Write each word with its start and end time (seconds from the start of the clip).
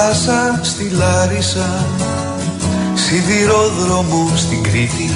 Θάλασσα 0.00 0.60
στη 0.62 0.88
Λάρισα 0.88 1.86
Σιδηρόδρομο 2.94 4.30
στην 4.36 4.62
Κρήτη. 4.62 5.14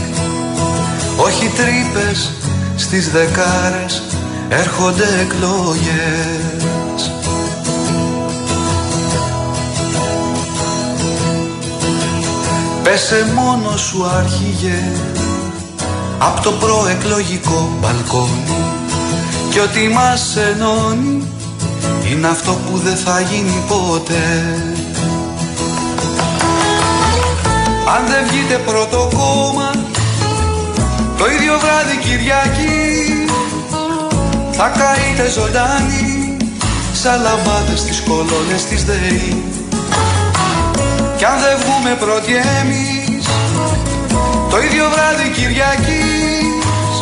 Όχι 1.16 1.46
τρύπες 1.46 2.30
στις 2.76 3.10
δεκάρες 3.10 4.02
Έρχονται 4.48 5.04
εκλογές. 5.20 7.12
Πέσε 12.82 13.32
μόνος 13.34 13.80
σου 13.80 14.06
άρχιγε 14.06 14.82
Απ' 16.18 16.40
το 16.40 16.50
προεκλογικό 16.50 17.68
μπαλκόνι. 17.80 18.44
Κι 19.50 19.58
ότι 19.58 19.88
μας 19.88 20.36
ενώνει 20.36 21.26
Είναι 22.10 22.28
αυτό 22.28 22.52
που 22.52 22.78
δεν 22.78 22.96
θα 22.96 23.20
γίνει 23.20 23.62
ποτέ 23.68 24.71
Αν 27.94 28.02
δεν 28.06 28.22
βγείτε 28.28 28.56
πρώτο 28.66 29.08
κόμμα 29.16 29.70
Το 31.18 31.24
ίδιο 31.30 31.54
βράδυ 31.62 31.96
Κυριακή 32.06 32.80
Θα 34.52 34.72
καείτε 34.78 35.30
ζωντάνοι 35.30 36.36
Σαν 36.92 37.20
λαμπάδες 37.22 37.78
στις 37.78 38.02
κολόνες 38.08 38.64
της 38.64 38.84
ΔΕΗ. 38.84 39.42
Κι 41.16 41.24
αν 41.24 41.38
δεν 41.44 41.56
βγούμε 41.62 41.96
πρώτοι 42.04 42.32
εμείς 42.60 43.24
Το 44.50 44.56
ίδιο 44.66 44.84
βράδυ 44.94 45.28
Κυριακής 45.36 46.96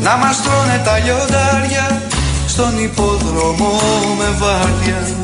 Να 0.00 0.16
μας 0.16 0.42
τρώνε 0.42 0.80
τα 0.84 0.98
λιοντάρια 0.98 2.02
Στον 2.46 2.82
υπόδρομο 2.82 3.80
με 4.18 4.28
βάρδια 4.38 5.19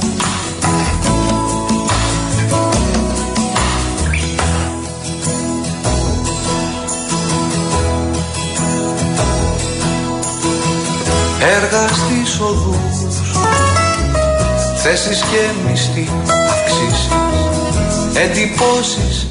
Έργα 11.41 11.89
στις 11.89 12.41
οδούς. 12.41 13.15
Θέσεις 14.83 15.21
και 15.21 15.69
μισθή 15.69 16.11
αυξήσεις. 16.51 17.09
Εντυπώσεις, 18.15 19.27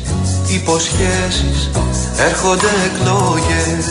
υποσχέσεις. 0.47 1.69
Έρχονται 2.17 2.67
εκλογές. 2.85 3.85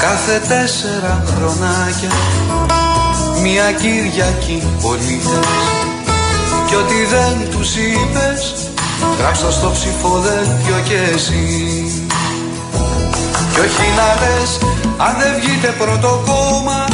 Κάθε 0.00 0.40
τέσσερα 0.48 1.24
χρονάκια 1.26 2.10
Μια 3.42 3.72
Κυριακή 3.72 4.62
πολίτες. 4.82 5.46
Κι 6.66 6.74
ό,τι 6.74 7.04
δεν 7.04 7.50
τους 7.50 7.76
είπες 7.76 8.67
Γράψω 9.18 9.50
στο 9.52 9.70
ψηφοδέλτιο 9.70 10.76
και 10.88 10.98
εσύ. 11.14 11.46
Κι 13.52 13.60
όχι 13.60 13.86
να 13.98 14.08
λες 14.20 14.50
αν 14.96 15.14
δεν 15.18 15.32
βγείτε 15.40 15.74
πρώτο 15.78 16.22
κόμμα. 16.26 16.84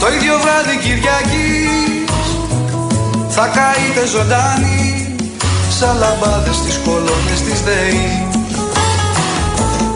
Το 0.00 0.06
ίδιο 0.16 0.34
βράδυ 0.42 0.76
Κυριακής 0.84 2.34
Θα 3.28 3.46
καείτε 3.56 4.06
ζωντάνοι 4.06 5.14
Σαν 5.78 5.96
λαμπάδες 5.98 6.56
στις 6.56 6.80
κολόνες 6.84 7.40
της 7.46 7.60
ΔΕΗ. 7.62 8.28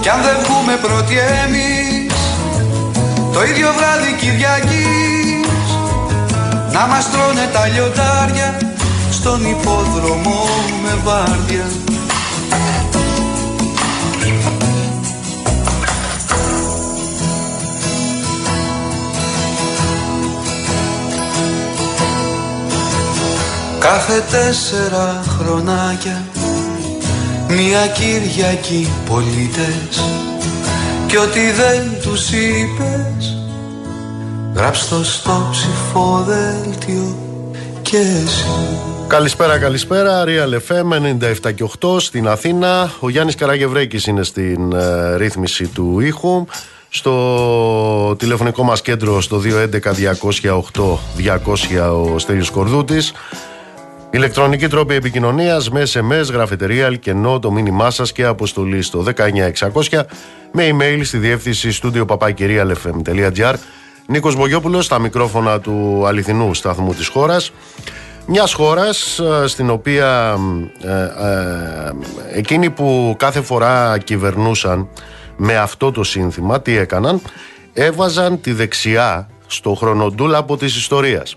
Κι 0.01 0.09
αν 0.09 0.21
δεν 0.23 0.37
βγούμε 0.45 0.75
πρώτοι 0.87 1.17
εμείς 1.45 2.15
Το 3.33 3.45
ίδιο 3.45 3.69
βράδυ 3.79 4.13
Κυριακής 4.21 5.69
Να 6.73 6.87
μας 6.87 7.11
τρώνε 7.11 7.47
τα 7.53 7.67
λιοντάρια 7.67 8.76
στον 9.17 9.45
υπόδρομο 9.45 10.45
με 10.83 11.01
βάρδια. 11.05 11.67
Κάθε 23.79 24.25
τέσσερα 24.31 25.23
χρονάκια 25.39 26.25
Μια 27.49 27.87
Κυριακή 27.87 28.89
πολίτες. 29.09 30.03
Κι 31.07 31.17
ό,τι 31.17 31.51
δεν 31.51 32.01
τους 32.03 32.31
είπες 32.31 33.37
Γράψ' 34.55 34.93
στο 35.03 35.49
ψηφοδέλτιο 35.51 37.17
και 37.83 37.99
εσύ 37.99 38.96
Καλησπέρα, 39.09 39.59
καλησπέρα. 39.59 40.25
Real 40.27 40.59
FM 40.69 40.93
97 41.47 41.55
και 41.55 41.65
8 41.81 42.01
στην 42.01 42.29
Αθήνα. 42.29 42.93
Ο 43.01 43.09
Γιάννης 43.09 43.35
Καραγευρέκης 43.35 44.07
είναι 44.07 44.23
στην 44.23 44.73
ε, 44.73 45.17
ρύθμιση 45.17 45.67
του 45.67 46.01
ήχου. 46.01 46.47
Στο 46.89 48.17
τηλεφωνικό 48.19 48.63
μας 48.63 48.83
κέντρο 48.83 49.21
στο 49.21 49.41
211-208-200 50.53 52.15
ο 52.15 52.19
Στέλιος 52.19 52.51
Κορδούτης. 52.51 53.13
Ηλεκτρονική 54.11 54.69
τρόπη 54.69 54.95
επικοινωνίας 54.95 55.71
με 55.71 55.83
SMS, 55.93 56.33
γραφετερία, 56.33 56.87
αλκενό, 56.87 57.39
το 57.39 57.51
μήνυμά 57.51 57.91
σας 57.91 58.13
και 58.13 58.25
αποστολή 58.25 58.83
στο 58.83 59.05
19600 59.89 60.01
με 60.53 60.69
email 60.73 61.01
στη 61.03 61.19
διεύθυνση 61.19 61.79
studio 61.83 62.05
papakirialfm.gr 62.07 63.55
Νίκος 64.07 64.37
Μπογιόπουλος 64.37 64.85
στα 64.85 64.99
μικρόφωνα 64.99 65.61
του 65.61 66.03
αληθινού 66.07 66.55
σταθμού 66.55 66.95
της 66.95 67.09
χώρας 67.09 67.53
μιας 68.27 68.53
χώρας 68.53 69.19
ε, 69.19 69.47
στην 69.47 69.71
οποία 69.71 70.39
ε, 70.83 70.93
ε, 70.93 71.93
εκείνοι 72.33 72.71
που 72.71 73.15
κάθε 73.19 73.41
φορά 73.43 73.99
κυβερνούσαν 73.99 74.89
με 75.37 75.57
αυτό 75.57 75.93
το 75.93 76.05
σύνθημα 76.05 76.61
τι 76.61 76.77
έκαναν; 76.77 77.21
Έβαζαν 77.73 78.41
τη 78.41 78.53
δεξιά 78.53 79.29
στο 79.47 79.75
χρονοτούλαπο 79.75 80.57
της 80.57 80.77
ιστορίας. 80.77 81.37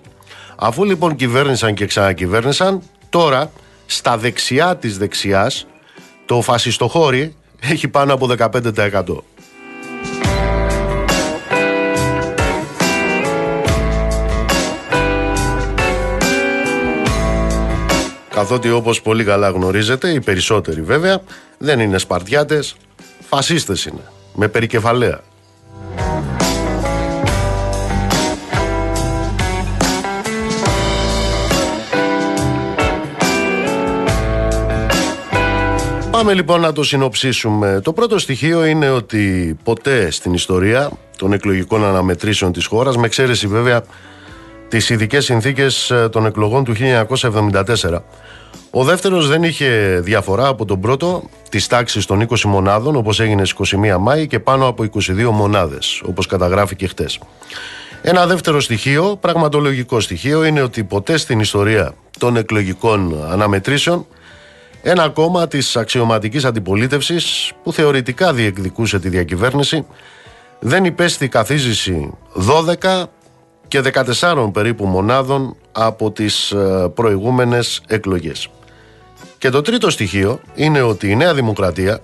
Αφού 0.55 0.83
λοιπόν 0.83 1.16
κυβέρνησαν 1.16 1.73
και 1.73 1.85
ξανακυβέρνησαν 1.85 2.81
τώρα 3.09 3.51
στα 3.85 4.17
δεξιά 4.17 4.75
της 4.75 4.97
δεξιάς 4.97 5.67
το 6.25 6.41
φασιστοχώρι 6.41 7.35
έχει 7.59 7.88
πάνω 7.88 8.13
από 8.13 8.29
15% 8.38 9.03
Καθότι 18.39 18.69
όπως 18.69 19.01
πολύ 19.01 19.24
καλά 19.24 19.50
γνωρίζετε, 19.50 20.09
οι 20.09 20.19
περισσότεροι 20.19 20.81
βέβαια 20.81 21.21
δεν 21.57 21.80
είναι 21.80 21.97
Σπαρτιάτες, 21.97 22.75
φασίστες 23.30 23.86
είναι, 23.86 24.01
με 24.33 24.47
περικεφαλαία. 24.47 25.21
Πάμε 36.12 36.33
λοιπόν 36.33 36.62
να 36.62 36.71
το 36.71 36.83
συνοψίσουμε. 36.83 37.81
Το 37.83 37.94
πρώτο 37.94 38.19
στοιχείο 38.19 38.65
είναι 38.65 38.89
ότι 38.89 39.57
ποτέ 39.63 40.12
στην 40.12 40.33
ιστορία 40.33 40.91
των 41.18 41.33
εκλογικών 41.33 41.86
αναμετρήσεων 41.86 42.51
της 42.51 42.65
χώρας, 42.65 42.97
με 42.97 43.06
εξαίρεση 43.06 43.47
βέβαια 43.47 43.83
τις 44.69 44.89
ειδικές 44.89 45.25
συνθήκες 45.25 45.92
ε, 45.92 46.10
των 46.10 46.25
εκλογών 46.25 46.63
του 46.63 46.74
1974, 46.75 48.01
ο 48.71 48.83
δεύτερος 48.83 49.27
δεν 49.27 49.44
είχε 49.44 50.00
διαφορά 50.04 50.48
από 50.48 50.66
τον 50.66 50.80
πρώτο 50.80 51.24
της 51.50 51.68
τάξης 51.68 52.06
των 52.06 52.27
20 52.30 52.42
μονάδων 52.42 52.95
όπως 52.95 53.19
έγινε 53.19 53.45
στις 53.45 53.75
21 53.75 53.98
Μάη 54.00 54.27
και 54.27 54.39
πάνω 54.39 54.68
από 54.68 54.83
22 54.83 55.30
μονάδες 55.31 56.01
όπως 56.06 56.25
καταγράφηκε 56.25 56.88
χτες. 56.88 57.19
Ένα 58.01 58.27
δεύτερο 58.27 58.60
στοιχείο, 58.60 59.18
πραγματολογικό 59.21 60.00
στοιχείο 60.00 60.44
είναι 60.44 60.62
ότι 60.62 60.83
ποτέ 60.83 61.18
στην 61.18 61.39
ιστορία 61.39 61.94
των 62.19 62.38
εκλογικών 62.38 63.25
αναμετρήσεων 63.31 64.06
ένα 64.81 65.10
κόμμα 65.10 65.48
της 65.48 65.75
αξιωματικής 65.75 66.45
αντιπολίτευσης 66.45 67.51
που 67.63 67.74
θεωρητικά 67.74 68.33
διεκδικούσε 68.33 69.00
τη 69.00 69.10
διακυβέρνηση 69.10 69.86
δεν 70.60 70.86
υπέστη 70.86 71.27
καθίζηση 71.27 72.13
12 72.81 73.04
και 73.69 73.81
14 74.21 74.50
περίπου 74.54 74.86
μονάδων 74.86 75.56
από 75.71 76.12
τις 76.12 76.51
ε, 76.51 76.92
προηγούμενες 76.94 77.81
εκλογές. 77.88 78.50
Και 79.38 79.50
το 79.50 79.62
τρίτο 79.62 79.89
στοιχείο 79.89 80.39
είναι 80.56 80.81
ότι 80.81 81.10
η 81.10 81.16
Νέα 81.16 81.33
Δημοκρατία 81.33 82.00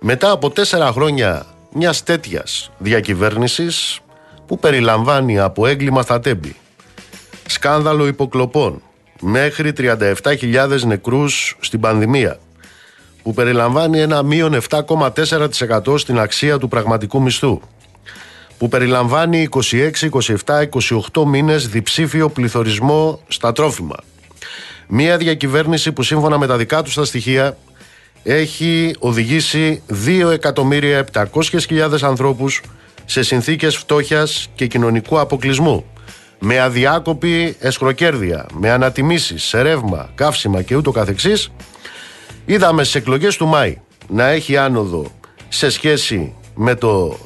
μετά 0.00 0.30
από 0.30 0.50
τέσσερα 0.50 0.92
χρόνια 0.92 1.46
μιας 1.72 2.02
τέτοιας 2.02 2.70
διακυβέρνησης 2.78 4.00
που 4.46 4.58
περιλαμβάνει 4.58 5.38
από 5.38 5.66
έγκλημα 5.66 6.02
στα 6.02 6.20
τέμπη, 6.20 6.56
σκάνδαλο 7.46 8.06
υποκλοπών, 8.06 8.82
μέχρι 9.20 9.72
37.000 9.78 10.80
νεκρούς 10.86 11.56
στην 11.60 11.80
πανδημία, 11.80 12.38
που 13.22 13.34
περιλαμβάνει 13.34 14.00
ένα 14.00 14.22
μείον 14.22 14.60
7,4% 14.68 15.98
στην 15.98 16.18
αξία 16.18 16.58
του 16.58 16.68
πραγματικού 16.68 17.22
μισθού, 17.22 17.60
που 18.58 18.68
περιλαμβάνει 18.68 19.48
26, 19.50 19.90
27, 20.44 20.68
28 21.12 21.24
μήνες 21.26 21.68
διψήφιο 21.68 22.28
πληθωρισμό 22.28 23.20
στα 23.28 23.52
τρόφιμα. 23.52 23.96
Μία 24.88 25.16
διακυβέρνηση 25.16 25.92
που 25.92 26.02
σύμφωνα 26.02 26.38
με 26.38 26.46
τα 26.46 26.56
δικά 26.56 26.82
τους 26.82 26.94
τα 26.94 27.04
στοιχεία 27.04 27.56
έχει 28.22 28.94
οδηγήσει 28.98 29.82
2.700.000 30.06 32.02
ανθρώπους 32.02 32.60
σε 33.04 33.22
συνθήκες 33.22 33.76
φτώχειας 33.76 34.50
και 34.54 34.66
κοινωνικού 34.66 35.18
αποκλεισμού 35.18 35.84
με 36.38 36.60
αδιάκοπη 36.60 37.56
εσχροκέρδεια, 37.60 38.46
με 38.54 38.70
ανατιμήσεις 38.70 39.44
σε 39.44 39.62
ρεύμα, 39.62 40.10
καύσιμα 40.14 40.62
και 40.62 40.76
ούτω 40.76 40.90
καθεξής 40.90 41.50
είδαμε 42.46 42.82
στις 42.82 42.94
εκλογές 42.94 43.36
του 43.36 43.46
Μάη 43.46 43.78
να 44.08 44.26
έχει 44.28 44.56
άνοδο 44.56 45.12
σε 45.48 45.70
σχέση 45.70 46.34
με 46.54 46.74
το 46.74 47.18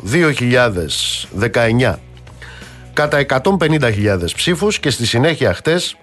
2019 1.41 1.95
κατά 2.93 3.27
150.000 3.59 4.19
ψήφους 4.35 4.79
και 4.79 4.91
στη 4.91 5.07
συνέχεια 5.07 5.55
χτες 5.55 5.97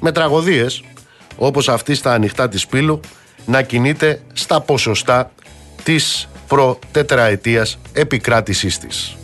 με 0.00 0.12
τραγωδίες 0.12 0.82
όπως 1.36 1.68
αυτή 1.68 1.94
στα 1.94 2.12
ανοιχτά 2.12 2.48
της 2.48 2.66
Πύλου 2.66 3.00
να 3.46 3.62
κινείται 3.62 4.20
στα 4.32 4.60
ποσοστά 4.60 5.30
της 5.82 6.28
προτετραετίας 6.46 7.78
επικράτησής 7.92 8.78
της. 8.78 9.19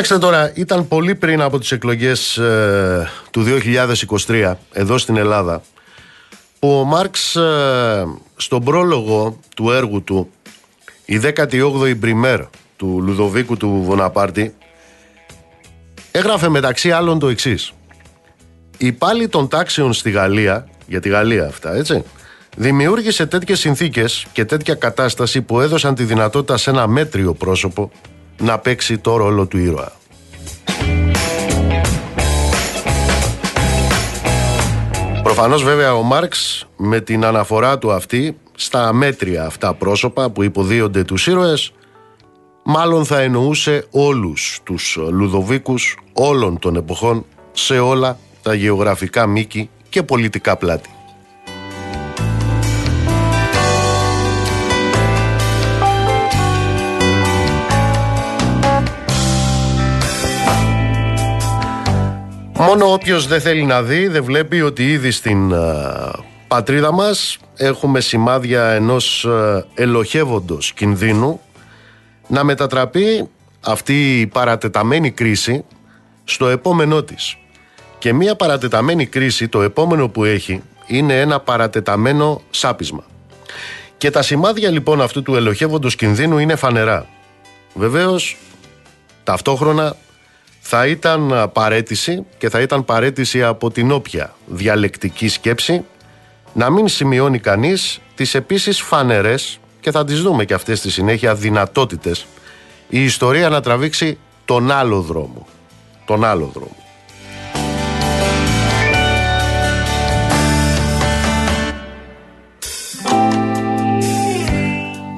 Κοιτάξτε 0.00 0.26
τώρα, 0.26 0.52
ήταν 0.54 0.88
πολύ 0.88 1.14
πριν 1.14 1.40
από 1.40 1.58
τις 1.58 1.72
εκλογές 1.72 2.36
ε, 2.36 3.10
του 3.30 3.44
2023 4.26 4.54
εδώ 4.72 4.98
στην 4.98 5.16
Ελλάδα 5.16 5.62
που 6.58 6.78
ο 6.78 6.84
Μάρξ 6.84 7.36
ε, 7.36 8.06
στον 8.36 8.64
πρόλογο 8.64 9.38
του 9.56 9.70
έργου 9.70 10.02
του 10.02 10.30
η 11.04 11.20
18η 11.22 11.96
Μπριμέρ 11.96 12.40
του 12.76 13.00
Λουδοβίκου 13.02 13.56
του 13.56 13.82
Βοναπάρτη 13.86 14.54
έγραφε 16.10 16.48
μεταξύ 16.48 16.90
άλλων 16.90 17.18
το 17.18 17.28
εξής. 17.28 17.72
Η 18.78 18.92
πάλι 18.92 19.28
των 19.28 19.48
τάξεων 19.48 19.92
στη 19.92 20.10
Γαλλία, 20.10 20.68
για 20.86 21.00
τη 21.00 21.08
Γαλλία 21.08 21.46
αυτά 21.46 21.74
έτσι, 21.74 22.04
δημιούργησε 22.56 23.26
τέτοιες 23.26 23.58
συνθήκες 23.58 24.26
και 24.32 24.44
τέτοια 24.44 24.74
κατάσταση 24.74 25.42
που 25.42 25.60
έδωσαν 25.60 25.94
τη 25.94 26.04
δυνατότητα 26.04 26.56
σε 26.56 26.70
ένα 26.70 26.86
μέτριο 26.86 27.34
πρόσωπο 27.34 27.90
να 28.40 28.58
παίξει 28.58 28.98
το 28.98 29.16
ρόλο 29.16 29.46
του 29.46 29.58
ήρωα. 29.58 29.92
Προφανώς 35.22 35.62
βέβαια 35.62 35.94
ο 35.94 36.02
Μάρξ 36.02 36.66
με 36.76 37.00
την 37.00 37.24
αναφορά 37.24 37.78
του 37.78 37.92
αυτή 37.92 38.36
στα 38.54 38.92
μέτρια 38.92 39.44
αυτά 39.44 39.74
πρόσωπα 39.74 40.30
που 40.30 40.42
υποδίονται 40.42 41.04
τους 41.04 41.26
ήρωες 41.26 41.72
μάλλον 42.64 43.04
θα 43.04 43.20
εννοούσε 43.20 43.86
όλους 43.90 44.60
τους 44.64 44.98
Λουδοβίκους 45.10 45.98
όλων 46.12 46.58
των 46.58 46.76
εποχών 46.76 47.24
σε 47.52 47.78
όλα 47.78 48.18
τα 48.42 48.54
γεωγραφικά 48.54 49.26
μήκη 49.26 49.70
και 49.88 50.02
πολιτικά 50.02 50.56
πλάτη. 50.56 50.90
Μόνο 62.70 62.92
όποιος 62.92 63.26
δεν 63.26 63.40
θέλει 63.40 63.64
να 63.64 63.82
δει 63.82 64.08
δεν 64.08 64.24
βλέπει 64.24 64.60
ότι 64.60 64.90
ήδη 64.90 65.10
στην 65.10 65.54
πατρίδα 66.48 66.92
μας 66.92 67.38
έχουμε 67.56 68.00
σημάδια 68.00 68.70
ενός 68.70 69.26
ελοχεύοντος 69.74 70.72
κινδύνου 70.72 71.40
να 72.26 72.44
μετατραπεί 72.44 73.28
αυτή 73.60 74.20
η 74.20 74.26
παρατεταμένη 74.26 75.10
κρίση 75.10 75.64
στο 76.24 76.48
επόμενό 76.48 77.02
της. 77.02 77.36
Και 77.98 78.12
μία 78.12 78.36
παρατεταμένη 78.36 79.06
κρίση 79.06 79.48
το 79.48 79.62
επόμενο 79.62 80.08
που 80.08 80.24
έχει 80.24 80.62
είναι 80.86 81.20
ένα 81.20 81.40
παρατεταμένο 81.40 82.40
σάπισμα. 82.50 83.04
Και 83.96 84.10
τα 84.10 84.22
σημάδια 84.22 84.70
λοιπόν 84.70 85.00
αυτού 85.00 85.22
του 85.22 85.34
ελοχεύοντος 85.34 85.96
κινδύνου 85.96 86.38
είναι 86.38 86.56
φανερά. 86.56 87.06
Βεβαίως 87.74 88.36
ταυτόχρονα 89.24 89.96
θα 90.72 90.86
ήταν 90.86 91.50
παρέτηση 91.52 92.26
και 92.38 92.48
θα 92.48 92.60
ήταν 92.60 92.84
παρέτηση 92.84 93.42
από 93.42 93.70
την 93.70 93.92
όποια 93.92 94.34
διαλεκτική 94.46 95.28
σκέψη 95.28 95.84
να 96.52 96.70
μην 96.70 96.88
σημειώνει 96.88 97.38
κανείς 97.38 98.00
τις 98.14 98.34
επίσης 98.34 98.80
φανερές 98.80 99.60
και 99.80 99.90
θα 99.90 100.04
τις 100.04 100.20
δούμε 100.22 100.44
και 100.44 100.54
αυτές 100.54 100.78
στη 100.78 100.90
συνέχεια 100.90 101.34
δυνατότητες 101.34 102.26
η 102.88 103.04
ιστορία 103.04 103.48
να 103.48 103.60
τραβήξει 103.60 104.18
τον 104.44 104.70
άλλο 104.70 105.00
δρόμο. 105.00 105.46
Τον 106.04 106.24
άλλο 106.24 106.50
δρόμο. 106.54 106.76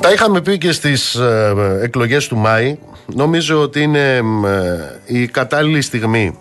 Τα 0.01 0.13
είχαμε 0.13 0.41
πει 0.41 0.59
και 0.59 0.73
στις 0.73 1.15
ε, 1.15 1.79
εκλογές 1.83 2.29
του 2.29 2.37
Μάη. 2.37 2.79
Νομίζω 3.07 3.61
ότι 3.61 3.83
είναι 3.83 4.17
ε, 4.17 5.17
η 5.19 5.27
κατάλληλη 5.27 5.81
στιγμή 5.81 6.39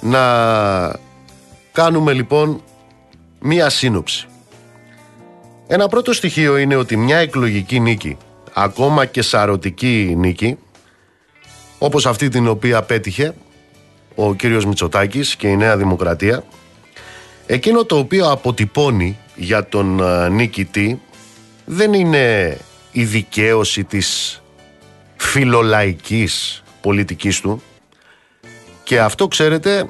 να 0.00 0.20
κάνουμε 1.72 2.12
λοιπόν 2.12 2.62
μία 3.40 3.68
σύνοψη. 3.68 4.26
Ένα 5.66 5.88
πρώτο 5.88 6.12
στοιχείο 6.12 6.56
είναι 6.56 6.76
ότι 6.76 6.96
μια 6.96 7.16
εκλογική 7.16 7.80
νίκη, 7.80 8.16
ακόμα 8.52 9.06
και 9.06 9.22
σαρωτική 9.22 10.14
νίκη, 10.18 10.58
όπως 11.78 12.06
αυτή 12.06 12.28
την 12.28 12.48
οποία 12.48 12.82
πέτυχε 12.82 13.34
ο 14.14 14.34
κύριος 14.34 14.66
Μητσοτάκης 14.66 15.36
και 15.36 15.48
η 15.48 15.56
Νέα 15.56 15.76
Δημοκρατία, 15.76 16.44
εκείνο 17.46 17.84
το 17.84 17.98
οποίο 17.98 18.30
αποτυπώνει 18.30 19.18
για 19.34 19.68
τον 19.68 20.00
ε, 20.00 20.28
νίκητη 20.28 21.00
δεν 21.64 21.92
είναι 21.92 22.56
η 22.92 23.04
δικαίωση 23.04 23.84
της 23.84 24.40
φιλολαϊκής 25.18 26.62
πολιτικής 26.80 27.40
του 27.40 27.62
και 28.84 29.00
αυτό 29.00 29.28
ξέρετε 29.28 29.88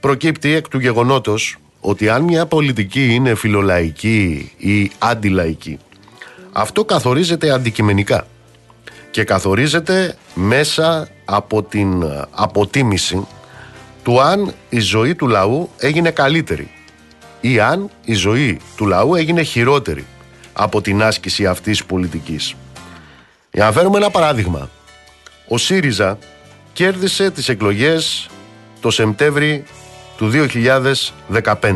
προκύπτει 0.00 0.54
εκ 0.54 0.68
του 0.68 0.78
γεγονότος 0.78 1.56
ότι 1.80 2.08
αν 2.08 2.22
μια 2.22 2.46
πολιτική 2.46 3.14
είναι 3.14 3.34
φιλολαϊκή 3.34 4.52
ή 4.56 4.90
αντιλαϊκή 4.98 5.78
αυτό 6.52 6.84
καθορίζεται 6.84 7.50
αντικειμενικά 7.50 8.26
και 9.10 9.24
καθορίζεται 9.24 10.16
μέσα 10.34 11.08
από 11.24 11.62
την 11.62 12.04
αποτίμηση 12.30 13.26
του 14.02 14.20
αν 14.20 14.54
η 14.68 14.78
ζωή 14.78 15.14
του 15.14 15.28
λαού 15.28 15.70
έγινε 15.78 16.10
καλύτερη 16.10 16.70
ή 17.40 17.60
αν 17.60 17.90
η 18.04 18.14
ζωή 18.14 18.60
του 18.76 18.86
λαού 18.86 19.14
έγινε 19.14 19.42
χειρότερη 19.42 20.06
από 20.52 20.80
την 20.80 21.02
άσκηση 21.02 21.46
αυτής 21.46 21.78
της 21.78 21.86
πολιτικής. 21.86 22.54
Για 23.52 23.64
να 23.64 23.72
φέρουμε 23.72 23.96
ένα 23.96 24.10
παράδειγμα. 24.10 24.70
Ο 25.48 25.58
ΣΥΡΙΖΑ 25.58 26.18
κέρδισε 26.72 27.30
τις 27.30 27.48
εκλογές 27.48 28.28
το 28.80 28.90
Σεπτέμβρη 28.90 29.64
του 30.16 30.30
2015. 31.32 31.74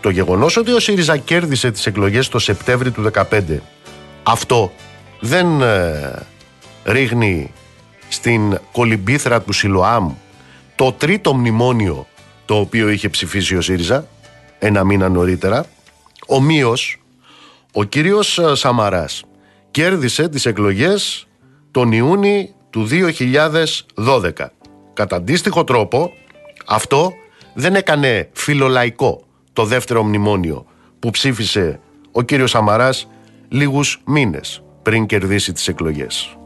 Το 0.00 0.10
γεγονός 0.10 0.56
ότι 0.56 0.72
ο 0.72 0.80
ΣΥΡΙΖΑ 0.80 1.16
κέρδισε 1.16 1.70
τις 1.70 1.86
εκλογές 1.86 2.28
το 2.28 2.38
Σεπτέμβρη 2.38 2.90
του 2.90 3.10
2015 3.30 3.42
αυτό 4.22 4.72
δεν 5.20 5.60
ε, 5.60 6.26
ρίχνει 6.84 7.52
στην 8.08 8.58
κολυμπήθρα 8.72 9.42
του 9.42 9.52
Σιλοάμ 9.52 10.12
το 10.74 10.92
τρίτο 10.92 11.34
μνημόνιο 11.34 12.06
το 12.44 12.54
οποίο 12.54 12.88
είχε 12.88 13.08
ψηφίσει 13.08 13.56
ο 13.56 13.60
ΣΥΡΙΖΑ 13.60 14.06
ένα 14.58 14.84
μήνα 14.84 15.08
νωρίτερα. 15.08 15.66
Ομοίως, 16.26 17.02
ο 17.72 17.84
κύριος 17.84 18.38
ε, 18.38 18.54
Σαμαράς 18.54 19.24
κέρδισε 19.76 20.28
τις 20.28 20.46
εκλογές 20.46 21.26
τον 21.70 21.92
Ιούνι 21.92 22.54
του 22.70 22.88
2012. 23.94 24.30
Κατά 24.92 25.16
αντίστοιχο 25.16 25.64
τρόπο, 25.64 26.12
αυτό 26.66 27.12
δεν 27.54 27.74
έκανε 27.74 28.28
φιλολαϊκό 28.32 29.22
το 29.52 29.64
δεύτερο 29.64 30.02
μνημόνιο 30.02 30.66
που 30.98 31.10
ψήφισε 31.10 31.80
ο 32.12 32.22
κύριος 32.22 32.50
Σαμαράς 32.50 33.08
λίγους 33.48 34.02
μήνες 34.06 34.62
πριν 34.82 35.06
κερδίσει 35.06 35.52
τις 35.52 35.68
εκλογές. 35.68 36.36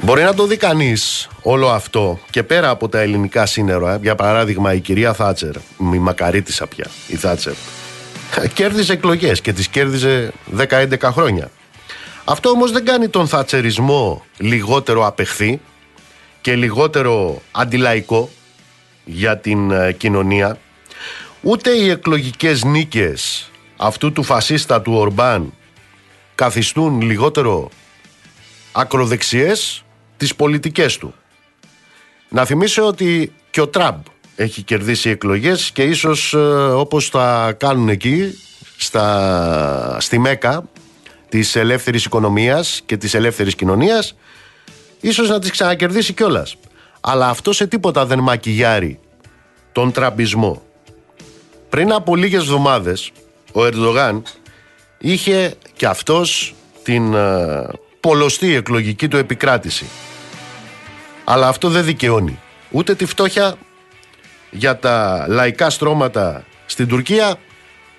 Μπορεί 0.00 0.22
να 0.22 0.34
το 0.34 0.46
δει 0.46 0.56
κανείς 0.56 1.28
όλο 1.42 1.68
αυτό 1.68 2.18
και 2.30 2.42
πέρα 2.42 2.68
από 2.68 2.88
τα 2.88 3.00
ελληνικά 3.00 3.46
σύνορα. 3.46 3.98
Για 4.02 4.14
παράδειγμα, 4.14 4.74
η 4.74 4.80
κυρία 4.80 5.12
Θάτσερ, 5.12 5.56
η 5.94 5.98
μακαρίτησα 5.98 6.66
πια, 6.66 6.86
η 7.06 7.16
Θάτσερ, 7.16 7.54
κέρδιζε 8.54 8.92
εκλογές 8.92 9.40
και 9.40 9.52
τις 9.52 9.68
κέρδιζε 9.68 10.32
10-11 10.56 10.98
χρόνια. 11.02 11.50
Αυτό 12.24 12.48
όμως 12.48 12.72
δεν 12.72 12.84
κάνει 12.84 13.08
τον 13.08 13.28
θατσερισμό 13.28 14.24
λιγότερο 14.38 15.06
απεχθή 15.06 15.60
και 16.40 16.54
λιγότερο 16.54 17.42
αντιλαϊκό 17.50 18.30
για 19.04 19.38
την 19.38 19.70
ε, 19.70 19.92
κοινωνία, 19.92 20.58
ούτε 21.40 21.70
οι 21.70 21.88
εκλογικές 21.88 22.64
νίκες 22.64 23.50
αυτού 23.76 24.12
του 24.12 24.22
φασίστα 24.22 24.82
του 24.82 24.92
Ορμπάν 24.92 25.52
καθιστούν 26.34 27.00
λιγότερο 27.00 27.70
ακροδεξιές 28.72 29.84
τις 30.16 30.34
πολιτικές 30.34 30.96
του. 30.96 31.14
Να 32.28 32.44
θυμίσω 32.44 32.86
ότι 32.86 33.32
και 33.50 33.60
ο 33.60 33.68
Τραμπ 33.68 34.04
έχει 34.36 34.62
κερδίσει 34.62 35.10
εκλογές 35.10 35.70
και 35.70 35.82
ίσως 35.82 36.32
ε, 36.32 36.38
όπως 36.72 37.10
τα 37.10 37.54
κάνουν 37.58 37.88
εκεί 37.88 38.38
στα, 38.76 39.96
στη 40.00 40.18
Μέκα 40.18 40.68
της 41.28 41.56
ελεύθερης 41.56 42.04
οικονομίας 42.04 42.82
και 42.86 42.96
της 42.96 43.14
ελεύθερης 43.14 43.54
κοινωνίας 43.54 44.16
ίσως 45.00 45.28
να 45.28 45.38
τις 45.38 45.50
ξανακερδίσει 45.50 46.12
κιόλας. 46.12 46.56
Αλλά 47.00 47.28
αυτό 47.28 47.52
σε 47.52 47.66
τίποτα 47.66 48.06
δεν 48.06 48.18
μακιγιάρει 48.18 48.98
τον 49.72 49.92
τραμπισμό. 49.92 50.62
Πριν 51.68 51.92
από 51.92 52.16
λίγες 52.16 52.40
εβδομάδες 52.40 53.12
ο 53.52 53.64
Ερντογάν 53.64 54.22
είχε 54.98 55.54
και 55.76 55.86
αυτός 55.86 56.54
την 56.82 57.12
uh, 57.14 57.68
πολλωστή 58.00 58.54
εκλογική 58.54 59.08
του 59.08 59.16
επικράτηση. 59.16 59.86
Αλλά 61.24 61.48
αυτό 61.48 61.68
δεν 61.68 61.84
δικαιώνει 61.84 62.38
ούτε 62.70 62.94
τη 62.94 63.06
φτώχεια 63.06 63.56
για 64.54 64.78
τα 64.78 65.26
λαϊκά 65.28 65.70
στρώματα 65.70 66.44
στην 66.66 66.88
Τουρκία 66.88 67.36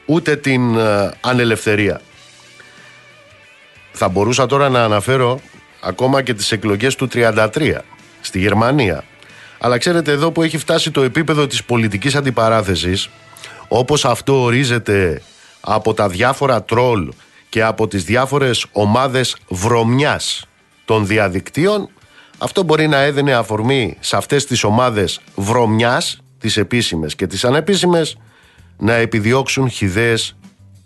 ούτε 0.05 0.35
την 0.35 0.75
uh, 0.77 1.09
ανελευθερία. 1.21 2.01
Θα 3.91 4.09
μπορούσα 4.09 4.45
τώρα 4.45 4.69
να 4.69 4.83
αναφέρω 4.83 5.39
ακόμα 5.81 6.21
και 6.21 6.33
τις 6.33 6.51
εκλογές 6.51 6.95
του 6.95 7.07
33 7.13 7.77
στη 8.21 8.39
Γερμανία. 8.39 9.03
Αλλά 9.59 9.77
ξέρετε 9.77 10.11
εδώ 10.11 10.31
που 10.31 10.41
έχει 10.41 10.57
φτάσει 10.57 10.91
το 10.91 11.01
επίπεδο 11.01 11.47
της 11.47 11.63
πολιτικής 11.63 12.15
αντιπαράθεσης 12.15 13.09
όπως 13.67 14.05
αυτό 14.05 14.41
ορίζεται 14.41 15.21
από 15.61 15.93
τα 15.93 16.07
διάφορα 16.07 16.63
τρόλ 16.63 17.11
και 17.49 17.63
από 17.63 17.87
τις 17.87 18.03
διάφορες 18.03 18.65
ομάδες 18.71 19.35
βρωμιάς 19.47 20.47
των 20.85 21.07
διαδικτύων 21.07 21.89
αυτό 22.37 22.63
μπορεί 22.63 22.87
να 22.87 22.97
έδαινε 22.97 23.33
αφορμή 23.33 23.97
σε 23.99 24.17
αυτές 24.17 24.45
τις 24.45 24.63
ομάδες 24.63 25.19
βρωμιάς 25.35 26.19
τις 26.37 26.57
επίσημες 26.57 27.15
και 27.15 27.27
τις 27.27 27.45
ανεπίσημες 27.45 28.17
να 28.77 28.93
επιδιώξουν 28.93 29.69
χιδαίες 29.69 30.35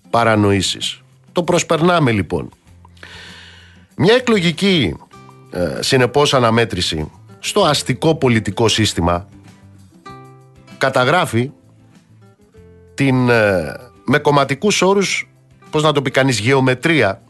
παρανοήσεις. 0.09 1.01
Το 1.31 1.43
προσπερνάμε 1.43 2.11
λοιπόν. 2.11 2.49
Μια 3.95 4.15
εκλογική 4.15 4.95
ε, 5.51 5.77
συνεπώς 5.79 6.33
αναμέτρηση 6.33 7.11
στο 7.39 7.61
αστικό 7.61 8.15
πολιτικό 8.15 8.67
σύστημα 8.67 9.27
καταγράφει 10.77 11.51
την 12.93 13.29
ε, 13.29 13.73
με 14.05 14.17
κομματικούς 14.17 14.81
όρους 14.81 15.29
πώς 15.69 15.83
να 15.83 15.91
το 15.91 16.01
πει 16.01 16.11
κανείς 16.11 16.39
γεωμετρία 16.39 17.21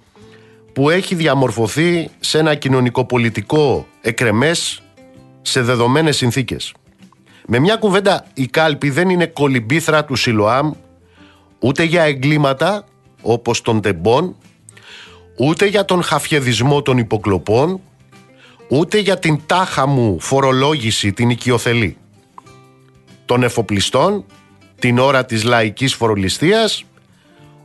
που 0.73 0.89
έχει 0.89 1.15
διαμορφωθεί 1.15 2.09
σε 2.19 2.37
ένα 2.37 2.55
κοινωνικοπολιτικό 2.55 3.87
εκρεμές 4.01 4.83
σε 5.41 5.61
δεδομένες 5.61 6.17
συνθήκες. 6.17 6.73
Με 7.51 7.59
μια 7.59 7.75
κουβέντα 7.75 8.25
η 8.33 8.45
κάλπη 8.45 8.89
δεν 8.89 9.09
είναι 9.09 9.25
κολυμπήθρα 9.25 10.05
του 10.05 10.15
Σιλοάμ 10.15 10.71
ούτε 11.59 11.83
για 11.83 12.03
εγκλήματα 12.03 12.85
όπως 13.21 13.61
των 13.61 13.81
τεμπών 13.81 14.35
ούτε 15.37 15.65
για 15.65 15.85
τον 15.85 16.03
χαφιεδισμό 16.03 16.81
των 16.81 16.97
υποκλοπών, 16.97 17.79
ούτε 18.69 18.97
για 18.97 19.19
την 19.19 19.39
τάχα 19.45 19.87
μου 19.87 20.19
φορολόγηση 20.19 21.13
την 21.13 21.29
οικειοθελή. 21.29 21.97
Των 23.25 23.43
εφοπλιστών, 23.43 24.25
την 24.79 24.99
ώρα 24.99 25.25
της 25.25 25.43
λαϊκής 25.43 25.93
φορολιστίας, 25.93 26.83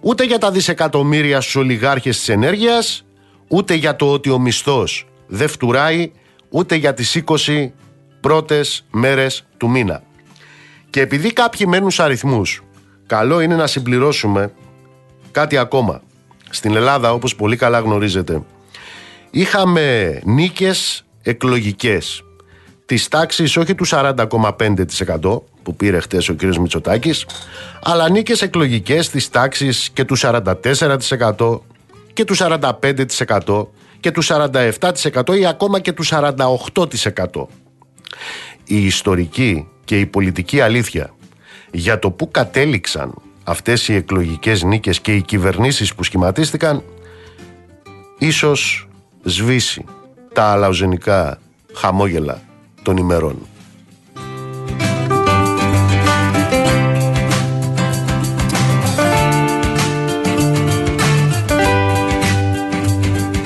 ούτε 0.01 0.25
για 0.25 0.39
τα 0.39 0.51
δισεκατομμύρια 0.51 1.41
στους 1.41 1.57
ολιγάρχες 1.57 2.19
της 2.19 2.29
ενέργειας, 2.29 3.05
ούτε 3.49 3.75
για 3.75 3.97
το 3.97 4.13
ότι 4.13 4.31
ο 4.31 4.39
μισθός 4.39 5.07
δεν 5.27 5.49
φτουράει, 5.49 6.13
ούτε 6.49 6.75
για 6.75 6.95
τις 6.95 7.15
20 7.15 7.73
πρώτες 8.25 8.85
μέρες 8.91 9.45
του 9.57 9.71
μήνα. 9.71 10.03
Και 10.91 11.01
επειδή 11.01 11.33
κάποιοι 11.33 11.67
μένουν 11.71 11.91
σε 11.91 12.03
αριθμούς, 12.03 12.63
καλό 13.07 13.41
είναι 13.41 13.55
να 13.55 13.67
συμπληρώσουμε 13.67 14.53
κάτι 15.31 15.57
ακόμα 15.57 16.03
στην 16.51 16.77
Ελλάδα 16.77 17.13
όπως 17.13 17.37
πολύ 17.37 17.57
καλά 17.57 17.79
γνωρίζετε 17.79 18.43
είχαμε 19.31 20.21
νίκες 20.25 21.05
εκλογικές 21.23 22.25
της 22.87 23.09
τάξης 23.09 23.57
όχι 23.57 23.75
του 23.75 23.87
40,5% 23.87 25.43
που 25.63 25.77
πήρε 25.77 26.01
χτες 26.01 26.29
ο 26.29 26.35
κύριος 26.35 26.59
Μητσοτάκης 26.59 27.27
αλλά 27.83 28.11
νίκες 28.11 28.43
εκλογικές 28.43 29.11
της 29.11 29.31
τάξης 29.31 29.91
και 29.93 30.05
του 30.05 30.17
44% 30.19 31.61
και 32.13 32.25
του 32.25 32.35
45% 32.37 33.67
και 34.01 34.11
του 34.11 34.25
47% 34.25 35.39
ή 35.39 35.47
ακόμα 35.47 35.81
και 35.81 35.93
του 35.93 36.05
48%. 36.05 37.47
Η 38.65 38.85
ιστορική 38.85 39.67
και 39.85 40.01
η 40.01 40.07
πολιτική 40.07 40.61
αλήθεια 40.61 41.15
για 41.71 41.99
το 41.99 42.11
που 42.11 42.31
κατέληξαν 42.31 43.15
αυτές 43.45 43.89
οι 43.89 43.95
εκλογικές 43.95 44.63
νίκες 44.63 45.01
και 45.01 45.15
οι 45.15 45.23
κυβερνήσεις 45.23 45.95
που 45.95 46.03
σχηματίστηκαν 46.03 46.83
ίσως 48.19 48.89
σβήσει 49.23 49.85
τα 50.33 50.45
αλαουζενικά 50.45 51.39
χαμόγελα 51.75 52.43
των 52.83 52.97
ημερών. 52.97 53.47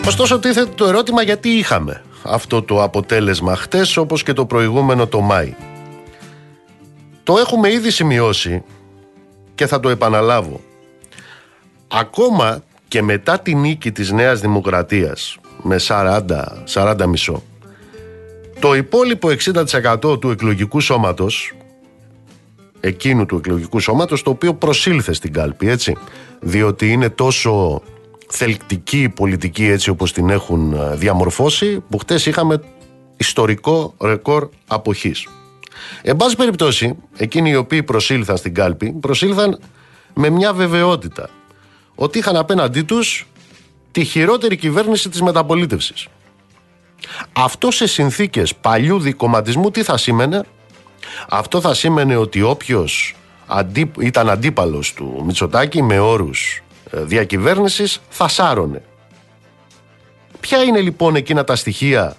Ωστόσο 0.06 0.38
τίθεται 0.38 0.70
το 0.74 0.86
ερώτημα 0.86 1.22
γιατί 1.22 1.48
είχαμε 1.48 2.02
αυτό 2.28 2.62
το 2.62 2.82
αποτέλεσμα 2.82 3.56
χτες 3.56 3.96
όπως 3.96 4.22
και 4.22 4.32
το 4.32 4.46
προηγούμενο 4.46 5.06
το 5.06 5.20
Μάη. 5.20 5.54
Το 7.22 7.36
έχουμε 7.38 7.72
ήδη 7.72 7.90
σημειώσει 7.90 8.62
και 9.54 9.66
θα 9.66 9.80
το 9.80 9.88
επαναλάβω. 9.88 10.60
Ακόμα 11.88 12.62
και 12.88 13.02
μετά 13.02 13.38
τη 13.38 13.54
νίκη 13.54 13.92
της 13.92 14.12
Νέας 14.12 14.40
Δημοκρατίας 14.40 15.38
με 15.62 15.76
40, 15.88 16.22
40 16.74 17.06
μισό, 17.06 17.42
το 18.60 18.74
υπόλοιπο 18.74 19.28
60% 19.28 20.20
του 20.20 20.30
εκλογικού 20.30 20.80
σώματος, 20.80 21.54
εκείνου 22.80 23.26
του 23.26 23.36
εκλογικού 23.36 23.80
σώματος, 23.80 24.22
το 24.22 24.30
οποίο 24.30 24.54
προσήλθε 24.54 25.12
στην 25.12 25.32
κάλπη, 25.32 25.68
έτσι, 25.68 25.96
διότι 26.40 26.92
είναι 26.92 27.08
τόσο 27.08 27.82
θελκτική 28.30 29.02
η 29.02 29.08
πολιτική 29.08 29.64
έτσι 29.64 29.90
όπως 29.90 30.12
την 30.12 30.28
έχουν 30.28 30.72
ε, 30.72 30.96
διαμορφώσει, 30.96 31.84
που 31.90 31.98
χτες 31.98 32.26
είχαμε 32.26 32.62
ιστορικό 33.16 33.94
ρεκόρ 34.00 34.48
αποχής. 34.66 35.28
Εν 36.02 36.16
πάση 36.16 36.36
περιπτώσει, 36.36 36.96
εκείνοι 37.16 37.50
οι 37.50 37.56
οποίοι 37.56 37.82
προσήλθαν 37.82 38.36
στην 38.36 38.54
κάλπη, 38.54 38.92
προσήλθαν 38.92 39.60
με 40.14 40.30
μια 40.30 40.52
βεβαιότητα 40.52 41.30
ότι 41.94 42.18
είχαν 42.18 42.36
απέναντί 42.36 42.82
τους 42.82 43.26
τη 43.90 44.04
χειρότερη 44.04 44.56
κυβέρνηση 44.56 45.08
της 45.08 45.22
μεταπολίτευσης. 45.22 46.06
Αυτό 47.32 47.70
σε 47.70 47.86
συνθήκες 47.86 48.54
παλιού 48.54 48.98
δικοματισμού 48.98 49.70
τι 49.70 49.82
θα 49.82 49.96
σήμαινε; 49.96 50.44
Αυτό 51.28 51.60
θα 51.60 51.74
σήμαινε 51.74 52.16
ότι 52.16 52.42
όποιος 52.42 53.14
αντί, 53.46 53.90
ήταν 53.98 54.30
αντίπαλος 54.30 54.92
του 54.92 55.22
Μητσοτάκη 55.24 55.82
με 55.82 55.98
όρους 55.98 56.56
ε, 56.56 56.67
διακυβέρνησης 56.90 58.00
θα 58.08 58.28
σάρωνε. 58.28 58.82
Ποια 60.40 60.62
είναι 60.62 60.80
λοιπόν 60.80 61.16
εκείνα 61.16 61.44
τα 61.44 61.56
στοιχεία 61.56 62.16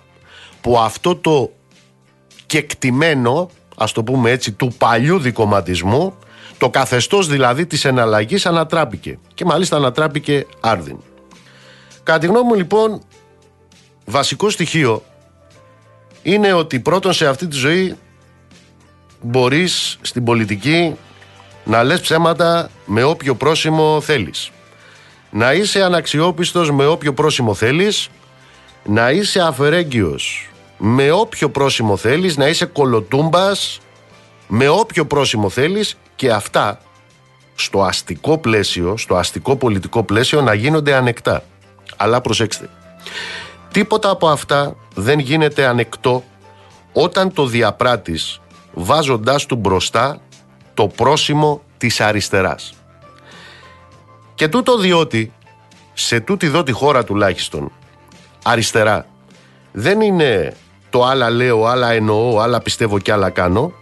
που 0.62 0.80
αυτό 0.80 1.16
το 1.16 1.52
κεκτημένο, 2.46 3.50
ας 3.78 3.92
το 3.92 4.04
πούμε 4.04 4.32
έτσι, 4.32 4.52
του 4.52 4.74
παλιού 4.78 5.20
δικοματισμού, 5.20 6.14
το 6.58 6.70
καθεστώς 6.70 7.28
δηλαδή 7.28 7.66
της 7.66 7.86
εναλλαγής 7.86 8.46
ανατράπηκε 8.46 9.20
και 9.34 9.46
μάλιστα 9.46 9.76
ανατράπηκε 9.76 10.46
άρδιν. 10.60 10.98
Κατά 12.04 12.20
τη 12.20 12.28
γνώμη 12.28 12.48
μου 12.48 12.56
λοιπόν, 12.56 13.02
βασικό 14.06 14.50
στοιχείο 14.50 15.04
είναι 16.22 16.54
ότι 16.54 16.80
πρώτον 16.80 17.14
σε 17.14 17.28
αυτή 17.28 17.48
τη 17.48 17.56
ζωή 17.56 17.96
μπορείς 19.22 19.98
στην 20.02 20.24
πολιτική 20.24 20.96
να 21.64 21.84
λες 21.84 22.02
ψέματα 22.02 22.70
με 22.86 23.04
όποιο 23.04 23.36
πρόσημο 23.36 24.02
θέλεις. 24.02 24.52
Να 25.30 25.54
είσαι 25.54 25.84
αναξιόπιστος 25.84 26.72
με 26.72 26.86
όποιο 26.86 27.14
πρόσημο 27.14 27.54
θέλεις, 27.54 28.10
να 28.84 29.12
είσαι 29.12 29.42
αφαιρέγγιος 29.42 30.50
με 30.78 31.12
όποιο 31.12 31.50
πρόσημο 31.50 31.98
θέλεις, 31.98 32.38
να 32.38 32.48
είσαι 32.48 32.66
κολοτούμπας 32.66 33.80
με 34.48 34.68
όποιο 34.68 35.06
πρόσημο 35.06 35.50
θέλεις 35.50 35.98
και 36.16 36.32
αυτά 36.32 36.80
στο 37.56 37.84
αστικό 37.84 38.38
πλαίσιο, 38.38 38.98
στο 38.98 39.16
αστικό 39.16 39.56
πολιτικό 39.56 40.04
πλαίσιο 40.04 40.42
να 40.42 40.54
γίνονται 40.54 40.94
ανεκτά. 40.94 41.44
Αλλά 41.98 42.22
προσέξτε, 42.22 42.70
τίποτα 43.72 44.10
από 44.10 44.28
αυτά 44.28 44.76
δεν 44.96 45.20
γίνεται 45.20 45.66
ανεκτό 45.66 46.24
όταν 46.94 47.34
το 47.34 47.46
διαπράτης 47.46 48.42
βάζοντάς 48.74 49.46
του 49.46 49.56
μπροστά 49.56 50.22
το 50.74 50.88
πρόσημο 50.88 51.62
της 51.78 52.02
αριστεράς. 52.02 52.74
Και 54.40 54.48
τούτο 54.48 54.78
διότι 54.78 55.34
σε 55.94 56.20
τούτη 56.20 56.46
εδώ 56.46 56.64
τη 56.64 56.72
χώρα 56.72 57.04
τουλάχιστον 57.04 57.72
αριστερά 58.44 59.06
δεν 59.72 60.02
είναι 60.02 60.56
το 60.90 61.04
άλλα 61.04 61.30
λέω, 61.30 61.66
άλλα 61.66 61.92
εννοώ, 61.92 62.40
άλλα 62.40 62.62
πιστεύω 62.62 63.00
και 63.00 63.12
άλλα 63.12 63.30
κάνω. 63.30 63.74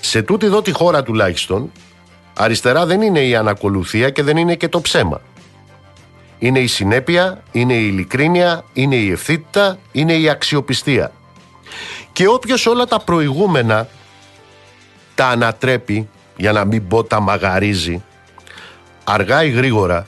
Σε 0.00 0.22
τούτη 0.22 0.46
εδώ 0.46 0.62
τη 0.62 0.72
χώρα 0.72 1.02
τουλάχιστον 1.02 1.72
αριστερά 2.36 2.86
δεν 2.86 3.00
είναι 3.00 3.20
η 3.20 3.36
ανακολουθία 3.36 4.10
και 4.10 4.22
δεν 4.22 4.36
είναι 4.36 4.54
και 4.54 4.68
το 4.68 4.80
ψέμα. 4.80 5.20
Είναι 6.38 6.58
η 6.58 6.66
συνέπεια, 6.66 7.42
είναι 7.52 7.74
η 7.74 7.86
ειλικρίνεια, 7.92 8.64
είναι 8.72 8.96
η 8.96 9.10
ευθύτητα, 9.10 9.78
είναι 9.92 10.14
η 10.14 10.28
αξιοπιστία. 10.28 11.12
Και 12.12 12.28
όποιος 12.28 12.66
όλα 12.66 12.84
τα 12.84 13.00
προηγούμενα 13.00 13.88
τα 15.14 15.26
ανατρέπει, 15.26 16.08
για 16.36 16.52
να 16.52 16.64
μην 16.64 16.88
πω 16.88 17.04
τα 17.04 17.20
μαγαρίζει, 17.20 18.02
αργά 19.04 19.44
ή 19.44 19.50
γρήγορα 19.50 20.06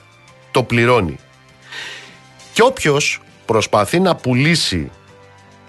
το 0.50 0.62
πληρώνει. 0.62 1.18
Και 2.52 2.62
όποιος 2.62 3.20
προσπαθεί 3.46 4.00
να 4.00 4.16
πουλήσει 4.16 4.90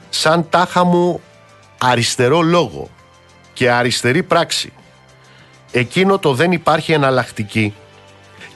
σαν 0.09 0.49
τάχα 0.49 0.83
μου 0.83 1.21
αριστερό 1.77 2.41
λόγο 2.41 2.89
και 3.53 3.71
αριστερή 3.71 4.23
πράξη 4.23 4.73
εκείνο 5.71 6.19
το 6.19 6.33
δεν 6.33 6.51
υπάρχει 6.51 6.91
εναλλακτική 6.91 7.73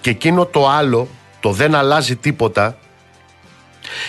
και 0.01 0.09
εκείνο 0.09 0.45
το 0.45 0.69
άλλο 0.69 1.07
το 1.39 1.51
δεν 1.51 1.75
αλλάζει 1.75 2.15
τίποτα 2.15 2.77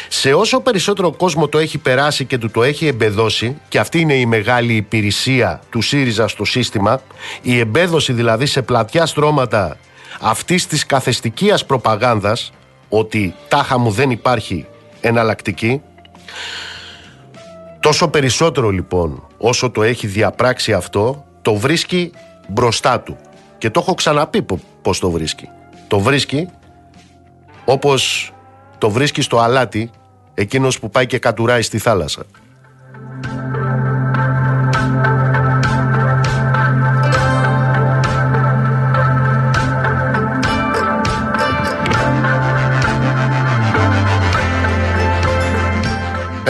σε 0.08 0.32
όσο 0.32 0.60
περισσότερο 0.60 1.12
κόσμο 1.12 1.48
το 1.48 1.58
έχει 1.58 1.78
περάσει 1.78 2.24
και 2.24 2.38
του 2.38 2.50
το 2.50 2.62
έχει 2.62 2.86
εμπεδώσει 2.86 3.56
και 3.68 3.78
αυτή 3.78 4.00
είναι 4.00 4.14
η 4.14 4.26
μεγάλη 4.26 4.74
υπηρεσία 4.74 5.60
του 5.70 5.80
ΣΥΡΙΖΑ 5.80 6.28
στο 6.28 6.44
σύστημα 6.44 7.02
η 7.42 7.58
εμπέδωση 7.58 8.12
δηλαδή 8.12 8.46
σε 8.46 8.62
πλατιά 8.62 9.06
στρώματα 9.06 9.76
αυτής 10.22 10.66
της 10.66 10.86
καθεστικίας 10.86 11.66
προπαγάνδας 11.66 12.52
ότι 12.88 13.34
τάχα 13.48 13.78
μου 13.78 13.90
δεν 13.90 14.10
υπάρχει 14.10 14.66
εναλλακτική 15.00 15.82
τόσο 17.80 18.08
περισσότερο 18.08 18.70
λοιπόν 18.70 19.26
όσο 19.38 19.70
το 19.70 19.82
έχει 19.82 20.06
διαπράξει 20.06 20.72
αυτό 20.72 21.24
το 21.42 21.54
βρίσκει 21.54 22.12
μπροστά 22.48 23.00
του 23.00 23.16
και 23.58 23.70
το 23.70 23.80
έχω 23.80 23.94
ξαναπεί 23.94 24.46
πως 24.82 24.98
το 24.98 25.10
βρίσκει 25.10 25.48
το 25.88 25.98
βρίσκει 25.98 26.48
όπως 27.64 28.32
το 28.78 28.90
βρίσκει 28.90 29.22
στο 29.22 29.38
αλάτι 29.38 29.90
εκείνος 30.34 30.78
που 30.78 30.90
πάει 30.90 31.06
και 31.06 31.18
κατουράει 31.18 31.62
στη 31.62 31.78
θάλασσα. 31.78 32.22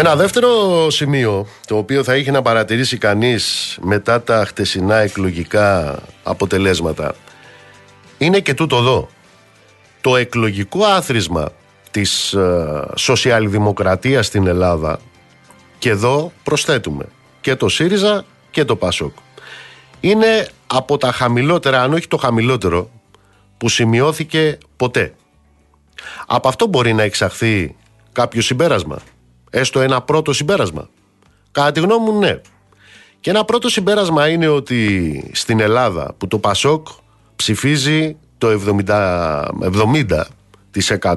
Ένα 0.04 0.16
δεύτερο 0.16 0.90
σημείο 0.90 1.46
το 1.66 1.76
οποίο 1.76 2.04
θα 2.04 2.16
είχε 2.16 2.30
να 2.30 2.42
παρατηρήσει 2.42 2.98
κανείς 2.98 3.76
μετά 3.82 4.22
τα 4.22 4.44
χτεσινά 4.44 4.96
εκλογικά 4.96 5.98
αποτελέσματα 6.22 7.14
είναι 8.18 8.40
και 8.40 8.54
τούτο 8.54 8.76
εδώ. 8.76 9.08
Το 10.00 10.16
εκλογικό 10.16 10.84
άθροισμα 10.84 11.48
της 11.90 12.32
ε, 12.32 12.84
σοσιαλδημοκρατίας 12.96 14.26
στην 14.26 14.46
Ελλάδα 14.46 15.00
και 15.78 15.90
εδώ 15.90 16.32
προσθέτουμε 16.42 17.04
και 17.40 17.56
το 17.56 17.68
ΣΥΡΙΖΑ 17.68 18.24
και 18.50 18.64
το 18.64 18.76
ΠΑΣΟΚ. 18.76 19.16
Είναι 20.00 20.48
από 20.66 20.96
τα 20.96 21.12
χαμηλότερα, 21.12 21.82
αν 21.82 21.92
όχι 21.92 22.08
το 22.08 22.16
χαμηλότερο, 22.16 22.90
που 23.58 23.68
σημειώθηκε 23.68 24.58
ποτέ. 24.76 25.14
Από 26.26 26.48
αυτό 26.48 26.66
μπορεί 26.66 26.92
να 26.92 27.02
εξαχθεί 27.02 27.76
κάποιο 28.12 28.42
συμπέρασμα; 28.42 28.98
Έστω 29.54 29.80
ένα 29.80 30.02
πρώτο 30.02 30.32
συμπέρασμα. 30.32 30.88
Κατά 31.52 31.72
τη 31.72 31.80
γνώμη 31.80 32.10
μου 32.10 32.18
ναι. 32.18 32.40
Και 33.20 33.30
ένα 33.30 33.44
πρώτο 33.44 33.68
συμπέρασμα 33.68 34.28
είναι 34.28 34.48
ότι 34.48 35.30
στην 35.32 35.60
Ελλάδα 35.60 36.14
που 36.18 36.26
το 36.28 36.38
ΠΑΣΟΚ 36.38 36.88
ψηφίζει 37.36 38.16
το 38.38 38.48
70%, 38.86 39.44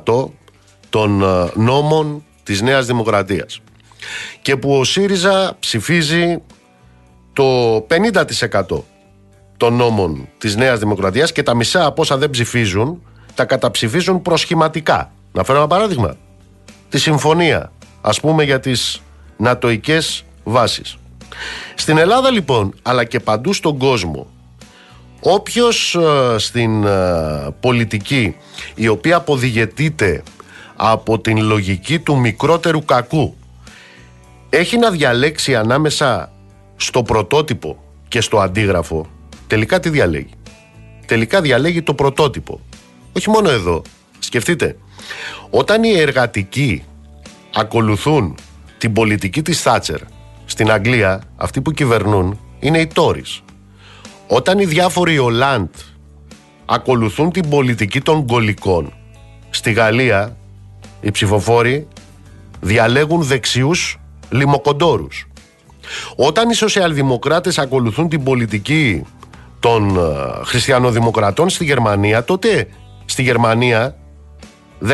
70% 0.05 0.25
των 0.89 1.21
ε, 1.21 1.51
νόμων 1.55 2.23
της 2.43 2.61
Νέας 2.61 2.85
Δημοκρατίας 2.85 3.61
και 4.41 4.57
που 4.57 4.77
ο 4.77 4.83
ΣΥΡΙΖΑ 4.83 5.55
ψηφίζει 5.59 6.41
το 7.33 7.75
50% 8.69 8.81
των 9.57 9.73
νόμων 9.73 10.27
της 10.37 10.55
Νέας 10.55 10.79
Δημοκρατίας 10.79 11.31
και 11.31 11.43
τα 11.43 11.53
μισά 11.53 11.85
από 11.85 12.01
όσα 12.01 12.17
δεν 12.17 12.29
ψηφίζουν 12.29 13.01
τα 13.35 13.45
καταψηφίζουν 13.45 14.21
προσχηματικά. 14.21 15.11
Να 15.31 15.43
φέρω 15.43 15.57
ένα 15.57 15.67
παράδειγμα. 15.67 16.15
Τη 16.89 16.99
συμφωνία, 16.99 17.71
ας 18.07 18.19
πούμε 18.19 18.43
για 18.43 18.59
τις 18.59 19.01
νατοικές 19.37 20.25
βάσεις. 20.43 20.97
Στην 21.75 21.97
Ελλάδα 21.97 22.31
λοιπόν, 22.31 22.73
αλλά 22.81 23.03
και 23.03 23.19
παντού 23.19 23.53
στον 23.53 23.77
κόσμο, 23.77 24.27
όποιος 25.19 25.95
ε, 25.95 26.35
στην 26.37 26.83
ε, 26.83 27.55
πολιτική 27.59 28.35
η 28.75 28.87
οποία 28.87 29.15
αποδηγετείται 29.15 30.23
από 30.75 31.19
την 31.19 31.41
λογική 31.41 31.99
του 31.99 32.17
μικρότερου 32.17 32.85
κακού 32.85 33.35
έχει 34.49 34.77
να 34.77 34.89
διαλέξει 34.91 35.55
ανάμεσα 35.55 36.31
στο 36.75 37.03
πρωτότυπο 37.03 37.77
και 38.07 38.21
στο 38.21 38.39
αντίγραφο 38.39 39.07
τελικά 39.47 39.79
τι 39.79 39.89
διαλέγει. 39.89 40.33
Τελικά 41.05 41.41
διαλέγει 41.41 41.81
το 41.81 41.93
πρωτότυπο. 41.93 42.59
Όχι 43.13 43.29
μόνο 43.29 43.49
εδώ. 43.49 43.81
Σκεφτείτε 44.19 44.77
όταν 45.49 45.83
οι 45.83 45.99
εργατικοί 45.99 46.83
ακολουθούν 47.55 48.35
την 48.77 48.93
πολιτική 48.93 49.41
της 49.41 49.61
Θάτσερ 49.61 49.99
στην 50.45 50.71
Αγγλία 50.71 51.21
αυτοί 51.35 51.61
που 51.61 51.71
κυβερνούν 51.71 52.39
είναι 52.59 52.79
οι 52.79 52.87
Τόρις 52.87 53.43
όταν 54.27 54.59
οι 54.59 54.65
διάφοροι 54.65 55.19
Ολάντ 55.19 55.69
ακολουθούν 56.65 57.31
την 57.31 57.49
πολιτική 57.49 58.01
των 58.01 58.21
γκολικών 58.21 58.93
στη 59.49 59.71
Γαλλία 59.71 60.37
οι 61.01 61.11
ψηφοφόροι 61.11 61.87
διαλέγουν 62.61 63.21
δεξιούς 63.21 63.99
λιμοκοντόρους. 64.29 65.27
Όταν 66.15 66.49
οι 66.49 66.53
σοσιαλδημοκράτες 66.53 67.57
ακολουθούν 67.57 68.09
την 68.09 68.23
πολιτική 68.23 69.03
των 69.59 69.97
ε, 69.97 70.01
χριστιανοδημοκρατών 70.43 71.49
στη 71.49 71.63
Γερμανία, 71.63 72.23
τότε 72.23 72.67
στη 73.05 73.23
Γερμανία 73.23 73.95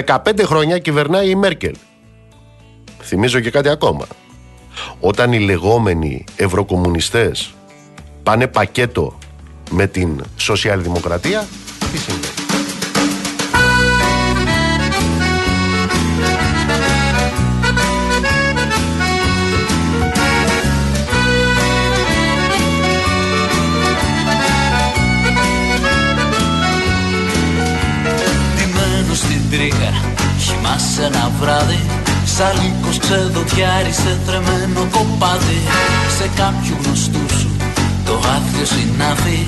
15 0.06 0.18
χρόνια 0.44 0.78
κυβερνάει 0.78 1.30
η 1.30 1.36
Μέρκελ. 1.36 1.76
Θυμίζω 3.04 3.40
και 3.40 3.52
κάτι 3.52 3.70
ακόμα. 3.70 4.08
Όταν 5.00 5.34
οι 5.34 5.40
λεγόμενοι 5.40 6.24
ευρωκομμουνιστές 6.36 7.54
πάνε 8.24 8.48
πακέτο 8.48 9.18
με 9.70 9.88
την 9.88 10.24
σοσιαλδημοκρατία, 10.36 11.48
τι 11.92 11.98
συμβαίνει; 11.98 12.42
ένα 31.04 31.32
βράδυ 31.40 32.01
Σαλίκος 32.44 32.98
ξεδοτιάρι 33.04 33.94
σε 34.04 34.14
τρεμένο 34.26 34.82
κοπάδι. 34.96 35.62
Σε 36.18 36.28
κάποιου 36.40 36.76
γνωστού 36.82 37.24
σου 37.40 37.50
το 38.06 38.14
άθλιο 38.36 38.66
συνάφι 38.74 39.40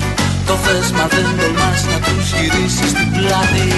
Το 0.46 0.54
θες 0.64 0.88
μα 0.96 1.04
δεν 1.12 1.28
τολμάς 1.38 1.80
να 1.90 1.96
τους 2.04 2.26
γυρίσεις 2.36 2.90
την 2.98 3.08
πλάτη. 3.14 3.68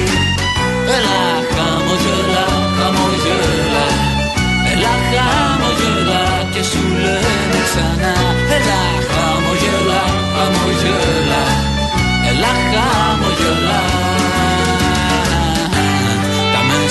Έλα 0.96 1.22
χαμογελά, 1.54 2.46
χαμογελά 2.76 3.86
Έλα 4.72 4.94
χαμογελά 5.10 6.24
και 6.52 6.62
σου 6.70 6.82
λένε 7.02 7.60
ξανά. 7.68 8.14
Έλα 8.56 8.82
χαμογελά, 9.10 10.04
χαμογελά 10.34 11.42
Έλα 12.30 12.52
χαμογελά 12.70 13.80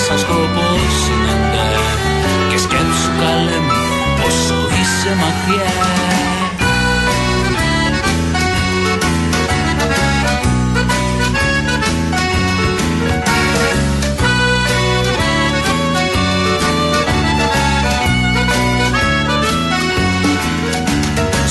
σαν 0.07 0.19
σκοπός 0.19 0.64
είναι 0.64 0.64
σε 5.05 5.15
ματιά 5.15 5.71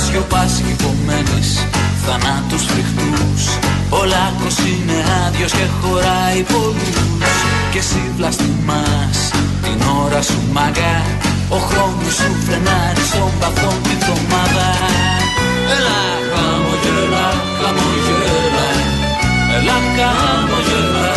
Σιωπάς 0.04 0.62
του 0.78 0.94
θανάτους 2.06 2.62
φρικτούς. 2.62 3.46
Ο 3.90 4.04
είναι 4.66 5.04
άδειος 5.26 5.52
και 5.52 5.66
χωράει 5.80 6.42
πολλούς. 6.42 7.36
Και 7.72 7.78
εσύ 7.78 8.10
βλαστημάς 8.16 9.30
την 9.62 9.82
ώρα 10.04 10.22
σου 10.22 10.40
μαγκά 10.52 11.02
ο 11.48 11.56
χρόνος 11.56 12.14
σου 12.14 12.30
φρενάρει 12.44 13.04
στον 13.10 13.30
παθό 13.40 13.70
την 13.82 13.98
βδομάδα 14.00 14.68
Έλα 15.74 16.00
χαμογελά, 16.30 17.26
χαμογελά. 17.58 18.68
Έλα 19.56 19.78
χαμογελά 19.96 21.12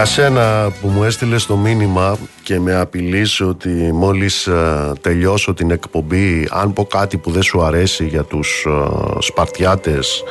Για 0.00 0.08
σένα 0.08 0.72
που 0.80 0.88
μου 0.88 1.04
έστειλες 1.04 1.46
το 1.46 1.56
μήνυμα 1.56 2.16
και 2.42 2.60
με 2.60 2.74
απειλείς 2.74 3.40
ότι 3.40 3.68
μόλις 3.92 4.46
ε, 4.46 4.92
τελειώσω 5.00 5.54
την 5.54 5.70
εκπομπή 5.70 6.48
αν 6.50 6.72
πω 6.72 6.84
κάτι 6.84 7.16
που 7.16 7.30
δεν 7.30 7.42
σου 7.42 7.62
αρέσει 7.62 8.06
για 8.06 8.22
τους 8.24 8.66
uh, 8.68 9.16
Σπαρτιάτες 9.18 10.22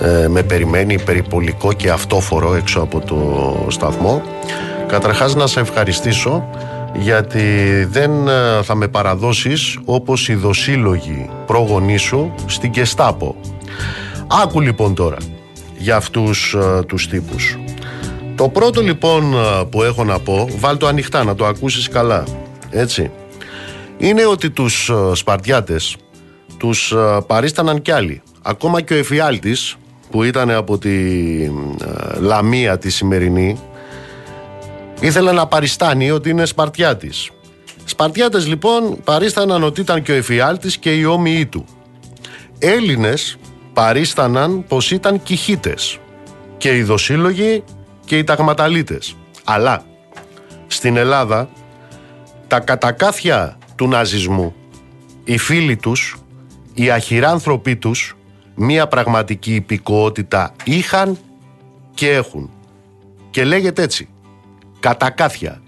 ε, 0.00 0.28
με 0.28 0.42
περιμένει 0.42 1.00
περιπολικό 1.00 1.72
και 1.72 1.90
αυτόφορο 1.90 2.54
έξω 2.54 2.80
από 2.80 3.00
το 3.00 3.66
σταθμό. 3.70 4.22
Καταρχάς 4.86 5.34
να 5.34 5.46
σε 5.46 5.60
ευχαριστήσω 5.60 6.48
γιατί 6.94 7.84
δεν 7.90 8.10
θα 8.62 8.74
με 8.74 8.88
παραδώσεις 8.88 9.78
όπως 9.84 10.28
οι 10.28 10.34
δοσύλλογοι 10.34 11.30
πρόγονοί 11.46 11.96
σου 11.96 12.34
στην 12.46 12.70
Κεστάπο 12.70 13.36
Άκου 14.42 14.60
λοιπόν 14.60 14.94
τώρα 14.94 15.16
για 15.78 15.96
αυτούς 15.96 16.56
τους 16.86 17.08
τύπους 17.08 17.58
το 18.38 18.48
πρώτο 18.48 18.80
λοιπόν 18.82 19.34
που 19.70 19.82
έχω 19.82 20.04
να 20.04 20.18
πω, 20.18 20.48
βάλ 20.58 20.76
το 20.76 20.86
ανοιχτά 20.86 21.24
να 21.24 21.34
το 21.34 21.46
ακούσεις 21.46 21.88
καλά, 21.88 22.24
έτσι. 22.70 23.10
Είναι 23.98 24.26
ότι 24.26 24.50
τους 24.50 24.90
Σπαρτιάτες 25.12 25.96
τους 26.58 26.94
παρίσταναν 27.26 27.82
κι 27.82 27.90
άλλοι. 27.90 28.22
Ακόμα 28.42 28.80
και 28.80 28.94
ο 28.94 28.96
Εφιάλτης 28.96 29.76
που 30.10 30.22
ήταν 30.22 30.50
από 30.50 30.78
τη 30.78 30.94
Λαμία 32.20 32.78
τη 32.78 32.90
σημερινή 32.90 33.58
ήθελε 35.00 35.32
να 35.32 35.46
παριστάνει 35.46 36.10
ότι 36.10 36.30
είναι 36.30 36.44
Σπαρτιάτης. 36.44 37.30
Σπαρτιάτες 37.84 38.46
λοιπόν 38.46 39.02
παρίσταναν 39.04 39.62
ότι 39.62 39.80
ήταν 39.80 40.02
και 40.02 40.12
ο 40.12 40.14
Εφιάλτης 40.14 40.76
και 40.76 40.94
οι 40.94 41.04
όμοιοι 41.04 41.46
του. 41.46 41.64
Έλληνες 42.58 43.36
παρίσταναν 43.72 44.64
πως 44.68 44.90
ήταν 44.90 45.22
κυχίτες 45.22 45.98
και 46.56 46.76
οι 46.76 46.82
δοσύλλογοι 46.82 47.64
και 48.08 48.18
οι 48.18 48.24
ταγματαλίτες. 48.24 49.16
Αλλά 49.44 49.82
στην 50.66 50.96
Ελλάδα 50.96 51.48
τα 52.46 52.60
κατακάθια 52.60 53.58
του 53.76 53.88
ναζισμού, 53.88 54.54
οι 55.24 55.38
φίλοι 55.38 55.76
τους, 55.76 56.16
οι 56.74 56.90
αχυράνθρωποι 56.90 57.76
τους, 57.76 58.16
μία 58.54 58.86
πραγματική 58.86 59.54
υπηκοότητα 59.54 60.52
είχαν 60.64 61.18
και 61.94 62.10
έχουν. 62.10 62.50
Και 63.30 63.44
λέγεται 63.44 63.82
έτσι, 63.82 64.08
κατακάθια. 64.80 65.60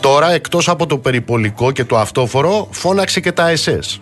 Τώρα 0.00 0.30
εκτός 0.30 0.68
από 0.68 0.86
το 0.86 0.98
περιπολικό 0.98 1.72
και 1.72 1.84
το 1.84 1.98
αυτόφορο 1.98 2.68
φώναξε 2.70 3.20
και 3.20 3.32
τα 3.32 3.48
ΕΣΕΣ. 3.48 4.00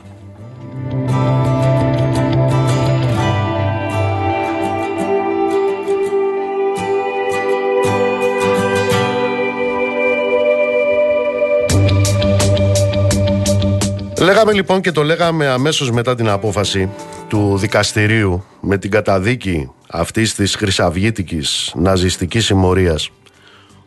Λέγαμε 14.21 14.53
λοιπόν 14.53 14.81
και 14.81 14.93
το 14.93 15.03
λέγαμε 15.03 15.47
αμέσως 15.47 15.91
μετά 15.91 16.15
την 16.15 16.29
απόφαση 16.29 16.91
του 17.29 17.57
δικαστηρίου 17.59 18.45
με 18.61 18.79
την 18.79 18.91
καταδίκη 18.91 19.71
αυτής 19.89 20.35
της 20.35 20.55
χρυσαυγήτικης 20.55 21.73
ναζιστικής 21.77 22.45
συμμορίας 22.45 23.11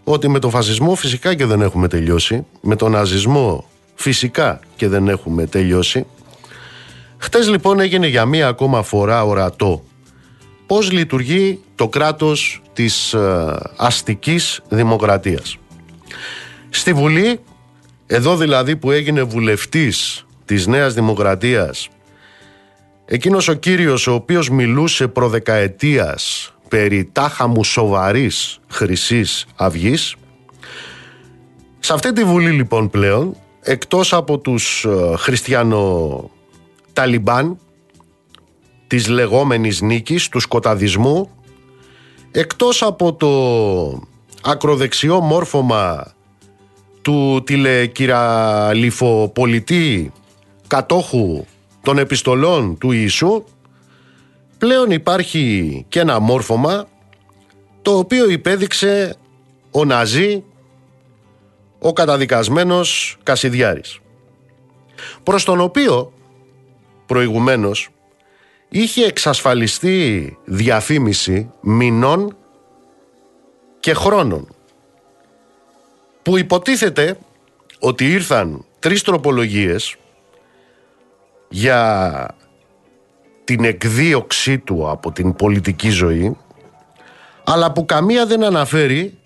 ότι 0.04 0.28
με 0.28 0.40
τον 0.40 0.50
φασισμό 0.50 0.96
φυσικά 0.96 1.36
και 1.36 1.46
δεν 1.46 1.62
έχουμε 1.62 1.88
τελειώσει, 1.88 2.46
με 2.62 2.76
τον 2.76 2.92
ναζισμό 2.92 3.70
φυσικά 3.96 4.60
και 4.76 4.88
δεν 4.88 5.08
έχουμε 5.08 5.46
τελειώσει. 5.46 6.06
Χτες 7.18 7.50
λοιπόν 7.50 7.80
έγινε 7.80 8.08
για 8.08 8.26
μία 8.26 8.48
ακόμα 8.48 8.82
φορά 8.84 9.26
ορατό 9.26 9.84
πώς 10.66 10.92
λειτουργεί 10.92 11.60
το 11.76 11.88
κράτος 11.88 12.62
της 12.74 13.14
ε, 13.14 13.56
αστικής 13.76 14.62
δημοκρατίας. 14.70 15.58
Στη 16.70 16.94
Βουλή, 16.94 17.40
εδώ 18.12 18.38
δηλαδή 18.38 18.76
που 18.76 18.92
έγινε 18.92 19.24
βουλευτής 19.24 20.26
της 20.46 20.68
Νέας 20.68 20.94
Δημοκρατίας 20.94 21.88
εκείνος 23.06 23.48
ο 23.48 23.54
κύριος 23.54 24.08
ο 24.08 24.14
οποίος 24.14 24.50
μιλούσε 24.50 25.08
προδεκαετίας 25.08 26.54
περί 26.68 27.10
τάχα 27.12 27.48
μου 27.48 27.64
σοβαρής 27.64 28.60
χρυσής 28.68 29.46
αυγής 29.56 30.16
σε 31.80 31.94
αυτή 31.94 32.14
τη 32.14 32.24
Βουλή 32.24 32.52
λοιπόν 32.52 32.90
πλέον 32.90 33.36
εκτός 33.62 34.14
από 34.14 34.38
τους 34.38 34.86
ε, 34.86 35.16
χριστιανο 35.16 36.30
Ταλιμπάν 36.94 37.60
της 38.88 39.08
λεγόμενης 39.08 39.82
νίκης, 39.82 40.30
του 40.30 40.40
σκοταδισμού 40.40 41.30
εκτός 42.32 42.82
από 42.82 43.14
το 43.14 43.30
ακροδεξιό 44.44 45.20
μόρφωμα 45.20 46.14
του 47.02 47.44
τηλεκυραλιφοπολιτή 47.46 50.12
κατόχου 50.68 51.46
των 51.82 51.98
επιστολών 51.98 52.78
του 52.78 52.92
Ιησού 52.92 53.44
πλέον 54.58 54.92
υπάρχει 54.92 55.86
και 55.90 56.00
ένα 56.00 56.20
μόρφωμα 56.20 56.88
το 57.82 57.98
οποίο 57.98 58.30
υπέδειξε 58.30 59.16
ο 59.72 59.86
Ναζί 59.86 60.44
ο 61.80 61.94
καταδικασμένος 61.94 63.18
Κασιδιάρης 63.24 64.00
προς 65.24 65.44
τον 65.44 65.60
οποίο 65.60 66.14
προηγουμένως 67.06 67.90
είχε 68.70 69.06
εξασφαλιστεί 69.06 70.38
διαφήμιση 70.46 71.52
μηνών 71.62 72.38
και 73.80 73.94
χρόνων 73.94 74.48
που 76.30 76.38
υποτίθεται 76.38 77.18
ότι 77.80 78.12
ήρθαν 78.12 78.66
τρεις 78.80 79.02
τροπολογίες 79.02 79.96
για 81.50 82.36
την 83.44 83.64
εκδίωξή 83.64 84.60
του 84.60 84.90
από 84.90 85.12
την 85.12 85.36
πολιτική 85.36 85.90
ζωή 85.90 86.38
αλλά 87.44 87.72
που 87.72 87.86
καμία 87.86 88.26
δεν 88.26 88.44
αναφέρει 88.44 89.18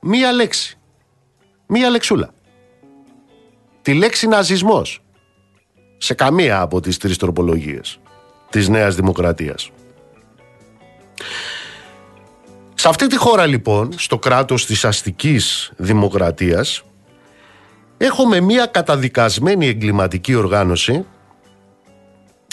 μία 0.00 0.32
λέξη. 0.32 0.78
Μία 1.66 1.90
λεξούλα. 1.90 2.30
Τη 3.82 3.94
λέξη 3.94 4.26
ναζισμός. 4.26 5.02
Σε 5.98 6.14
καμία 6.14 6.60
από 6.60 6.80
τις 6.80 6.98
τρεις 6.98 7.16
τροπολογίες 7.16 8.00
της 8.50 8.68
Νέας 8.68 8.94
Δημοκρατίας. 8.94 9.70
Σε 12.84 12.90
αυτή 12.90 13.06
τη 13.06 13.16
χώρα 13.16 13.46
λοιπόν, 13.46 13.92
στο 13.96 14.18
κράτος 14.18 14.66
της 14.66 14.84
αστικής 14.84 15.72
δημοκρατίας, 15.76 16.84
έχουμε 17.96 18.40
μία 18.40 18.66
καταδικασμένη 18.66 19.66
εγκληματική 19.66 20.34
οργάνωση 20.34 21.04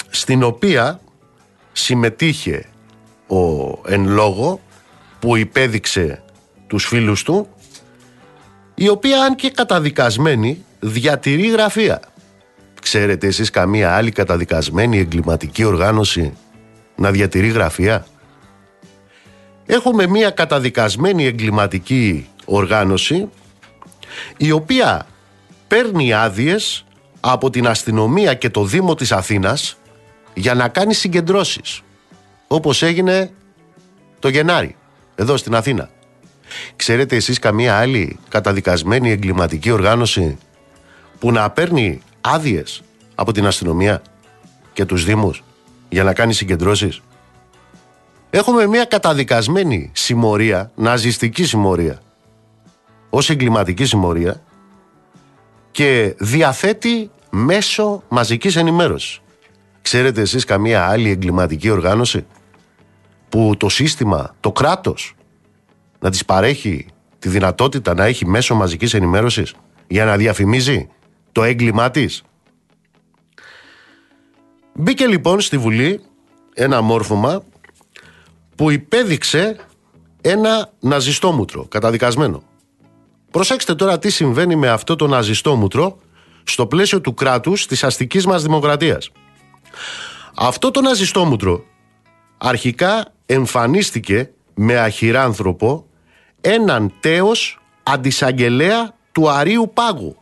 στην 0.10 0.44
οποία 0.44 1.00
συμμετείχε 1.72 2.65
ο 3.28 3.38
εν 3.86 4.08
λόγω 4.08 4.60
που 5.20 5.36
υπέδειξε 5.36 6.24
τους 6.67 6.86
φίλους 6.86 7.24
του 7.24 7.48
η 8.76 8.89
οποία 8.89 9.24
αν 9.24 9.36
και 9.36 9.50
καταδικασμένη 9.50 10.65
διατηρεί 10.80 11.48
γραφεία. 11.48 12.02
Ξέρετε 12.82 13.28
εσείς 13.28 13.50
καμία 13.50 13.96
άλλη 13.96 14.12
καταδικασμένη 14.12 14.98
εγκληματική 15.00 15.63
οργάνωση 15.63 16.34
να 16.96 17.12
διατηρεί 17.12 17.48
γραφεία; 17.48 18.06
Έχουμε 19.65 20.08
μία 20.08 20.30
καταδικασμένη 20.30 21.26
εγκληματική 21.26 22.30
οργάνωση 22.45 23.30
η 24.38 24.52
οποία 24.52 25.06
παίρνει 25.67 26.13
άδειες 26.13 26.86
από 27.19 27.50
την 27.50 27.67
αστυνομία 27.67 28.34
και 28.34 28.50
το 28.50 28.63
Δήμο 28.63 28.95
της 28.95 29.12
Αθήνας 29.12 29.78
για 30.34 30.54
να 30.54 30.67
κάνει 30.67 30.93
συγκεντρώσεις 30.93 31.82
όπως 32.47 32.84
έγινε 32.84 33.32
το 34.19 34.28
Γενάρη 34.28 34.76
εδώ 35.15 35.38
στην 35.38 35.56
Αθήνα. 35.56 35.89
Ξέρετε 36.76 37.15
εσείς 37.15 37.39
καμία 37.39 37.78
άλλη 37.78 38.19
καταδικασμένη 38.30 39.12
εγκληματική 39.12 39.71
οργάνωση 39.71 40.38
που 41.19 41.32
να 41.32 41.50
παίρνει 41.50 42.02
άδειες 42.21 42.82
από 43.15 43.32
την 43.32 43.45
αστυνομία 43.45 44.02
και 44.74 44.86
τους 44.86 45.06
Δήμους 45.06 45.43
για 45.89 46.04
να 46.04 46.13
κάνει 46.13 46.34
συγκεντρώσεις; 46.34 47.02
Έχουμε 48.34 48.67
μια 48.67 48.86
καταδικασμένη 48.86 49.91
συμμορία, 49.94 50.72
ναζιστική 50.76 51.44
συμμορία, 51.44 52.02
ως 53.10 53.30
εγκληματική 53.30 53.86
συμμορία 53.86 54.41
και 55.72 56.15
διαθέτει 56.17 57.12
μέσω 57.30 58.04
μαζικής 58.10 58.56
ενημέρωσης. 58.56 59.22
Ξέρετε 59.82 60.22
εσείς 60.22 60.46
καμία 60.46 60.88
άλλη 60.88 61.10
εγκληματική 61.10 61.70
οργάνωση 61.70 62.26
που 63.30 63.54
το 63.58 63.70
σύστημα, 63.70 64.36
το 64.39 64.52
κράτος 64.52 65.15
να 66.00 66.10
της 66.10 66.26
παρέχει 66.26 66.86
τη 67.20 67.30
δυνατότητα 67.30 67.94
να 67.94 68.06
έχει 68.06 68.26
μέσω 68.26 68.56
μαζικής 68.56 68.94
ενημέρωσης 68.94 69.54
για 69.88 70.06
να 70.06 70.17
διαφημίζει 70.17 70.89
το 71.32 71.44
έγκλημά 71.44 71.91
της; 71.91 72.24
Μπήκε 74.74 75.08
λοιπόν 75.08 75.41
στη 75.41 75.58
Βουλή 75.58 76.02
ένα 76.54 76.82
μόρφωμα 76.82 77.44
που 78.62 78.71
υπέδειξε 78.71 79.56
ένα 80.21 80.71
ναζιστόμουτρο 80.80 81.65
καταδικασμένο. 81.65 82.43
Προσέξτε 83.32 83.76
τώρα 83.76 84.00
τι 84.00 84.10
συμβαίνει 84.10 84.56
με 84.56 84.69
αυτό 84.69 84.95
το 84.95 85.08
ναζιστόμουτρο 85.08 85.97
στο 86.43 86.67
πλαίσιο 86.67 87.02
του 87.02 87.13
κράτους 87.13 87.65
της 87.65 87.84
αστικής 87.84 88.26
μας 88.26 88.43
δημοκρατίας. 88.43 89.12
Αυτό 90.36 90.71
το 90.71 90.82
ναζιστόμουτρο 90.82 91.63
αρχικά 92.38 93.13
εμφανίστηκε 93.26 94.30
με 94.54 94.80
αχυράνθρωπο 94.80 95.86
έναν 96.41 96.93
τέος 97.00 97.60
αντισαγγελέα 97.84 98.95
του 99.12 99.30
Αρίου 99.30 99.71
Πάγου. 99.74 100.15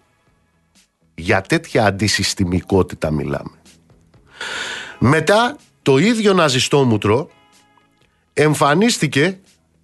Για 1.16 1.42
τέτοια 1.42 1.86
αντισυστημικότητα 1.86 3.12
μιλάμε. 3.12 3.62
Μετά 5.00 5.56
το 5.82 5.98
ίδιο 5.98 6.34
ναζιστόμουτρο 6.34 7.30
εμφανίστηκε 8.42 9.40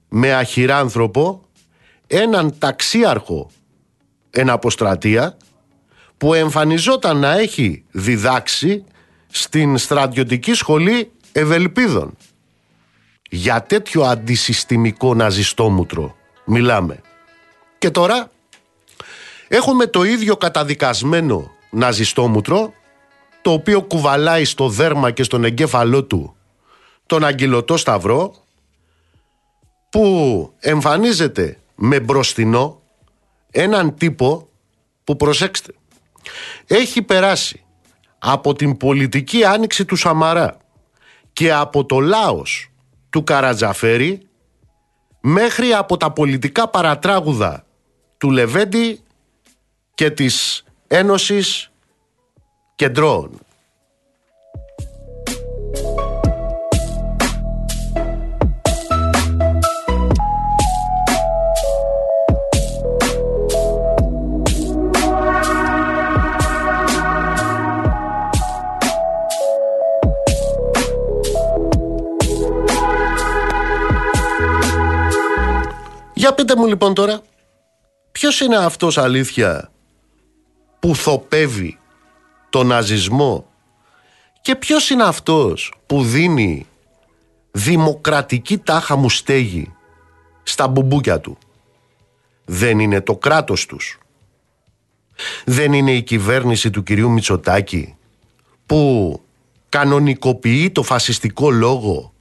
με 0.09 0.33
αχυράνθρωπο 0.33 1.41
έναν 2.07 2.57
ταξίαρχο 2.57 3.51
εν 4.29 4.49
αποστρατεία 4.49 5.37
που 6.17 6.33
εμφανιζόταν 6.33 7.17
να 7.17 7.37
έχει 7.37 7.83
διδάξει 7.91 8.83
στην 9.31 9.77
στρατιωτική 9.77 10.53
σχολή 10.53 11.11
Ευελπίδων. 11.31 12.17
Για 13.29 13.63
τέτοιο 13.63 14.03
αντισυστημικό 14.03 15.13
ναζιστόμουτρο 15.13 16.15
μιλάμε. 16.45 17.01
Και 17.77 17.89
τώρα 17.89 18.31
έχουμε 19.47 19.87
το 19.87 20.03
ίδιο 20.03 20.37
καταδικασμένο 20.37 21.51
ναζιστόμουτρο 21.69 22.73
το 23.41 23.51
οποίο 23.51 23.81
κουβαλάει 23.81 24.45
στο 24.45 24.69
δέρμα 24.69 25.11
και 25.11 25.23
στον 25.23 25.43
εγκέφαλό 25.43 26.03
του 26.03 26.35
τον 27.05 27.25
αγγελωτό 27.25 27.77
σταυρό 27.77 28.44
που 29.95 30.53
εμφανίζεται 30.59 31.59
με 31.75 31.99
μπροστινό 31.99 32.81
έναν 33.51 33.95
τύπο 33.95 34.49
που 35.03 35.15
προσέξτε 35.15 35.73
έχει 36.67 37.01
περάσει 37.01 37.65
από 38.19 38.53
την 38.53 38.77
πολιτική 38.77 39.43
άνοιξη 39.43 39.85
του 39.85 39.95
Σαμαρά 39.95 40.57
και 41.33 41.53
από 41.53 41.85
το 41.85 41.99
λάος 41.99 42.71
του 43.09 43.23
Καρατζαφέρη 43.23 44.27
μέχρι 45.21 45.73
από 45.73 45.97
τα 45.97 46.11
πολιτικά 46.11 46.69
παρατράγουδα 46.69 47.65
του 48.17 48.31
Λεβέντη 48.31 48.99
και 49.93 50.09
της 50.11 50.63
Ένωσης 50.87 51.71
Κεντρών. 52.75 53.39
Πείτε 76.35 76.55
μου 76.55 76.67
λοιπόν 76.67 76.93
τώρα, 76.93 77.21
ποιος 78.11 78.39
είναι 78.39 78.57
αυτός 78.57 78.97
αλήθεια 78.97 79.71
που 80.79 80.95
θοπεύει 80.95 81.79
τον 82.49 82.67
ναζισμό 82.67 83.47
και 84.41 84.55
ποιος 84.55 84.89
είναι 84.89 85.03
αυτός 85.03 85.73
που 85.85 86.03
δίνει 86.03 86.67
δημοκρατική 87.51 88.57
τάχα 88.57 88.95
μου 88.95 89.09
στέγη 89.09 89.73
στα 90.43 90.67
μπουμπούκια 90.67 91.19
του; 91.19 91.37
Δεν 92.45 92.79
είναι 92.79 93.01
το 93.01 93.15
κράτος 93.17 93.65
τους. 93.65 93.99
Δεν 95.45 95.73
είναι 95.73 95.91
η 95.91 96.03
κυβέρνηση 96.03 96.69
του 96.69 96.83
κυρίου 96.83 97.09
Μητσοτάκη 97.09 97.95
που 98.65 99.21
κανονικοποιεί 99.69 100.71
το 100.71 100.83
φασιστικό 100.83 101.49
λόγο 101.51 102.13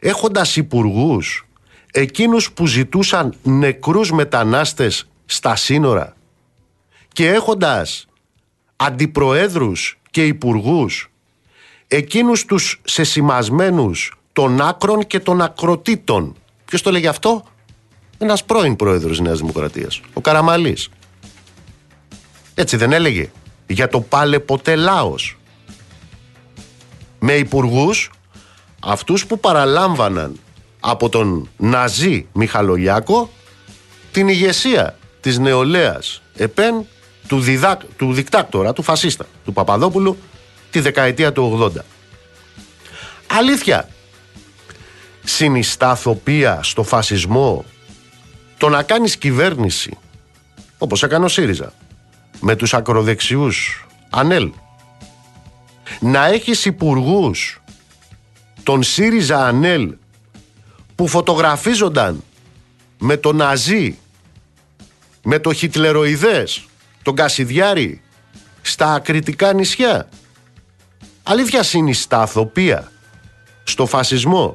έχοντας 0.00 0.56
υπουργούς 0.56 1.46
εκείνους 1.92 2.52
που 2.52 2.66
ζητούσαν 2.66 3.34
νεκρούς 3.42 4.12
μετανάστες 4.12 5.08
στα 5.26 5.56
σύνορα 5.56 6.16
και 7.12 7.28
έχοντας 7.28 8.06
αντιπροέδρους 8.76 9.98
και 10.10 10.26
υπουργούς 10.26 11.10
εκείνους 11.88 12.44
τους 12.44 12.80
σεσημασμένους 12.84 14.20
των 14.32 14.60
άκρων 14.60 15.06
και 15.06 15.20
των 15.20 15.40
ακροτήτων. 15.40 16.36
Ποιος 16.64 16.82
το 16.82 16.90
λέγει 16.90 17.06
αυτό; 17.06 17.44
Ένας 18.18 18.44
πρώην 18.44 18.76
πρόεδρος 18.76 19.20
Νέας 19.20 19.38
Δημοκρατίας, 19.38 20.00
ο 20.12 20.20
Καραμαλής. 20.20 20.88
Έτσι 22.54 22.76
δεν 22.76 22.92
έλεγε 22.92 23.30
για 23.66 23.88
το 23.88 24.00
πάλε 24.00 24.38
ποτέ 24.38 24.76
λάος. 24.76 25.38
Με 27.18 27.32
υπουργούς 27.32 28.10
αυτούς 28.80 29.26
που 29.26 29.40
παραλάμβαναν 29.40 30.38
από 30.84 31.08
τον 31.08 31.48
Ναζί 31.56 32.26
Μιχαλολιάκο 32.32 33.30
την 34.12 34.28
ηγεσία 34.28 34.98
της 35.20 35.38
νεολαίας 35.38 36.22
ΕΠΕΝ 36.36 36.86
του, 37.28 37.40
διδάκ, 37.40 37.80
του 37.96 38.12
δικτάκτορα, 38.12 38.72
του 38.72 38.82
φασίστα, 38.82 39.26
του 39.44 39.52
Παπαδόπουλου 39.52 40.16
τη 40.70 40.80
δεκαετία 40.80 41.32
του 41.32 41.72
80. 41.76 41.80
Αλήθεια, 43.26 43.88
συνιστά 45.24 45.94
θοπία 45.94 46.62
στο 46.62 46.82
φασισμό 46.82 47.64
το 48.58 48.68
να 48.68 48.82
κάνεις 48.82 49.16
κυβέρνηση 49.16 49.98
όπως 50.78 51.02
έκανε 51.02 51.24
ο 51.24 51.28
ΣΥΡΙΖΑ 51.28 51.72
με 52.40 52.56
τους 52.56 52.74
ακροδεξιούς 52.74 53.86
ΑΝΕΛ 54.10 54.52
να 56.00 56.26
έχεις 56.26 56.64
υπουργούς 56.64 57.62
τον 58.62 58.82
ΣΥΡΙΖΑ 58.82 59.46
ΑΝΕΛ 59.46 59.94
που 61.02 61.08
φωτογραφίζονταν 61.08 62.24
με 62.98 63.16
τον 63.16 63.36
Ναζί 63.36 63.98
με 65.22 65.38
το 65.38 65.52
Χιτλεροειδές 65.52 66.64
τον 67.02 67.14
Κασιδιάρη 67.14 68.00
στα 68.62 68.92
ακριτικά 68.92 69.52
νησιά. 69.52 70.08
Αλήθεια 71.22 71.62
συνιστά 71.62 72.22
αθοπία 72.22 72.92
στο 73.64 73.86
φασισμό. 73.86 74.54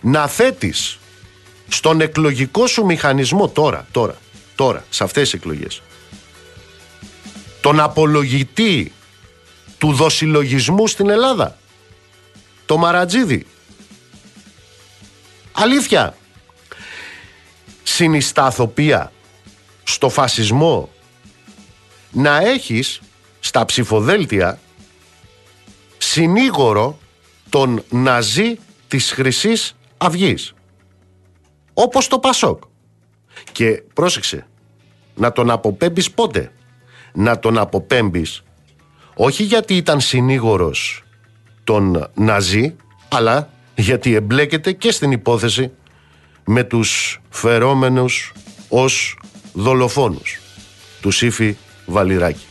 Να 0.00 0.26
θέτεις 0.26 0.98
στον 1.68 2.00
εκλογικό 2.00 2.66
σου 2.66 2.84
μηχανισμό 2.84 3.48
τώρα, 3.48 3.86
τώρα, 3.90 4.16
τώρα, 4.54 4.84
σε 4.90 5.04
αυτές 5.04 5.22
τις 5.22 5.32
εκλογές 5.32 5.82
τον 7.60 7.80
απολογητή 7.80 8.92
του 9.78 9.92
δοσιλογισμού 9.92 10.86
στην 10.86 11.10
Ελλάδα 11.10 11.56
το 12.66 12.76
Μαρατζίδι 12.76 13.46
αλήθεια. 15.56 16.16
Συνισταθοπία 17.82 19.12
στο 19.84 20.08
φασισμό 20.08 20.90
να 22.10 22.36
έχεις 22.36 23.00
στα 23.40 23.64
ψηφοδέλτια 23.64 24.58
συνήγορο 25.98 26.98
τον 27.48 27.84
Ναζί 27.90 28.58
της 28.88 29.12
χρυσής 29.12 29.76
Αυγής. 29.96 30.54
Όπως 31.74 32.08
το 32.08 32.18
Πασόκ. 32.18 32.62
Και 33.52 33.82
πρόσεξε 33.94 34.46
να 35.14 35.32
τον 35.32 35.50
αποπέμπεις 35.50 36.10
πότε; 36.10 36.52
Να 37.12 37.38
τον 37.38 37.58
αποπέμπεις 37.58 38.42
όχι 39.14 39.42
γιατί 39.42 39.76
ήταν 39.76 40.00
συνήγορος 40.00 41.04
τον 41.64 42.10
Ναζί 42.14 42.76
αλλά 43.08 43.50
γιατί 43.76 44.14
εμπλέκεται 44.14 44.72
και 44.72 44.90
στην 44.90 45.12
υπόθεση 45.12 45.70
με 46.44 46.64
τους 46.64 47.20
φερόμενους 47.30 48.32
ως 48.68 49.18
δολοφόνους 49.52 50.40
του 51.00 51.10
Σύφη 51.10 51.56
Βαλιράκη. 51.86 52.46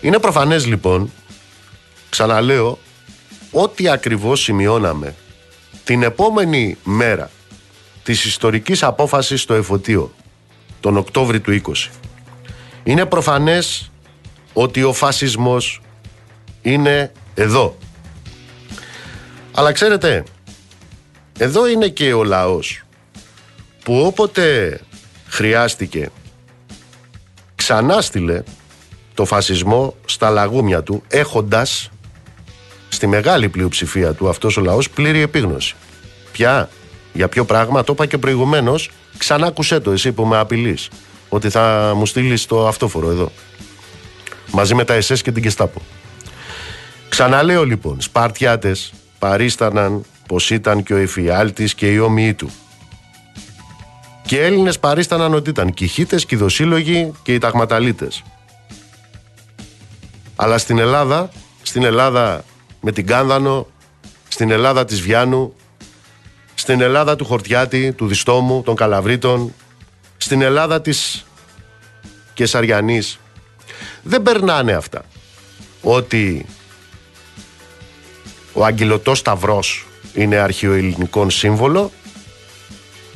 Είναι 0.00 0.18
προφανές 0.18 0.66
λοιπόν, 0.66 1.10
ξαναλέω, 2.10 2.78
ό,τι 3.50 3.88
ακριβώς 3.88 4.42
σημειώναμε 4.42 5.14
την 5.84 6.02
επόμενη 6.02 6.76
μέρα 6.84 7.30
της 8.02 8.24
ιστορικής 8.24 8.82
απόφασης 8.82 9.40
στο 9.40 9.54
Εφωτείο, 9.54 10.14
τον 10.80 10.96
Οκτώβρη 10.96 11.40
του 11.40 11.62
20. 11.66 11.90
Είναι 12.82 13.06
προφανές 13.06 13.90
ότι 14.52 14.82
ο 14.82 14.92
φασισμός 14.92 15.80
είναι 16.62 17.12
εδώ. 17.34 17.76
Αλλά 19.54 19.72
ξέρετε, 19.72 20.24
εδώ 21.38 21.68
είναι 21.68 21.88
και 21.88 22.12
ο 22.12 22.24
λαός 22.24 22.82
που 23.84 24.00
όποτε 24.00 24.80
χρειάστηκε 25.26 26.10
ξανά 27.54 28.00
στείλε 28.00 28.42
το 29.14 29.24
φασισμό 29.24 29.94
στα 30.04 30.30
λαγούμια 30.30 30.82
του 30.82 31.02
έχοντας 31.08 31.90
στη 32.88 33.06
μεγάλη 33.06 33.48
πλειοψηφία 33.48 34.12
του 34.14 34.28
αυτός 34.28 34.56
ο 34.56 34.60
λαός 34.60 34.90
πλήρη 34.90 35.20
επίγνωση. 35.20 35.74
Ποια, 36.32 36.68
για 37.12 37.28
ποιο 37.28 37.44
πράγμα, 37.44 37.84
το 37.84 37.92
είπα 37.92 38.06
και 38.06 38.18
προηγουμένως, 38.18 38.90
ξανά 39.18 39.46
ακουσέ 39.46 39.80
το 39.80 39.90
εσύ 39.90 40.12
που 40.12 40.24
με 40.24 40.38
απειλείς. 40.38 40.88
Ότι 41.28 41.50
θα 41.50 41.92
μου 41.96 42.06
στείλεις 42.06 42.46
το 42.46 42.66
αυτόφορο 42.66 43.10
εδώ. 43.10 43.32
Μαζί 44.50 44.74
με 44.74 44.84
τα 44.84 44.94
ΕΣΕΣ 44.94 45.22
και 45.22 45.32
την 45.32 45.42
Κεστάπο. 45.42 45.80
Ξαναλέω 47.08 47.64
λοιπόν, 47.64 48.00
Σπαρτιάτες 48.00 48.92
παρίσταναν 49.24 50.04
πως 50.28 50.50
ήταν 50.50 50.82
και 50.82 50.94
ο 50.94 50.96
Εφιάλτης 50.96 51.74
και 51.74 51.92
οι 51.92 51.98
όμοιοι 51.98 52.34
του. 52.34 52.50
Και 54.26 54.42
Έλληνες 54.42 54.78
παρίσταναν 54.78 55.34
ότι 55.34 55.50
ήταν 55.50 55.74
κηχίτες, 55.74 56.26
κηδοσύλλογοι 56.26 57.12
και 57.22 57.34
οι 57.34 57.38
ταγματαλίτες. 57.38 58.22
Αλλά 60.36 60.58
στην 60.58 60.78
Ελλάδα, 60.78 61.28
στην 61.62 61.84
Ελλάδα 61.84 62.44
με 62.80 62.92
την 62.92 63.06
Κάνδανο, 63.06 63.66
στην 64.28 64.50
Ελλάδα 64.50 64.84
της 64.84 65.00
Βιάνου, 65.00 65.54
στην 66.54 66.80
Ελλάδα 66.80 67.16
του 67.16 67.24
Χορτιάτη, 67.24 67.92
του 67.92 68.06
Διστόμου, 68.06 68.62
των 68.62 68.74
Καλαβρίτων, 68.74 69.54
στην 70.16 70.42
Ελλάδα 70.42 70.80
της 70.80 71.26
Κεσαριανής. 72.34 73.18
Δεν 74.02 74.22
περνάνε 74.22 74.72
αυτά. 74.72 75.04
Ότι 75.82 76.46
ο 78.54 78.64
αγγελωτός 78.64 79.18
Σταυρός 79.18 79.86
είναι 80.14 80.36
αρχαιοελληνικό 80.36 81.30
σύμβολο 81.30 81.90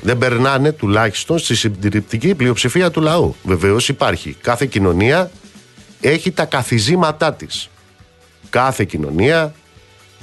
δεν 0.01 0.19
περνάνε 0.19 0.73
τουλάχιστον 0.73 1.39
στη 1.39 1.55
συντηρητική 1.55 2.35
πλειοψηφία 2.35 2.91
του 2.91 3.01
λαού. 3.01 3.37
Βεβαίως 3.43 3.89
υπάρχει. 3.89 4.37
Κάθε 4.41 4.67
κοινωνία 4.67 5.31
έχει 6.01 6.31
τα 6.31 6.45
καθιζήματά 6.45 7.35
της. 7.35 7.71
Κάθε 8.51 8.85
κοινωνία 8.85 9.55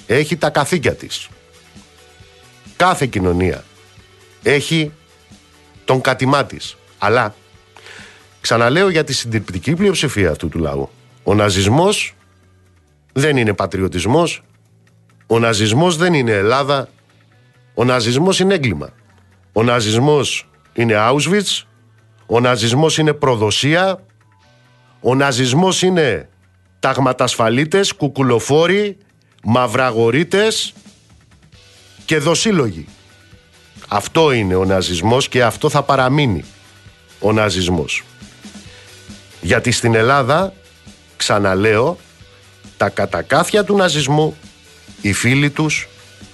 έχει 0.08 0.38
τα 0.38 0.49
καθήκια 0.49 0.95
της. 0.95 1.30
Κάθε 2.75 3.06
κοινωνία 3.06 3.63
έχει 4.43 4.91
τον 5.86 6.01
κατημά 6.01 6.45
της. 6.45 6.78
Αλλά, 6.97 7.36
ξαναλέω 8.41 8.89
για 8.89 9.04
τη 9.04 9.13
συντηρητική 9.13 9.73
πλειοψηφία 9.73 10.32
αυτού 10.32 10.49
του 10.49 10.60
λαού, 10.60 10.89
ο 11.23 11.34
ναζισμός 11.34 12.15
δεν 13.13 13.38
είναι 13.38 13.54
πατριωτισμός, 13.54 14.43
ο 15.27 15.39
ναζισμός 15.39 15.97
δεν 15.97 16.13
είναι 16.13 16.31
Ελλάδα, 16.31 16.88
ο 17.73 17.83
ναζισμός 17.83 18.39
είναι 18.39 18.53
έγκλημα. 18.53 18.89
Ο 19.53 19.63
ναζισμός 19.63 20.47
είναι 20.73 20.95
Auschwitz, 20.97 21.63
ο 22.25 22.39
ναζισμός 22.39 22.97
είναι 22.97 23.13
προδοσία, 23.13 24.05
ο 25.01 25.15
ναζισμός 25.15 25.81
είναι 25.81 26.29
ταγματασφαλίτες, 26.79 27.93
κουκουλοφόροι, 27.93 28.97
μαυραγορίτες 29.43 30.73
και 32.05 32.17
δοσύλλογοι. 32.17 32.88
Αυτό 33.88 34.32
είναι 34.32 34.55
ο 34.55 34.65
ναζισμός 34.65 35.28
και 35.28 35.43
αυτό 35.43 35.69
θα 35.69 35.84
παραμείνει 35.84 36.43
ο 37.19 37.32
ναζισμός. 37.32 38.03
Γιατί 39.41 39.71
στην 39.71 39.95
Ελλάδα, 39.95 40.53
ξαναλέω, 41.17 41.97
τα 42.78 42.89
κατακάθια 42.89 43.63
του 43.63 43.76
ναζισμού, 43.76 44.38
οι 45.02 45.14
φίλοι 45.14 45.50
τους, 45.50 45.88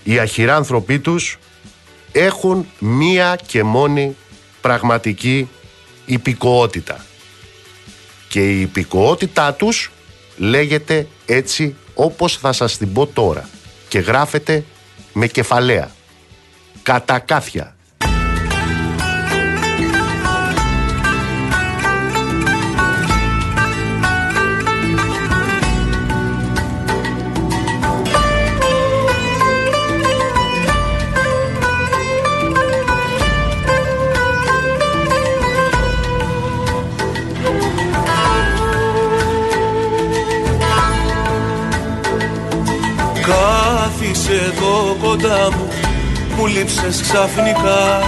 οι 0.04 0.20
αχυράνθρωποι 0.20 1.00
τους, 1.00 1.38
έχουν 2.12 2.68
μία 2.80 3.40
και 3.46 3.64
μόνη 3.64 4.16
πραγματική 4.62 5.50
υπηκοότητα. 6.06 7.06
Και 8.30 8.52
η 8.52 8.62
υπηκοότητά 8.62 9.54
τους 9.54 9.92
λέγεται 10.38 11.08
έτσι 11.26 11.76
όπως 11.94 12.38
θα 12.38 12.52
σας 12.52 12.78
την 12.78 12.94
πω 12.94 13.08
τώρα 13.08 13.50
και 13.88 14.00
γράφεται 14.00 14.64
με 15.14 15.28
κεφαλαία. 15.28 15.92
Κατακάθια. 16.84 17.76
Εδώ 44.06 44.96
κοντά 45.04 45.50
μου 45.52 45.68
Μου 46.38 46.46
λείψες 46.46 47.02
ξαφνικά. 47.02 48.02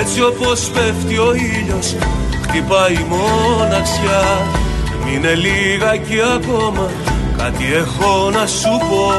Έτσι 0.00 0.22
όπως 0.22 0.60
πέφτει 0.60 1.18
ο 1.18 1.34
ήλιος 1.34 1.96
Χτυπάει 2.42 2.92
η 2.92 3.06
μοναξιά. 3.08 4.22
Μείνε 5.04 5.34
λίγα 5.34 5.90
ακόμα 6.34 6.90
Κάτι 7.36 7.64
έχω 7.74 8.30
να 8.30 8.46
σου 8.46 8.78
πω. 8.88 9.12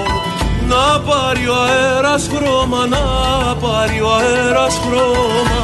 Να 0.67 0.99
πάρει 0.99 1.47
ο 1.47 1.55
αέρας 1.55 2.29
χρώμα 2.33 2.85
Να 2.85 2.97
πάρει 3.55 4.01
ο 4.01 4.09
αέρας 4.11 4.79
χρώμα. 4.87 5.63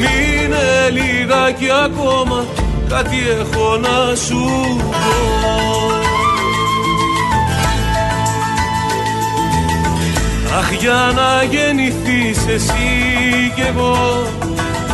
Μείνε 0.00 0.90
λίγα 0.90 1.74
ακόμα 1.84 2.44
Κάτι 2.88 3.16
έχω 3.40 3.76
να 3.76 4.14
σου 4.14 4.40
πω 4.78 5.91
Αχ 10.58 10.72
για 10.72 11.12
να 11.14 11.42
γεννηθείς 11.42 12.46
εσύ 12.46 12.88
κι 13.54 13.64
εγώ 13.68 14.26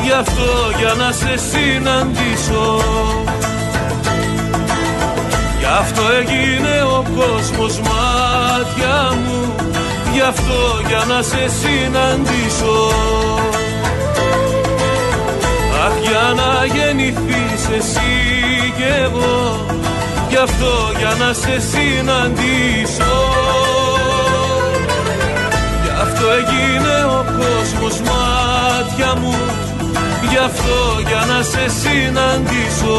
Γι' 0.02 0.12
αυτό 0.12 0.50
για 0.78 0.94
να 0.94 1.12
σε 1.12 1.34
συναντήσω. 1.50 2.80
Γι' 5.58 5.72
αυτό 5.78 6.02
έγινε 6.20 6.82
ο 6.82 7.04
κόσμος 7.16 7.80
μάτια 7.80 9.12
μου 9.24 9.54
Γι' 10.12 10.20
αυτό 10.20 10.80
για 10.88 11.04
να 11.14 11.22
σε 11.22 11.48
συναντήσω. 11.60 12.92
Αχ 15.86 15.92
για 16.02 16.34
να 16.36 16.64
γεννηθείς 16.64 17.62
εσύ 17.78 18.12
κι 18.76 18.84
εγώ 19.04 19.66
Γι' 20.28 20.36
αυτό 20.36 20.92
για 20.98 21.26
να 21.26 21.32
σε 21.32 21.60
συναντήσω 21.70 23.27
έγινε 26.30 27.04
ο 27.04 27.24
κόσμος 27.38 28.00
μάτια 28.00 29.14
μου. 29.20 29.34
Γι' 30.30 30.38
αυτό 30.38 31.00
για 31.08 31.34
να 31.34 31.42
σε 31.42 31.64
συναντήσω 31.80 32.96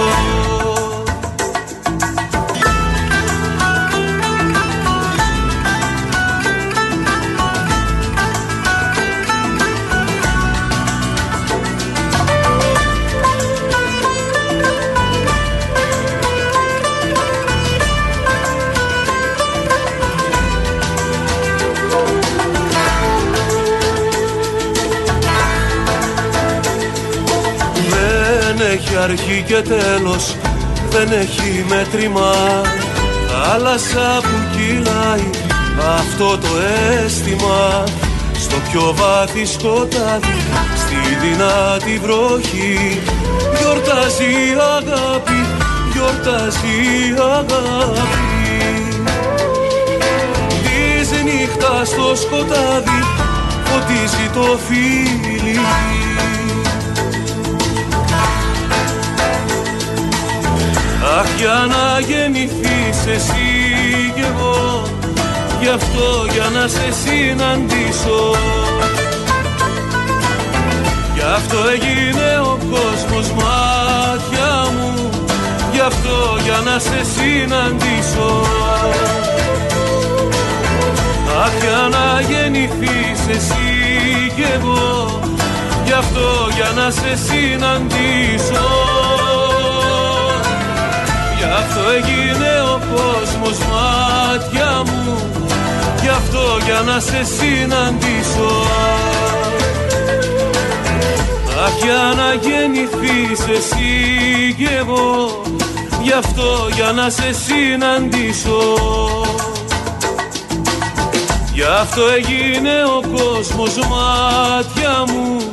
έχει 28.62 28.96
αρχή 29.04 29.44
και 29.48 29.62
τέλος 29.62 30.36
δεν 30.90 31.12
έχει 31.12 31.66
μέτρημα. 31.68 32.32
Θάλασσα 33.28 34.20
που 34.22 34.38
κυλάει 34.52 35.30
αυτό 35.98 36.38
το 36.38 36.48
αίσθημα. 37.06 37.84
Στο 38.40 38.56
πιο 38.72 38.94
βάθη 38.96 39.46
σκοτάδι, 39.46 40.38
στη 40.76 41.00
δυνατή 41.22 42.00
βροχή. 42.04 43.02
Γιορτάζει 43.60 44.24
η 44.24 44.58
αγάπη, 44.78 45.46
γιορτάζει 45.94 46.76
η 47.00 47.14
αγάπη. 47.20 48.58
Της 50.64 51.10
νύχτα 51.24 51.86
στο 51.86 52.16
σκοτάδι, 52.16 53.00
φωτίζει 53.66 54.30
το 54.34 54.60
φίλι 54.68 55.29
Αχ 61.18 61.28
για 61.38 61.66
να 61.70 62.00
γεννηθείς 62.00 63.00
εσύ 63.16 63.48
κι 64.16 64.22
εγώ 64.22 64.84
Γι' 65.62 65.68
αυτό 65.68 66.26
για 66.32 66.60
να 66.60 66.68
σε 66.68 66.88
συναντήσω. 67.04 68.36
Γι' 71.14 71.28
αυτό 71.36 71.58
έγινε 71.74 72.40
ο 72.44 72.58
κόσμος 72.72 73.32
μάτια 73.32 74.52
μου 74.76 75.10
Γι' 75.72 75.80
αυτό 75.80 76.38
για 76.44 76.60
να 76.72 76.80
σε 76.80 77.00
συναντήσω. 77.16 78.30
Αχ 81.44 81.52
για 81.62 81.88
να 81.96 82.22
γεννηθείς 82.22 83.22
εσύ 83.36 83.68
κι 84.36 84.46
εγώ 84.54 85.20
Γι' 85.86 85.92
αυτό 85.92 86.50
για 86.56 86.72
να 86.84 86.90
σε 86.92 87.16
συναντήσω 87.26 89.09
Γι' 91.40 91.46
αυτό 91.46 91.80
έγινε 91.98 92.52
ο 92.74 92.80
κόσμος 92.96 93.58
μάτια 93.72 94.82
μου. 94.86 95.18
Γι' 96.02 96.08
αυτό 96.08 96.58
για 96.66 96.82
να 96.86 97.00
σε 97.00 97.24
συναντήσω. 97.24 98.52
Αχ 101.66 101.74
για 101.84 102.14
να 102.16 102.34
γεννηθείς 102.34 103.58
εσύ 103.58 104.54
κι 104.58 104.68
εγώ. 104.80 105.42
Γι' 106.02 106.12
αυτό 106.12 106.68
για 106.76 106.92
να 106.92 107.10
σε 107.10 107.34
συναντήσω. 107.46 108.62
Γι' 111.54 111.64
αυτό 111.82 112.02
έγινε 112.18 112.84
ο 112.98 113.02
κόσμος 113.16 113.76
μάτια 113.78 115.04
μου. 115.08 115.52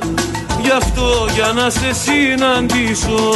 Γι' 0.62 0.70
αυτό 0.70 1.26
για 1.34 1.52
να 1.62 1.70
σε 1.70 1.92
συναντήσω 1.92 3.32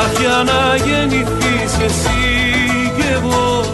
Αχ 0.00 0.20
για 0.20 0.38
να 0.50 0.76
γεννηθείς 0.76 1.72
εσύ 1.86 2.20
κι 2.96 3.06
εγώ. 3.12 3.64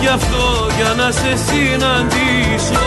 Γι' 0.00 0.08
αυτό 0.08 0.44
για 0.76 1.04
να 1.04 1.10
σε 1.10 1.32
συναντήσω. 1.46 2.86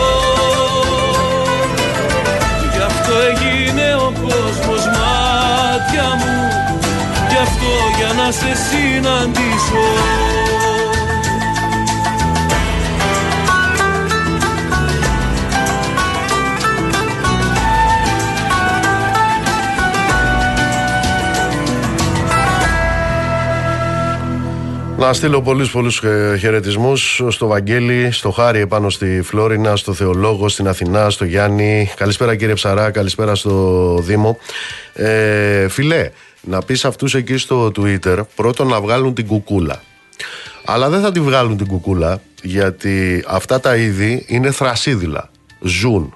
Γι' 2.72 2.82
αυτό 2.90 3.12
έγινε 3.30 3.94
ο 3.94 4.12
κόσμος 4.22 4.84
μάτια 4.96 6.08
μου. 6.20 6.38
Γι' 7.30 7.40
αυτό 7.46 7.72
για 7.98 8.12
να 8.22 8.30
σε 8.30 8.52
συναντήσω 8.68 10.39
Να 25.00 25.12
στείλω 25.12 25.42
πολλούς 25.42 25.70
πολλούς 25.70 26.02
χαιρετισμούς 26.38 27.22
στο 27.28 27.46
Βαγγέλη, 27.46 28.10
στο 28.10 28.30
Χάρη 28.30 28.60
επάνω 28.60 28.90
στη 28.90 29.22
Φλόρινα, 29.22 29.76
στο 29.76 29.92
Θεολόγο, 29.92 30.48
στην 30.48 30.68
Αθηνά, 30.68 31.10
στο 31.10 31.24
Γιάννη. 31.24 31.90
Καλησπέρα 31.96 32.36
κύριε 32.36 32.54
Ψαρά, 32.54 32.90
καλησπέρα 32.90 33.34
στο 33.34 33.96
Δήμο. 34.02 34.38
Ε, 34.92 35.68
φιλέ, 35.68 36.10
να 36.40 36.62
πεις 36.62 36.84
αυτούς 36.84 37.14
εκεί 37.14 37.36
στο 37.36 37.72
Twitter 37.76 38.18
πρώτον 38.34 38.66
να 38.66 38.80
βγάλουν 38.80 39.14
την 39.14 39.26
κουκούλα. 39.26 39.82
Αλλά 40.64 40.88
δεν 40.88 41.00
θα 41.00 41.12
τη 41.12 41.20
βγάλουν 41.20 41.56
την 41.56 41.66
κουκούλα 41.66 42.20
γιατί 42.42 43.24
αυτά 43.28 43.60
τα 43.60 43.76
είδη 43.76 44.24
είναι 44.28 44.50
θρασίδηλα. 44.50 45.30
Ζουν 45.60 46.14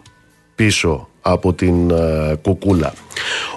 πίσω 0.55 1.09
από 1.21 1.53
την 1.53 1.91
ε, 1.91 2.35
κουκούλα. 2.43 2.93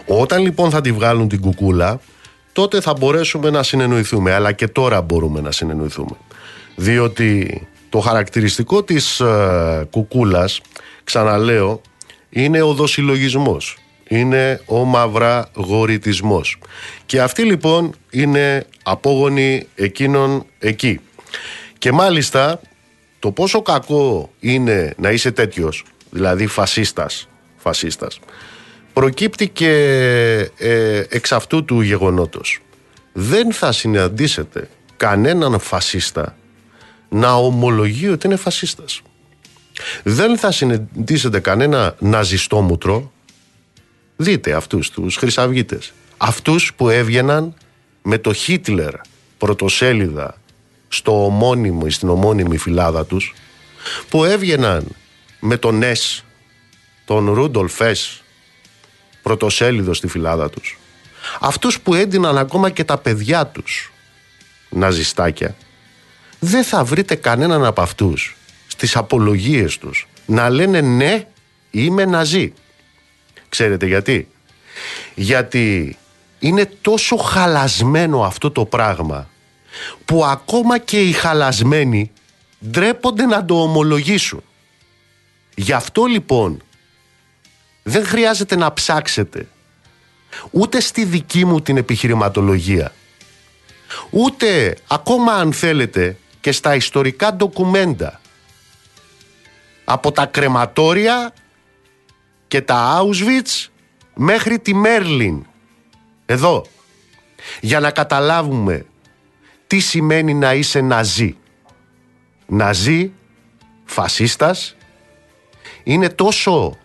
Όταν 0.06 0.42
λοιπόν 0.42 0.70
θα 0.70 0.82
τη 0.82 0.92
βγάλουν 0.92 1.28
την 1.28 1.42
κουκούλα 1.42 2.00
τότε 2.58 2.82
θα 2.82 2.94
μπορέσουμε 2.94 3.50
να 3.50 3.64
συνεννοηθούμε. 3.64 4.34
Αλλά 4.34 4.52
και 4.52 4.68
τώρα 4.68 5.02
μπορούμε 5.02 5.42
να 5.42 5.52
συνεννοηθούμε. 5.52 6.16
Διότι 6.76 7.62
το 7.90 8.00
χαρακτηριστικό 8.00 8.84
της 8.84 9.20
ε, 9.20 9.88
κουκούλας, 9.92 10.62
ξαναλέω, 11.04 11.82
είναι 12.30 12.62
ο 12.62 12.74
δοσυλλογισμός. 12.74 13.78
Είναι 14.08 14.62
ο 14.66 14.84
μαυρά 14.84 15.50
γορητισμός. 15.54 16.58
Και 17.06 17.22
αυτή 17.22 17.44
λοιπόν 17.44 17.96
είναι 18.10 18.66
απόγονη 18.84 19.68
εκείνων 19.76 20.46
εκεί. 20.60 21.00
Και 21.78 21.92
μάλιστα 21.92 22.60
το 23.20 23.32
πόσο 23.32 23.62
κακό 23.62 24.30
είναι 24.40 24.94
να 24.98 25.12
είσαι 25.12 25.32
τέτοιος, 25.32 25.84
δηλαδή 26.10 26.48
φασίστας, 26.48 27.28
φασίστας 27.58 28.20
προκύπτει 28.98 29.50
και 29.50 29.70
ε, 30.58 31.04
εξ 31.10 31.32
αυτού 31.32 31.66
του 31.66 31.82
γεγονότος. 31.82 32.60
Δεν 33.14 33.54
θα 33.54 33.72
συναντήσετε 33.72 34.70
κανέναν 34.98 35.60
φασίστα 35.60 36.38
να 37.10 37.34
ομολογεί 37.34 38.08
ότι 38.08 38.28
είναι 38.28 38.36
φασίστας. 38.36 39.02
Δεν 40.04 40.38
θα 40.38 40.52
συναντήσετε 40.52 41.40
κανένα 41.40 41.96
ναζιστόμουτρο, 42.00 43.12
δείτε 44.16 44.54
αυτούς 44.54 44.90
τους 44.90 45.16
χρυσαυγίτες, 45.16 45.94
αυτούς 46.18 46.74
που 46.74 46.90
έβγαιναν 46.90 47.54
με 48.02 48.18
το 48.18 48.34
Χίτλερ 48.34 48.94
πρωτοσέλιδα 49.38 50.36
στο 50.88 51.26
ομώνυμο, 51.26 51.90
στην 51.90 52.10
ομώνυμη 52.10 52.58
φυλάδα 52.58 53.06
τους, 53.06 53.34
που 54.10 54.24
έβγαιναν 54.24 54.88
με 55.40 55.58
τον 55.58 55.78
Νες, 55.78 56.24
τον 57.06 57.34
Ρούντολφ 57.34 57.82
πρωτοσέλιδος 59.28 59.98
στη 59.98 60.08
φυλάδα 60.08 60.50
τους. 60.50 60.80
Αυτούς 61.40 61.80
που 61.80 61.94
έντυναν 61.94 62.38
ακόμα 62.38 62.70
και 62.70 62.84
τα 62.84 62.98
παιδιά 62.98 63.48
τους 63.48 63.92
ναζιστάκια, 64.70 65.56
δεν 66.40 66.64
θα 66.64 66.84
βρείτε 66.84 67.16
κανέναν 67.16 67.66
από 67.66 67.82
αυτούς 67.82 68.38
στις 68.68 68.96
απολογίες 68.96 69.78
τους 69.78 70.08
να 70.26 70.50
λένε 70.50 70.82
ναι 70.82 71.28
είμαι 71.72 72.06
ναζί. 72.06 72.54
Ξέρετε 73.50 73.86
γιατί; 73.86 74.28
Γιατί 75.16 75.98
είναι 76.40 76.70
τόσο 76.82 77.16
χαλασμένο 77.16 78.24
αυτό 78.24 78.52
το 78.52 78.66
πράγμα 78.66 79.30
που 80.06 80.26
ακόμα 80.26 80.78
και 80.78 81.02
οι 81.02 81.12
χαλασμένοι 81.12 82.12
ντρέπονται 82.70 83.26
να 83.26 83.46
το 83.46 83.62
ομολογήσουν. 83.62 84.44
Γι' 85.56 85.74
αυτό 85.74 86.06
λοιπόν 86.06 86.62
δεν 87.88 88.06
χρειάζεται 88.06 88.56
να 88.56 88.74
ψάξετε. 88.74 89.48
Ούτε 90.52 90.80
στη 90.80 91.06
δική 91.06 91.46
μου 91.46 91.62
την 91.62 91.78
επιχειρηματολογία. 91.78 92.92
Ούτε 94.10 94.78
ακόμα 94.88 95.34
αν 95.34 95.54
θέλετε 95.54 96.18
και 96.42 96.52
στα 96.52 96.76
ιστορικά 96.76 97.34
ντοκουμέντα. 97.34 98.22
Από 99.84 100.12
τα 100.12 100.26
κρεματόρια 100.26 101.34
και 102.48 102.62
τα 102.62 103.02
Auschwitz 103.02 103.68
μέχρι 104.14 104.60
τη 104.60 104.74
Μέρλιν. 104.74 105.46
Εδώ. 106.26 106.66
Για 107.62 107.80
να 107.80 107.92
καταλάβουμε 107.92 108.86
τι 109.68 109.80
σημαίνει 109.80 110.34
να 110.34 110.54
είσαι 110.54 110.82
ναζί. 110.82 111.38
Ναζί 112.48 113.12
φασίστας 113.86 114.76
είναι 115.84 116.10
τόσο 116.10 116.78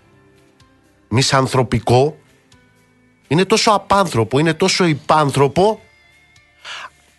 μισανθρωπικό 1.12 2.16
είναι 3.28 3.44
τόσο 3.44 3.70
απάνθρωπο, 3.70 4.38
είναι 4.38 4.54
τόσο 4.54 4.84
υπάνθρωπο 4.84 5.80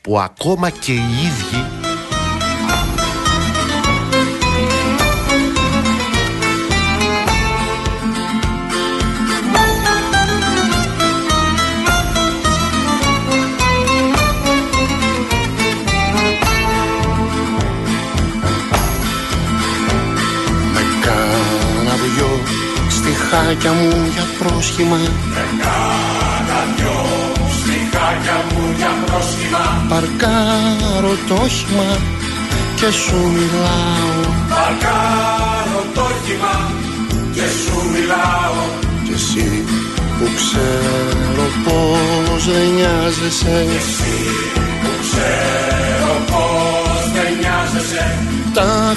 που 0.01 0.19
ακόμα 0.19 0.69
και 0.69 0.93
οι 0.93 1.23
ίδιοι 1.25 1.72
στιχάκια 23.33 23.71
μου 23.71 23.89
για 24.13 24.25
πρόσχημα. 24.39 24.97
Παρκάρω 29.89 31.13
το 31.27 31.33
όχημα 31.33 31.89
και 32.75 32.89
σου 32.91 33.17
μιλάω. 33.35 34.21
Παρκάρω 34.53 35.81
το 35.93 36.01
όχημα 36.01 36.55
και 37.35 37.45
σου 37.61 37.75
μιλάω. 37.93 38.61
Κι 39.05 39.13
εσύ 39.13 39.63
που 40.17 40.25
ξέρω 40.39 41.45
πως 41.65 42.45
δεν 42.45 42.67
νοιάζεσαι. 42.75 43.57
Ξέρω 45.05 46.13
πως 46.31 47.01
δεν 47.15 47.31
νοιάζεσαι. 47.39 48.05
Τα 48.53 48.95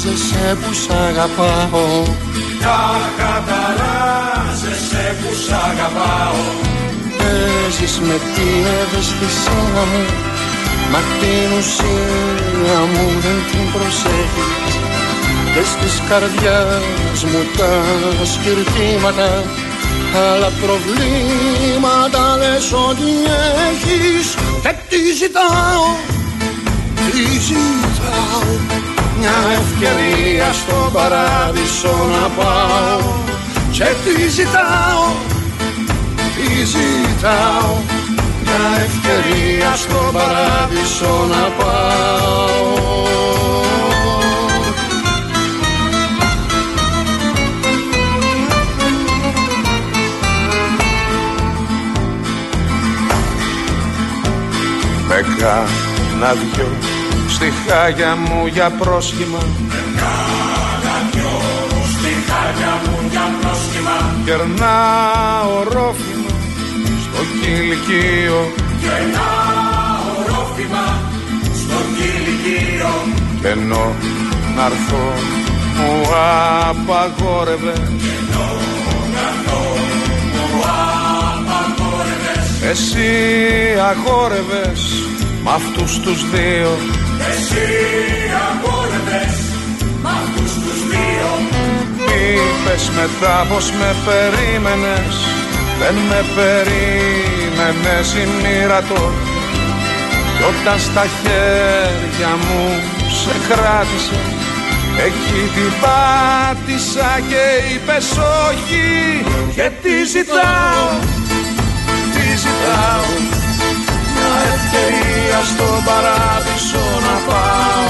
χαταράζεσαι 0.00 0.56
που 0.62 0.72
σ' 0.74 0.90
αγαπάω. 0.90 2.02
Τα 2.64 2.82
καταράζεσαι 3.20 5.16
που 5.20 5.30
σ' 5.44 5.52
αγαπάω. 5.68 6.42
Παίζεις 7.18 7.94
με 8.00 8.16
την 8.34 8.62
ευαισθησία 8.80 9.82
μου. 9.90 10.04
Μα 10.92 11.00
την 11.20 11.48
ουσία 11.58 12.80
μου 12.92 13.06
δεν 13.24 13.38
την 13.50 13.64
προσέχεις. 13.72 14.74
Και 15.54 15.62
στις 15.72 15.94
καρδιάς 16.08 17.18
μου 17.30 17.42
τα 17.58 17.72
σκυρτήματα 18.32 19.30
Άλλα 20.30 20.50
προβλήματα 20.62 22.36
λες 22.36 22.72
ότι 22.88 23.10
έχεις. 23.70 24.26
Και 24.62 24.74
τι 24.88 25.00
ζητάω, 25.20 25.84
τι 27.12 27.22
ζητάω 27.48 28.99
Μια 29.20 29.38
ευκαιρία 29.60 30.52
στον 30.52 30.92
παράδεισο 30.92 31.88
να 31.88 32.28
πάω. 32.42 33.12
Και 33.70 33.84
τι 34.04 34.28
ζητάω, 34.28 35.04
τι 36.36 36.64
ζητάω 36.64 37.76
Μια 38.42 38.84
ευκαιρία 38.84 39.74
στον 39.76 40.12
παράδεισο 40.12 41.26
να 41.28 41.64
πάω. 41.64 42.88
Με 55.08 55.24
κάνα 55.38 56.32
δυο 56.32 56.89
στιχάγια 57.40 58.16
μου 58.16 58.46
για 58.46 58.70
πρόσχημα 58.70 59.38
Στιχάκια 61.92 62.72
μου 62.84 63.08
για 63.10 63.26
πρόσχημα. 63.40 63.96
Κερνάω 64.24 65.62
ρόφημα 65.62 66.34
στο 67.04 67.20
κηλικείο 67.40 68.52
Και 68.80 68.86
ένα 69.02 69.28
ορόφημα 70.18 70.86
στο 71.60 71.78
κηλικείο 71.96 72.92
Κι 73.40 73.46
ενώ 73.46 73.94
να'ρθώ 74.56 75.06
μου 75.76 76.02
απαγόρευε. 76.68 77.74
Εσύ 82.70 83.10
αγόρευες 83.90 84.80
μ' 85.42 85.48
αυτούς 85.48 85.98
τους 86.00 86.30
δύο 86.30 86.99
Εσύ 87.40 87.68
αγόρευες 88.48 89.36
μ' 90.02 90.06
αυτούς 90.06 90.52
τους 90.62 90.80
δύο. 90.90 91.30
Είπες 92.22 92.90
μετά 92.98 93.46
πως 93.48 93.70
με 93.70 93.90
περίμενες 94.06 95.14
Δεν 95.80 95.94
με 96.08 96.20
περίμενες 96.36 98.08
η 98.22 98.24
μοίρα 98.40 98.80
το. 98.82 99.02
Κι 100.36 100.44
όταν 100.50 100.78
στα 100.78 101.04
χέρια 101.18 102.32
μου 102.44 102.62
σε 103.20 103.34
κράτησε 103.48 104.20
Εκεί 105.06 105.42
την 105.54 105.72
πάτησα 105.82 107.10
και 107.28 107.74
είπες 107.74 108.08
όχι 108.48 108.86
Και 109.54 109.70
τι 109.82 110.04
ζητάω, 110.04 110.88
τι 112.12 112.36
ζητάω. 112.36 113.08
Μια 113.22 113.39
ευκαιρία 114.54 115.40
στον 115.50 115.76
παράδεισο 115.88 116.84
να 117.06 117.16
πάω. 117.28 117.88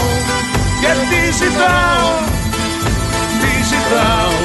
Και 0.81 0.93
τι 1.11 1.23
ζητάω, 1.41 2.11
τι 3.41 3.53
ζητάω. 3.71 4.37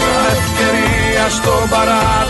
Μια 0.00 0.20
ευκαιρία 0.38 1.24
στον 1.36 1.62
παράδεισο 1.72 2.25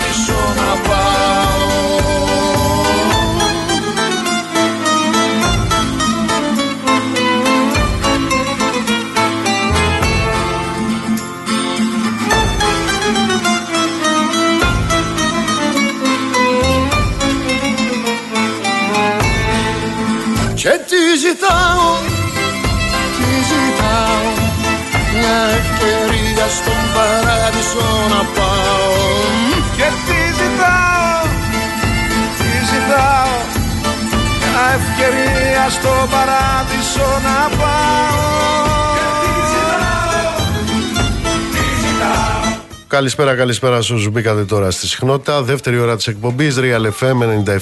Και 20.66 20.80
τι 20.90 21.02
ζητάω, 21.24 21.88
τι 23.16 23.28
ζητάω 23.50 24.26
Μια 25.12 25.38
ευκαιρία 25.58 26.46
στον 26.58 26.80
παράδεισο 26.94 27.88
να 28.12 28.22
πάω. 28.36 28.94
Και 29.76 29.88
τι 30.06 30.18
ζητάω, 30.38 31.20
τι 32.38 32.50
ζητάω 32.70 33.36
Μια 34.40 34.64
ευκαιρία 34.78 35.68
στο 35.68 36.08
παράδεισο 36.10 37.08
να 37.26 37.56
πάω 37.56 38.06
Καλησπέρα, 42.96 43.34
καλησπέρα 43.34 43.82
σε 43.82 43.92
όσους 43.92 44.08
μπήκατε 44.08 44.44
τώρα 44.44 44.70
στη 44.70 44.86
συχνότητα. 44.86 45.42
Δεύτερη 45.42 45.78
ώρα 45.78 45.96
της 45.96 46.06
εκπομπής 46.06 46.56
Real 46.60 46.90
FM 47.00 47.14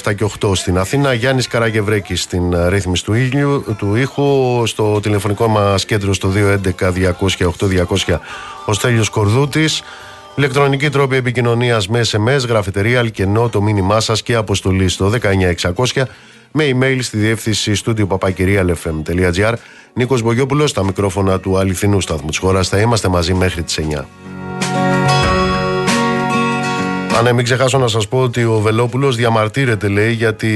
97 0.07 0.14
και 0.14 0.24
8 0.41 0.55
στην 0.55 0.78
Αθήνα. 0.78 1.12
Γιάννης 1.12 1.47
Καραγευρέκης 1.47 2.22
στην 2.22 2.53
ε, 2.53 2.68
ρύθμιση 2.68 3.05
του, 3.05 3.14
ήλιου, 3.14 3.64
του 3.78 3.95
ήχου. 3.95 4.62
Στο 4.66 5.01
τηλεφωνικό 5.01 5.49
μας 5.49 5.85
κέντρο 5.85 6.12
στο 6.12 6.32
211-200-8200 6.78 8.18
ο 8.66 8.72
Στέλιος 8.72 9.09
Κορδούτης. 9.09 9.82
Ηλεκτρονική 10.35 10.89
τρόπη 10.89 11.16
επικοινωνίας 11.16 11.89
με 11.89 12.01
SMS, 12.11 12.49
γραφετερία, 12.49 12.99
αλκενό, 12.99 13.49
το 13.49 13.62
μήνυμά 13.62 14.01
σας 14.01 14.22
και 14.22 14.35
αποστολή 14.35 14.89
στο 14.89 15.12
19600 15.95 16.03
με 16.53 16.64
email 16.72 16.99
στη 17.01 17.16
διεύθυνση 17.16 17.72
studio 17.85 18.07
papakirialfm.gr. 18.07 19.53
Νίκος 19.95 20.22
Μπογιόπουλος, 20.22 20.70
στα 20.70 20.85
μικρόφωνα 20.85 21.41
του 21.41 21.59
αληθινού 21.59 22.01
σταθμού 22.01 22.28
της 22.28 22.39
χώρας. 22.39 22.68
Θα 22.68 22.78
είμαστε 22.78 23.09
μαζί 23.09 23.35
μέχρι 23.35 23.62
τις 23.62 23.78
9. 23.78 24.07
Α, 27.17 27.23
ναι, 27.23 27.33
μην 27.33 27.45
ξεχάσω 27.45 27.79
να 27.79 27.89
σας 27.89 28.09
πω 28.09 28.19
ότι 28.19 28.45
ο 28.45 28.59
Βελόπουλος 28.59 29.17
διαμαρτύρεται 29.17 29.89
λέει 29.89 30.12
γιατί 30.12 30.51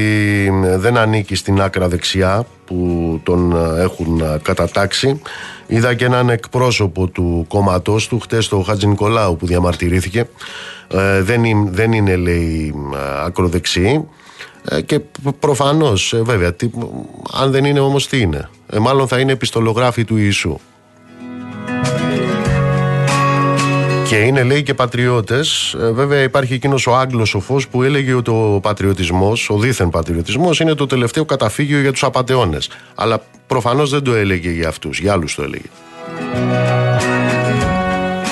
δεν 0.76 0.96
ανήκει 0.96 1.34
στην 1.34 1.60
άκρα 1.60 1.88
δεξιά 1.88 2.46
που 2.64 3.20
τον 3.22 3.52
ε, 3.52 3.82
έχουν 3.82 4.20
ε, 4.20 4.38
κατατάξει. 4.42 5.20
Είδα 5.66 5.94
και 5.94 6.04
έναν 6.04 6.28
εκπρόσωπο 6.28 7.06
του 7.06 7.44
κόμματός 7.48 8.08
του 8.08 8.18
χτες 8.18 8.48
το 8.48 8.60
Χατζη 8.60 8.86
Νικολάου 8.86 9.36
που 9.36 9.46
διαμαρτυρήθηκε. 9.46 10.28
Ε, 10.88 11.22
δεν, 11.22 11.44
είναι, 11.44 11.70
δεν 11.70 11.92
είναι 11.92 12.16
λέει 12.16 12.74
ακροδεξί 13.24 14.04
και 14.86 15.00
προφανώς 15.38 16.14
βέβαια 16.22 16.52
τι, 16.54 16.70
αν 17.32 17.50
δεν 17.50 17.64
είναι 17.64 17.80
όμως 17.80 18.08
τι 18.08 18.20
είναι. 18.20 18.48
μάλλον 18.80 19.08
θα 19.08 19.18
είναι 19.18 19.32
επιστολογράφη 19.32 20.04
του 20.04 20.16
Ιησού. 20.16 20.58
Και 24.08 24.16
είναι 24.16 24.42
λέει 24.42 24.62
και 24.62 24.74
πατριώτες. 24.74 25.76
Ε, 25.80 25.90
βέβαια 25.90 26.22
υπάρχει 26.22 26.54
εκείνος 26.54 26.86
ο 26.86 26.96
Άγγλος 26.96 27.28
σοφό 27.28 27.60
που 27.70 27.82
έλεγε 27.82 28.14
ότι 28.14 28.30
ο 28.30 28.60
πατριωτισμός, 28.62 29.50
ο 29.50 29.58
δίθεν 29.58 29.90
πατριωτισμός, 29.90 30.60
είναι 30.60 30.74
το 30.74 30.86
τελευταίο 30.86 31.24
καταφύγιο 31.24 31.80
για 31.80 31.92
τους 31.92 32.04
απαταιώνες. 32.04 32.70
Αλλά 32.94 33.22
προφανώς 33.46 33.90
δεν 33.90 34.02
το 34.02 34.14
έλεγε 34.14 34.50
για 34.50 34.68
αυτούς, 34.68 35.00
για 35.00 35.12
άλλους 35.12 35.34
το 35.34 35.42
έλεγε. 35.42 35.66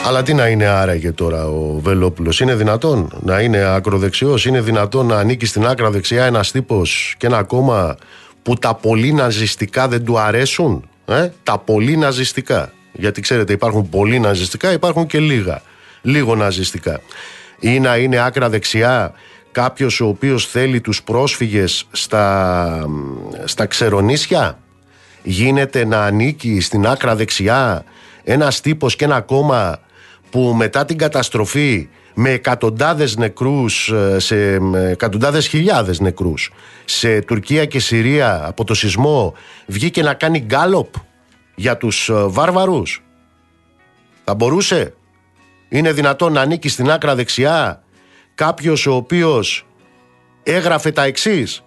Αλλά 0.06 0.22
τι 0.22 0.34
να 0.34 0.46
είναι 0.46 0.66
άραγε 0.66 1.12
τώρα 1.12 1.46
ο 1.46 1.78
Βελόπουλος, 1.82 2.40
είναι 2.40 2.54
δυνατόν 2.54 3.12
να 3.20 3.40
είναι 3.40 3.58
ακροδεξιός, 3.58 4.46
είναι 4.46 4.60
δυνατόν 4.60 5.06
να 5.06 5.16
ανήκει 5.16 5.46
στην 5.46 5.66
άκρα 5.66 5.90
δεξιά 5.90 6.24
ένας 6.24 6.50
τύπος 6.50 7.14
και 7.18 7.26
ένα 7.26 7.42
κόμμα 7.42 7.96
που 8.42 8.54
τα 8.54 8.74
πολύ 8.74 9.12
ναζιστικά 9.12 9.88
δεν 9.88 10.04
του 10.04 10.18
αρέσουν. 10.18 10.88
Ε; 11.06 11.28
Τα 11.42 11.58
πολύ 11.58 11.96
ναζιστικά. 11.96 12.72
Γιατί 12.98 13.20
ξέρετε, 13.20 13.52
υπάρχουν 13.52 13.88
πολλοί 13.88 14.18
ναζιστικά, 14.18 14.72
υπάρχουν 14.72 15.06
και 15.06 15.18
λίγα. 15.18 15.62
Λίγο 16.02 16.34
ναζιστικά. 16.34 17.00
Ή 17.60 17.80
να 17.80 17.96
είναι 17.96 18.18
άκρα 18.18 18.48
δεξιά 18.48 19.12
κάποιος 19.52 20.00
ο 20.00 20.06
οποίος 20.06 20.46
θέλει 20.46 20.80
τους 20.80 21.02
πρόσφυγες 21.02 21.86
στα, 21.92 22.86
στα 23.44 23.66
ξερονίσια; 23.66 24.58
Γίνεται 25.22 25.84
να 25.84 26.04
ανήκει 26.04 26.60
στην 26.60 26.86
άκρα 26.86 27.16
δεξιά 27.16 27.84
ένας 28.24 28.60
τύπος 28.60 28.96
και 28.96 29.04
ένα 29.04 29.20
κόμμα 29.20 29.78
που 30.30 30.40
μετά 30.56 30.84
την 30.84 30.98
καταστροφή 30.98 31.88
με 32.14 32.30
εκατοντάδες 32.30 33.16
νεκρούς, 33.16 33.88
ε, 33.88 34.18
σε 34.18 34.58
εκατοντάδες 34.90 35.46
χιλιάδες 35.46 36.00
νεκρούς 36.00 36.52
σε 36.84 37.20
Τουρκία 37.20 37.64
και 37.64 37.78
Συρία 37.78 38.46
από 38.46 38.64
το 38.64 38.74
σεισμό 38.74 39.34
βγήκε 39.66 40.02
να 40.02 40.14
κάνει 40.14 40.38
γκάλοπ 40.38 40.94
για 41.56 41.76
τους 41.76 42.08
ε, 42.08 42.26
βάρβαρους. 42.26 43.02
Θα 44.24 44.34
μπορούσε; 44.34 44.94
Είναι 45.68 45.92
δυνατόν 45.92 46.32
να 46.32 46.40
ανήκει 46.40 46.68
στην 46.68 46.90
άκρα 46.90 47.14
δεξιά 47.14 47.84
κάποιος 48.34 48.86
ο 48.86 48.94
οποίος 48.94 49.66
έγραφε 50.42 50.92
τα 50.92 51.02
εξής. 51.02 51.62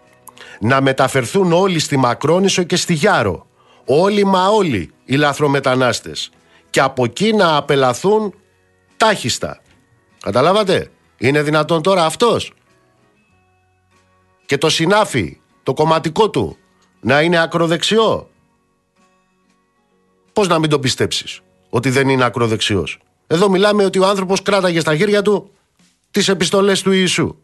Να 0.60 0.82
μεταφερθούν 0.82 1.54
όλοι 1.54 1.80
στη 1.80 1.98
Μακρόνισο 1.98 2.64
και 2.64 2.76
στη 2.76 2.94
Γιάρο. 2.94 3.48
Όλοι 3.86 4.26
μα 4.26 4.48
όλοι 4.48 4.92
οι 5.06 5.16
λαθρομετανάστες. 5.16 6.30
Και 6.70 6.80
από 6.80 7.04
εκεί 7.04 7.34
να 7.34 7.56
απελαθούν 7.56 8.34
τάχιστα. 8.98 9.62
Καταλάβατε; 10.22 10.92
Είναι 11.18 11.42
δυνατόν 11.42 11.82
τώρα 11.82 12.06
αυτός; 12.06 12.54
Και 14.46 14.58
το 14.58 14.70
συνάφι, 14.70 15.42
το 15.64 15.74
κομματικό 15.74 16.30
του, 16.30 16.58
να 17.00 17.22
είναι 17.22 17.42
ακροδεξιό; 17.42 18.30
Πώς 20.40 20.48
να 20.48 20.60
μην 20.60 20.70
το 20.70 20.80
πιστέψεις 20.80 21.42
ότι 21.70 21.90
δεν 21.90 22.10
είναι 22.10 22.24
ακροδεξιός; 22.24 23.00
Εδώ 23.28 23.50
μιλάμε 23.50 23.86
ότι 23.86 24.00
ο 24.00 24.06
άνθρωπος 24.06 24.42
κράταγε 24.42 24.80
στα 24.80 24.96
χέρια 24.96 25.22
του 25.22 25.52
τις 26.12 26.28
επιστολές 26.28 26.82
του 26.82 26.92
Ιησού. 26.92 27.36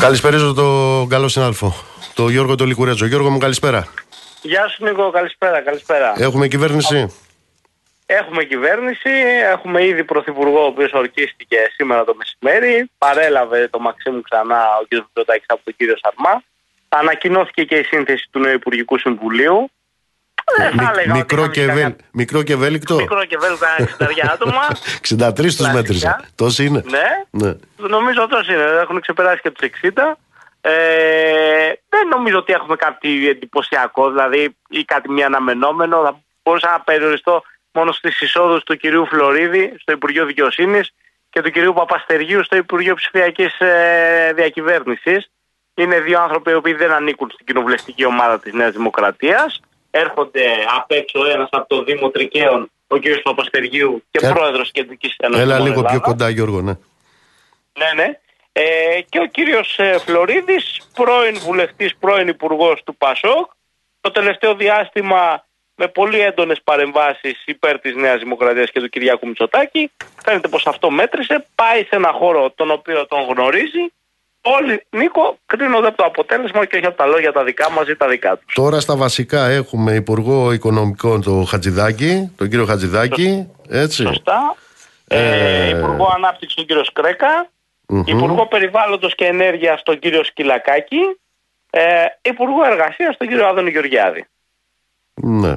Καλησπέριζω 0.00 0.52
τον 0.52 1.08
καλό 1.08 1.28
συνάδελφο, 1.28 1.74
τον 2.14 2.30
Γιώργο 2.30 2.54
τον 2.54 2.66
Λικουρέτζο. 2.66 3.06
Γιώργο 3.06 3.30
μου 3.30 3.38
καλησπέρα. 3.38 3.86
Γεια 4.42 4.68
σου 4.68 4.84
Νίκο, 4.84 5.10
καλησπέρα, 5.10 5.62
καλησπέρα. 5.62 6.12
Έχουμε 6.16 6.48
κυβέρνηση. 6.48 7.12
Έχουμε 8.06 8.44
κυβέρνηση, 8.44 9.10
έχουμε 9.52 9.86
ήδη 9.86 10.04
πρωθυπουργό 10.04 10.62
ο 10.62 10.66
οποίος 10.66 10.92
ορκίστηκε 10.92 11.56
σήμερα 11.76 12.04
το 12.04 12.14
μεσημέρι, 12.14 12.90
παρέλαβε 12.98 13.68
το 13.68 13.78
Μαξίμου 13.78 14.20
ξανά 14.20 14.62
ο 14.80 14.84
κ. 14.88 14.92
Μητσοτάκης 14.92 15.46
από 15.48 15.60
τον 15.64 15.74
κύριο 15.76 15.94
Σαρμά. 16.02 16.42
Ανακοινώθηκε 16.88 17.64
και 17.64 17.74
η 17.74 17.82
σύνθεση 17.82 18.28
του 18.30 18.38
νέου 18.38 18.52
Υπουργικού 18.52 18.98
Συμβουλίου. 18.98 19.70
Ε, 21.06 21.12
μικρό, 21.12 21.48
και 21.48 21.62
ευέλ, 21.62 21.94
μικρό 22.12 22.42
και 22.42 22.52
ευέλικτο. 22.52 22.94
Μικρό 22.94 23.24
και 23.24 23.36
ευέλικτο, 23.40 24.06
60 24.06 24.28
άτομα. 24.34 24.62
63 25.28 25.34
τους 25.34 25.72
μέτρησα. 25.72 26.24
Τόσοι 26.34 26.64
είναι. 26.64 26.82
Ναι, 26.90 27.44
ναι. 27.46 27.54
νομίζω 27.76 28.26
τόσο 28.26 28.52
είναι. 28.52 28.62
Έχουν 28.62 29.00
ξεπεράσει 29.00 29.40
και 29.40 29.50
τους 29.50 29.68
60. 29.82 29.88
Ε, 30.60 30.72
δεν 31.88 32.08
νομίζω 32.10 32.38
ότι 32.38 32.52
έχουμε 32.52 32.76
κάτι 32.76 33.28
εντυπωσιακό, 33.28 34.10
δηλαδή 34.10 34.56
ή 34.68 34.84
κάτι 34.84 35.10
μη 35.10 35.24
αναμενόμενο. 35.24 36.02
Θα 36.02 36.20
μπορούσα 36.42 36.70
να 36.70 36.80
περιοριστώ 36.80 37.42
μόνο 37.76 37.92
στις 37.92 38.20
εισόδους 38.20 38.62
του 38.64 38.76
κυρίου 38.76 39.06
Φλωρίδη 39.06 39.74
στο 39.80 39.92
Υπουργείο 39.92 40.24
Δικαιοσύνης 40.24 40.92
και 41.30 41.42
του 41.42 41.50
κυρίου 41.50 41.72
Παπαστεργίου 41.72 42.44
στο 42.44 42.56
Υπουργείο 42.56 42.94
Ψηφιακής 42.94 43.60
ε, 43.60 44.32
Διακυβέρνησης. 44.34 45.30
Είναι 45.74 46.00
δύο 46.00 46.20
άνθρωποι 46.20 46.50
οι 46.50 46.54
οποίοι 46.54 46.72
δεν 46.72 46.92
ανήκουν 46.92 47.30
στην 47.30 47.46
κοινοβουλευτική 47.46 48.04
ομάδα 48.04 48.40
της 48.40 48.52
Νέας 48.52 48.72
Δημοκρατίας. 48.72 49.60
Έρχονται 49.90 50.44
απ' 50.76 50.90
έξω 50.90 51.26
ένας 51.26 51.48
από 51.50 51.68
το 51.68 51.82
Δήμο 51.84 52.10
Τρικαίων, 52.10 52.70
ο 52.86 52.98
κ. 52.98 53.02
Παπαστεργίου 53.22 54.02
και 54.10 54.26
ε, 54.26 54.32
πρόεδρος 54.32 54.70
Κεντρικής 54.70 55.14
Ένωσης. 55.18 55.42
Έλα 55.42 55.58
λίγο 55.58 55.82
πιο 55.82 56.00
κοντά, 56.00 56.28
Γιώργο, 56.28 56.60
ναι. 56.60 56.72
Ναι, 57.78 58.02
ναι. 58.02 58.18
Ε, 58.52 59.00
και 59.08 59.18
ο 59.18 59.26
κύριος 59.26 59.78
ε, 59.78 59.98
Φλωρίδης, 59.98 60.80
πρώην 60.94 61.38
βουλευτής, 61.38 61.96
πρώην 61.96 62.28
υπουργός 62.28 62.82
του 62.84 62.96
ΠΑΣΟΚ. 62.96 63.50
Το 64.00 64.10
τελευταίο 64.10 64.54
διάστημα 64.54 65.45
με 65.76 65.88
πολύ 65.88 66.20
έντονες 66.20 66.60
παρεμβάσεις 66.64 67.42
υπέρ 67.46 67.78
της 67.78 67.94
Νέας 67.94 68.18
Δημοκρατίας 68.18 68.70
και 68.70 68.80
του 68.80 68.88
Κυριάκου 68.88 69.26
Μητσοτάκη. 69.26 69.90
Φαίνεται 70.24 70.48
πως 70.48 70.66
αυτό 70.66 70.90
μέτρησε. 70.90 71.46
Πάει 71.54 71.80
σε 71.80 71.96
ένα 71.96 72.12
χώρο 72.12 72.50
τον 72.50 72.70
οποίο 72.70 73.06
τον 73.06 73.20
γνωρίζει 73.20 73.92
όλοι, 74.46 74.86
Νίκο, 74.90 75.38
κρίνονται 75.46 75.86
από 75.86 75.96
το 75.96 76.04
αποτέλεσμα 76.04 76.64
και 76.64 76.76
όχι 76.76 76.86
από 76.86 76.96
τα 76.96 77.06
λόγια 77.06 77.32
τα 77.32 77.44
δικά 77.44 77.70
μας 77.70 77.88
ή 77.88 77.96
τα 77.96 78.08
δικά 78.08 78.36
τους. 78.36 78.54
Τώρα 78.54 78.80
στα 78.80 78.96
βασικά 78.96 79.46
έχουμε 79.46 79.92
Υπουργό 79.92 80.52
Οικονομικών 80.52 81.22
τον 81.22 81.46
Χατζηδάκη, 81.46 82.32
τον 82.36 82.48
κύριο 82.48 82.64
Χατζηδάκη. 82.64 83.50
Έτσι. 83.68 84.02
Σωστά. 84.02 84.56
Ε... 85.08 85.68
Ε, 85.68 85.68
Υπουργό 85.68 86.12
Ανάπτυξης 86.14 86.56
τον 86.56 86.66
κύριο 86.66 86.84
Σκρέκα. 86.84 87.50
Mm-hmm. 87.88 88.06
Υπουργό 88.06 88.46
Περιβάλλοντος 88.46 89.14
και 89.14 89.24
Ενέργειας 89.24 89.82
τον 89.82 89.98
κύριο 89.98 90.24
Σκυλακάκη. 90.24 91.00
Ε, 91.70 92.04
Υπουργό 92.22 92.64
Εργασίας 92.64 93.16
τον 93.16 93.28
κύριο 93.28 93.46
Άδωνη 93.46 93.70
Γεωργιάδη. 93.70 94.26
Ναι. 95.22 95.54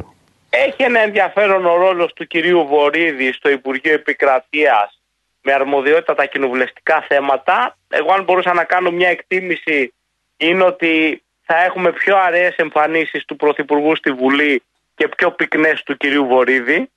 Έχει 0.49 0.84
ένα 0.84 0.99
ενδιαφέρον 0.99 1.66
ο 1.66 1.76
ρόλος 1.76 2.14
του 2.14 2.28
κυρίου 2.28 2.66
Βορύδη 2.68 3.32
στο 3.32 3.49
Υπουργείο 3.49 3.93
Επικρατείας 3.93 5.01
με 5.41 5.53
αρμοδιότητα 5.53 6.16
τα 6.16 6.26
κοινοβουλευτικά 6.26 7.05
θέματα. 7.07 7.78
Εγώ 7.88 8.14
αν 8.14 8.24
μπορούσα 8.24 8.53
να 8.53 8.64
κάνω 8.64 8.91
μια 8.91 9.10
εκτίμηση 9.10 9.93
είναι 10.38 10.64
ότι 10.64 11.24
θα 11.45 11.64
έχουμε 11.64 11.91
πιο 11.91 12.18
αραιές 12.18 12.55
εμφανίσεις 12.55 13.26
του 13.26 13.36
Πρωθυπουργού 13.36 13.95
στη 13.95 14.12
Βουλή 14.12 14.64
και 14.95 15.07
πιο 15.07 15.32
πυκνές 15.32 15.84
του 15.84 15.97
κυρίου 15.97 16.26
Βορύδη. 16.26 16.89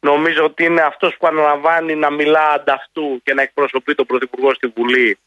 Νομίζω 0.00 0.44
ότι 0.44 0.64
είναι 0.64 0.80
αυτός 0.80 1.16
που 1.16 1.26
αναλαμβάνει 1.26 1.94
να 1.94 2.10
μιλά 2.10 2.50
ανταυτού 2.50 3.20
και 3.24 3.34
να 3.34 3.42
εκπροσωπεί 3.42 3.94
τον 3.94 4.06
Πρωθυπουργό 4.06 4.54
στη 4.54 4.66
Βουλή 4.66 5.18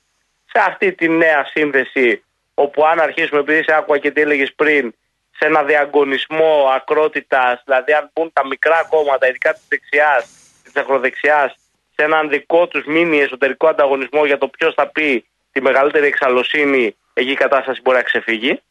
σε 0.46 0.60
αυτή 0.68 0.92
τη 0.94 1.10
νέα 1.10 1.46
σύνδεση 1.46 2.24
όπου 2.54 2.86
αν 2.86 3.00
αρχίσουμε 3.00 3.39
επειδή 3.39 3.64
σε 3.64 3.76
άκουγα 3.76 4.00
και 4.00 4.12
τι 4.12 4.22
έλεγες 4.22 4.54
πριν 4.54 4.94
σε 5.42 5.48
ένα 5.48 5.64
διαγωνισμό 5.64 6.72
ακρότητας 6.76 7.62
δηλαδή 7.66 7.94
αν 7.94 8.10
μπουν 8.14 8.34
τα 8.34 8.46
μικρά 8.48 8.86
κόμματα 8.89 9.28
ειδικά 9.28 9.54
της 9.54 9.66
δεξιάς, 9.70 10.26
της 10.64 10.76
ακροδεξιάς 10.76 11.56
σε 11.96 12.04
έναν 12.04 12.30
δικό 12.30 12.68
τους 12.68 12.86
μήνυ 12.86 13.20
εσωτερικό 13.20 13.68
ανταγωνισμό 13.68 14.26
για 14.26 14.38
το 14.38 14.48
ποιος 14.48 14.74
θα 14.74 14.88
πει 14.88 15.26
τη 15.52 15.62
μεγαλύτερη 15.62 16.06
εξαλωσύνη, 16.06 16.96
εκεί 17.14 17.32
η 17.32 17.34
κατάσταση 17.34 17.82
μπορεί 17.82 17.98
να 17.98 18.04
ξεφύγει. 18.04 18.62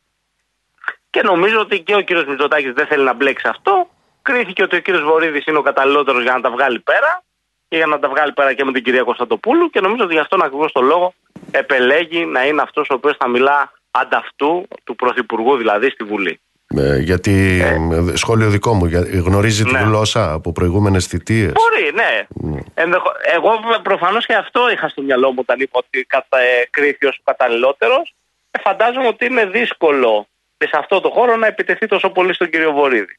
Και 1.10 1.22
νομίζω 1.22 1.60
ότι 1.60 1.80
και 1.80 1.94
ο 1.94 2.00
κύριος 2.00 2.24
Μητσοτάκης 2.24 2.72
δεν 2.72 2.86
θέλει 2.86 3.04
να 3.04 3.12
μπλέξει 3.12 3.48
αυτό. 3.48 3.90
Κρίθηκε 4.22 4.62
ότι 4.62 4.76
ο 4.76 4.80
κύριος 4.80 5.02
Βορύδης 5.02 5.46
είναι 5.46 5.58
ο 5.58 5.62
καταλληλότερος 5.62 6.22
για 6.22 6.32
να 6.32 6.40
τα 6.40 6.50
βγάλει 6.50 6.80
πέρα 6.80 7.22
και 7.68 7.76
για 7.76 7.86
να 7.86 7.98
τα 7.98 8.08
βγάλει 8.08 8.32
πέρα 8.32 8.52
και 8.52 8.64
με 8.64 8.72
την 8.72 8.82
κυρία 8.82 9.02
Κωνσταντοπούλου. 9.02 9.70
Και 9.70 9.80
νομίζω 9.80 10.04
ότι 10.04 10.12
γι' 10.12 10.20
αυτόν 10.20 10.42
ακριβώς 10.42 10.72
το 10.72 10.80
λόγο 10.80 11.14
επελέγει 11.50 12.24
να 12.24 12.46
είναι 12.46 12.62
αυτός 12.62 12.88
ο 12.90 12.94
οποίος 12.94 13.16
θα 13.16 13.28
μιλά 13.28 13.72
ανταυτού 13.90 14.68
του 14.84 14.94
Πρωθυπουργού, 14.96 15.56
δηλαδή 15.56 15.90
στη 15.90 16.04
Βουλή. 16.04 16.40
Ε, 16.76 16.98
γιατί 16.98 17.60
ε. 17.62 18.16
σχόλιο 18.16 18.50
δικό 18.50 18.74
μου, 18.74 18.86
γνωρίζει 19.24 19.64
ναι. 19.64 19.78
τη 19.78 19.84
γλώσσα 19.84 20.32
από 20.32 20.52
προηγούμενες 20.52 21.06
θητείες. 21.06 21.52
Μπορεί, 21.52 21.92
ναι. 21.94 22.26
ναι. 22.50 22.96
Εγώ 23.34 23.50
προφανώς 23.82 24.26
και 24.26 24.34
αυτό 24.34 24.70
είχα 24.72 24.88
στο 24.88 25.02
μυαλό 25.02 25.28
μου 25.28 25.38
όταν 25.40 25.60
είπα 25.60 25.78
ότι 25.78 26.06
ε, 26.28 26.64
κρίθη 26.70 27.06
ως 27.06 27.20
καταλληλότερος. 27.24 28.14
Ε, 28.50 28.58
φαντάζομαι 28.58 29.06
ότι 29.06 29.24
είναι 29.24 29.46
δύσκολο 29.46 30.26
σε 30.58 30.76
αυτό 30.76 31.00
το 31.00 31.10
χώρο 31.10 31.36
να 31.36 31.46
επιτεθεί 31.46 31.86
τόσο 31.86 32.10
πολύ 32.10 32.34
στον 32.34 32.50
κύριο 32.50 32.72
Βορύδη. 32.72 33.18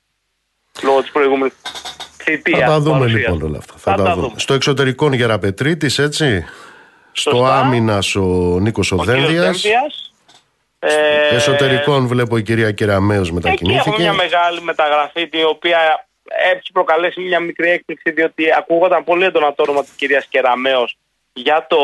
λόγω 0.84 1.02
της 1.02 1.12
προηγούμενης 1.12 1.54
θητείας. 2.18 2.60
Θα 2.60 2.66
τα 2.66 2.80
δούμε 2.80 2.98
παρουσίας. 2.98 3.32
λοιπόν 3.32 3.50
όλα 3.50 3.58
αυτά. 3.58 3.74
Θα, 3.78 3.94
τα 3.94 4.16
δούμε. 4.16 4.34
Στο 4.36 4.54
εξωτερικό 4.54 5.14
Γεραπετρίτης, 5.14 6.00
έτσι. 6.00 6.46
Στο 7.12 7.36
Σωστά. 7.36 7.60
άμυνας 7.60 8.16
ο 8.16 8.22
Νίκος 8.60 8.92
Ο 8.92 8.96
κύριος 8.96 9.18
Οδένδιας. 9.18 9.62
Δένδιας. 9.62 10.11
Ε, 10.84 11.36
Εσωτερικών 11.36 12.08
βλέπω 12.08 12.38
η 12.38 12.44
κυρία 12.44 12.72
Κεραμέως 12.72 13.28
Εκεί 13.28 13.38
έχουμε 13.38 13.50
μετακινήθηκε. 13.52 14.02
μια 14.02 14.14
μεγάλη 14.14 14.62
μεταγραφή 14.62 15.30
η 15.32 15.44
οποία 15.44 16.08
έτσι 16.52 16.72
προκαλέσει 16.72 17.22
μια 17.22 17.40
μικρή 17.40 17.70
έκπληξη 17.70 18.12
διότι 18.12 18.54
ακούγονταν 18.58 19.04
πολύ 19.04 19.26
έντονα 19.26 19.54
το 19.54 19.64
όνομα 19.64 19.82
της 19.82 19.92
κυρίας 19.92 20.26
Κεραμέως 20.26 20.98
για 21.34 21.66
το 21.70 21.80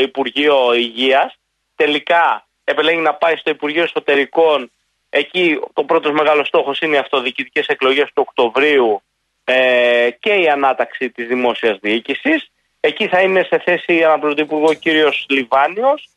Υπουργείο 0.00 0.74
Υγείας. 0.74 1.38
Τελικά 1.76 2.46
επελέγει 2.64 3.00
να 3.00 3.14
πάει 3.14 3.36
στο 3.36 3.50
Υπουργείο 3.50 3.82
Εσωτερικών. 3.82 4.70
Εκεί 5.10 5.58
το 5.72 5.84
πρώτος 5.84 6.12
μεγάλος 6.12 6.46
στόχος 6.46 6.80
είναι 6.80 6.96
οι 6.96 6.98
αυτοδιοικητικές 6.98 7.66
εκλογές 7.66 8.06
του 8.14 8.24
Οκτωβρίου 8.28 9.02
ε, 9.44 10.08
και 10.18 10.32
η 10.32 10.48
ανάταξη 10.48 11.10
της 11.10 11.26
δημόσιας 11.26 11.78
διοίκησης. 11.80 12.50
Εκεί 12.80 13.08
θα 13.08 13.20
είναι 13.20 13.42
σε 13.42 13.58
θέση 13.58 14.04
αναπληρωτή 14.04 14.42
υπουργό 14.42 14.68
ο 14.68 14.72
κύριος 14.72 15.26
Λιβάνιος. 15.28 16.08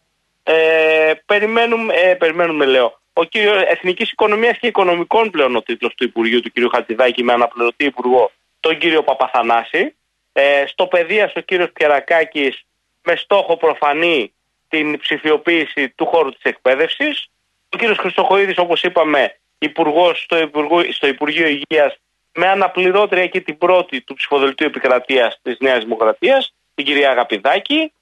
Ε, 0.43 1.13
περιμένουμε, 1.25 1.93
ε, 1.93 2.13
περιμένουμε, 2.13 2.65
λέω. 2.65 2.99
Ο 3.13 3.23
κύριος 3.23 3.63
Εθνικής 3.67 4.11
Οικονομίας 4.11 4.57
και 4.57 4.67
Οικονομικών 4.67 5.29
πλέον 5.29 5.55
ο 5.55 5.61
τίτλος 5.61 5.93
του 5.95 6.03
Υπουργείου 6.03 6.41
του 6.41 6.51
κ. 6.51 6.73
Χατζηδάκη 6.75 7.23
με 7.23 7.33
αναπληρωτή 7.33 7.85
υπουργό 7.85 8.31
τον 8.59 8.77
κύριο 8.77 9.03
Παπαθανάση. 9.03 9.95
Ε, 10.33 10.63
στο 10.67 10.87
παιδεία 10.87 11.31
ο 11.35 11.39
κύριος 11.39 11.71
Πιερακάκη 11.71 12.53
με 13.03 13.15
στόχο 13.15 13.57
προφανή 13.57 14.33
την 14.69 14.99
ψηφιοποίηση 14.99 15.89
του 15.89 16.05
χώρου 16.05 16.31
της 16.31 16.43
εκπαίδευσης. 16.43 17.27
Ο 17.69 17.77
κύριος 17.77 17.97
Χριστοχοίδης, 17.97 18.57
όπως 18.57 18.83
είπαμε, 18.83 19.35
υπουργός 19.57 20.21
στο, 20.21 20.37
Υπουργό- 20.37 20.93
στο 20.93 21.07
Υπουργείο 21.07 21.47
Υγείας 21.47 21.97
με 22.33 22.47
αναπληρώτρια 22.47 23.23
εκεί 23.23 23.41
την 23.41 23.57
πρώτη 23.57 24.01
του 24.01 24.13
ψηφοδελτίου 24.13 24.67
επικρατείας 24.67 25.39
της 25.41 25.57
Νέας 25.59 25.83
Δημοκρατίας, 25.83 26.53
την 26.75 26.85
κυρία 26.85 27.09
Αγαπηδάκη 27.09 27.93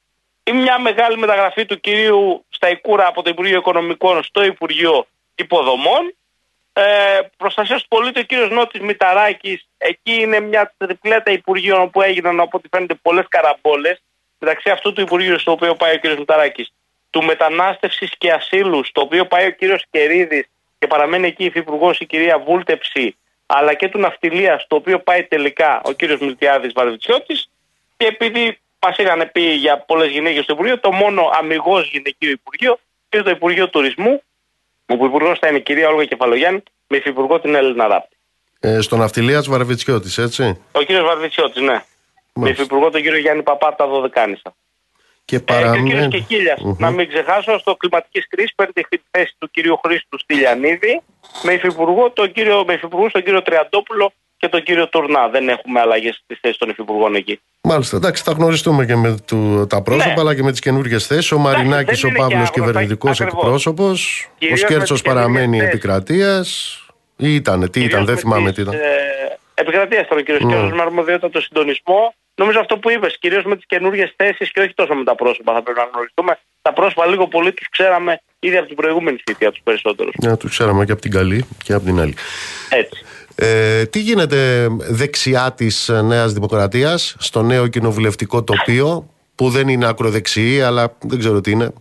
ή 0.50 0.54
μια 0.54 0.80
μεγάλη 0.80 1.18
μεταγραφή 1.18 1.66
του 1.66 1.80
κυρίου 1.80 2.46
Σταϊκούρα 2.50 3.08
από 3.08 3.22
το 3.22 3.30
Υπουργείο 3.30 3.58
Οικονομικών 3.58 4.24
στο 4.24 4.44
Υπουργείο 4.44 5.08
Υποδομών. 5.36 6.14
Ε, 6.74 7.20
προστασίας 7.38 7.82
του 7.82 7.88
πολίτη 7.88 8.20
ο 8.20 8.24
κύριος 8.24 8.50
Νότης 8.50 8.82
Μηταράκης. 8.82 9.68
Εκεί 9.78 10.14
είναι 10.22 10.40
μια 10.40 10.74
τριπλέτα 10.78 11.32
Υπουργείων 11.32 11.82
όπου 11.82 12.02
έγιναν 12.02 12.40
από 12.40 12.58
ό,τι 12.58 12.68
φαίνεται 12.72 12.94
πολλές 13.02 13.26
καραμπόλες. 13.30 14.02
Μεταξύ 14.40 14.70
αυτού 14.70 14.94
του 14.94 15.02
Υπουργείου 15.02 15.40
στο 15.40 15.52
οποίο 15.52 15.76
πάει 15.76 15.96
ο 15.96 15.98
κύριος 15.98 16.20
Μηταράκης. 16.20 16.72
Του 17.10 17.24
μετανάστευσης 17.24 18.12
και 18.18 18.32
ασύλου 18.32 18.84
στο 18.84 19.02
οποίο 19.02 19.26
πάει 19.26 19.46
ο 19.46 19.52
κύριος 19.52 19.84
Κερίδης 19.90 20.46
και 20.80 20.88
παραμένει 20.88 21.28
εκεί 21.28 21.44
η 21.44 21.46
Υφυπουργός 21.46 22.00
η 22.00 22.06
κυρία 22.06 22.40
Βούλτεψη 22.40 23.18
αλλά 23.46 23.74
και 23.74 23.90
του 23.90 24.00
Ναυτιλίας 24.00 24.62
στο 24.62 24.76
οποίο 24.76 25.00
πάει 25.00 25.24
τελικά 25.24 25.82
ο 25.84 25.92
κύριος 25.92 26.20
Μιλτιάδης 26.20 26.74
Βαρβιτσιώτης 26.74 27.50
και 27.98 28.06
επειδή 28.06 28.60
μας 28.82 28.98
είχαν 28.98 29.30
πει 29.32 29.42
για 29.42 29.78
πολλές 29.78 30.10
γυναίκες 30.12 30.44
στο 30.44 30.54
Υπουργείο, 30.54 30.80
το 30.80 30.92
μόνο 30.92 31.30
αμυγός 31.40 31.90
γυναικείο 31.92 32.30
Υπουργείο 32.32 32.80
είναι 33.10 33.24
το 33.24 33.30
Υπουργείο 33.30 33.70
Τουρισμού, 33.70 34.22
όπου 34.86 35.06
υπουργός 35.06 35.40
θα 35.40 35.48
είναι 35.48 35.58
η 35.58 35.62
κυρία 35.62 35.90
Όλγα 35.90 36.06
Κεφαλογιάννη 36.06 36.64
με 36.88 36.98
υφυπουργό 36.98 37.40
την 37.40 37.56
Έλληνα 37.56 37.88
Ράπτη. 37.88 38.16
Ε, 38.60 38.82
στον 38.82 39.00
Ναυτιλίας 39.00 39.48
Βαρβιτσιώτης, 39.48 40.18
έτσι. 40.18 40.62
Ο 40.72 40.82
κύριος 40.82 41.06
Βαρβιτσιώτης, 41.06 41.62
ναι. 41.62 41.72
Με 41.74 41.84
Μάλιστα. 42.34 42.62
υφυπουργό 42.62 42.90
τον 42.90 43.02
κύριο 43.02 43.18
Γιάννη 43.20 43.44
Παπά 43.44 43.68
από 43.68 43.78
τα 43.78 43.88
Δωδεκάνησα. 43.88 44.56
Και 45.26 45.36
Ε, 45.36 45.40
και 45.40 45.54
ο 45.54 45.56
κύριος 45.56 45.72
παραμένει. 45.72 46.08
Κεκίλια, 46.08 46.58
Μμμ. 46.62 46.76
να 46.80 46.92
μην 46.92 47.08
ξεχάσω, 47.08 47.58
στο 47.60 47.76
κλιματικής 47.76 48.28
κρίσης 48.28 48.54
παίρνει 48.56 48.74
τη 48.74 48.98
θέση 49.12 49.36
του 49.38 49.50
κυρίου 49.52 49.80
Χρήστου 49.86 50.20
Στυλιανίδη 50.20 51.02
με 51.44 51.54
υφυπουργό 51.54 52.10
τον 52.12 52.32
κύριο, 52.32 52.64
με 52.68 52.74
υφυπουργούς 52.74 53.12
τον 53.12 53.24
κύριο 53.24 53.42
Τριαντόπουλο 53.42 54.12
και 54.40 54.48
τον 54.48 54.64
κύριο 54.64 54.88
Τουρνά. 54.90 55.28
Δεν 55.28 55.50
έχουμε 55.50 55.80
αλλαγές 55.80 56.22
στι 56.24 56.38
θέσει 56.42 56.58
των 56.60 56.70
υφυπουργών 56.70 57.16
εκεί. 57.16 57.40
Μάλιστα, 57.62 57.98
εντάξει, 57.98 58.24
θα 58.24 58.32
γνωριστούμε 58.32 58.86
και 58.86 58.96
με 58.96 59.18
του, 59.28 59.66
τα 59.70 59.82
πρόσωπα 59.82 60.14
Ναι. 60.14 60.20
αλλά 60.20 60.36
και 60.36 60.44
με 60.44 60.52
τις 60.52 60.60
καινούργιες 60.60 61.06
θέσεις. 61.08 61.32
Ο 61.32 61.38
Μαρινάκης, 61.38 62.02
δεν 62.02 62.06
ο 62.06 62.08
είναι 62.08 62.18
και 62.18 62.22
Παύλος 62.22 62.34
άγνωστα, 62.50 62.60
κυβερνητικός 62.60 63.22
ακριβώς. 63.22 63.44
εκπρόσωπος. 63.44 64.28
Ο 64.30 64.36
Κυρίως 64.38 64.62
με 64.62 64.68
Σκέρτσος 64.68 65.02
τις 65.02 65.12
παραμένει 65.14 65.36
καινούργιες 65.36 65.62
θέσεις. 65.62 65.74
επικρατείας. 65.74 66.48
Ή 67.16 67.36
ήταν, 67.36 67.60
τι 67.60 67.66
ήταν, 67.66 67.82
Κυρίως 67.90 68.06
δεν 68.06 68.14
με 68.16 68.20
θυμάμαι 68.22 68.46
τις, 68.52 68.56
τι 68.56 68.62
ήταν. 68.62 68.74
Ε, 68.74 68.80
επικρατείας 69.54 70.08
τώρα, 70.08 70.22
κύριος 70.22 70.44
Ναι. 70.44 70.52
Σκέρος, 70.52 70.72
με 70.72 70.82
αρμοδιότητα 70.82 71.30
το 71.30 71.42
συντονισμό. 71.42 72.14
Νομίζω 72.36 72.60
αυτό 72.60 72.78
που 72.78 72.90
είπες, 72.90 73.18
κυρίως 73.20 73.44
με 73.44 73.56
τις 73.56 73.66
καινούργιες 73.68 74.14
θέσεις 74.16 74.52
και 74.52 74.60
όχι 74.60 74.74
τόσο 74.74 74.94
με 74.94 75.04
τα 75.04 75.16
πρόσωπα. 75.16 75.54
Θα 75.54 75.62
πρέπει 75.64 75.80
να 75.80 75.86
γνωριστούμε. 75.94 76.40
Τα 76.62 76.74
πρόσωπα 76.74 77.06
λίγο 77.06 77.28
πολύ 77.28 77.54
τι 77.54 77.66
ξέραμε 77.70 78.22
ήδη 78.40 78.58
από 78.58 78.68
την 78.68 78.76
προηγούμενη 78.76 79.18
θητεία 79.26 79.52
τους 79.52 79.62
περισσότερους. 79.64 80.14
Ναι, 80.22 80.38
τους 80.38 80.50
ξέραμε 80.50 80.86
και 80.86 80.92
από 80.92 81.02
την 81.02 81.12
καλή 81.12 81.46
και 81.64 81.74
από 81.74 81.86
την 81.86 82.00
άλλη. 82.00 82.14
Έτσι. 82.70 83.06
Ε, 83.42 83.86
τι 83.86 84.00
γίνεται 84.00 84.68
δεξιά 84.80 85.54
της 85.58 85.92
Νέας 86.04 86.34
Δημοκρατίας, 86.34 87.16
στο 87.20 87.42
νέο 87.42 87.68
κοινοβουλευτικό 87.68 88.44
τοπίο, 88.44 89.10
που 89.36 89.50
δεν 89.50 89.68
είναι 89.68 89.88
ακροδεξιή, 89.88 90.62
αλλά 90.62 90.98
δεν 91.00 91.20
ξέρω 91.20 91.42
τι 91.42 91.52
είναι; 91.52 91.74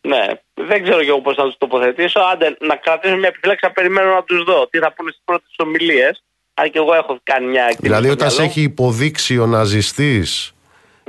Ναι, 0.00 0.26
δεν 0.54 0.82
ξέρω 0.82 1.02
και 1.02 1.08
εγώ 1.08 1.20
πώς 1.20 1.34
θα 1.34 1.44
τους 1.44 1.56
τοποθετήσω. 1.58 2.20
Άντε, 2.32 2.56
να 2.60 2.76
κρατήσω 2.76 3.16
μια 3.16 3.28
επιφύλαξη, 3.28 3.64
να 3.66 3.72
περιμένω 3.72 4.14
να 4.14 4.22
τους 4.22 4.44
δω. 4.44 4.66
Τι 4.70 4.78
θα 4.78 4.92
πούνε 4.92 5.10
στις 5.10 5.22
πρώτες 5.24 5.54
ομιλίες. 5.56 6.22
Αν 6.54 6.70
και 6.70 6.78
εγώ 6.78 6.94
έχω 6.94 7.20
κάνει 7.22 7.46
μια 7.46 7.62
εκτίμηση. 7.62 7.82
Δηλαδή, 7.82 8.04
στο 8.04 8.12
όταν 8.12 8.30
σε 8.30 8.36
μυαλό. 8.36 8.50
έχει 8.50 8.62
υποδείξει 8.62 9.38
ο 9.38 9.46
ναζιστής 9.46 10.54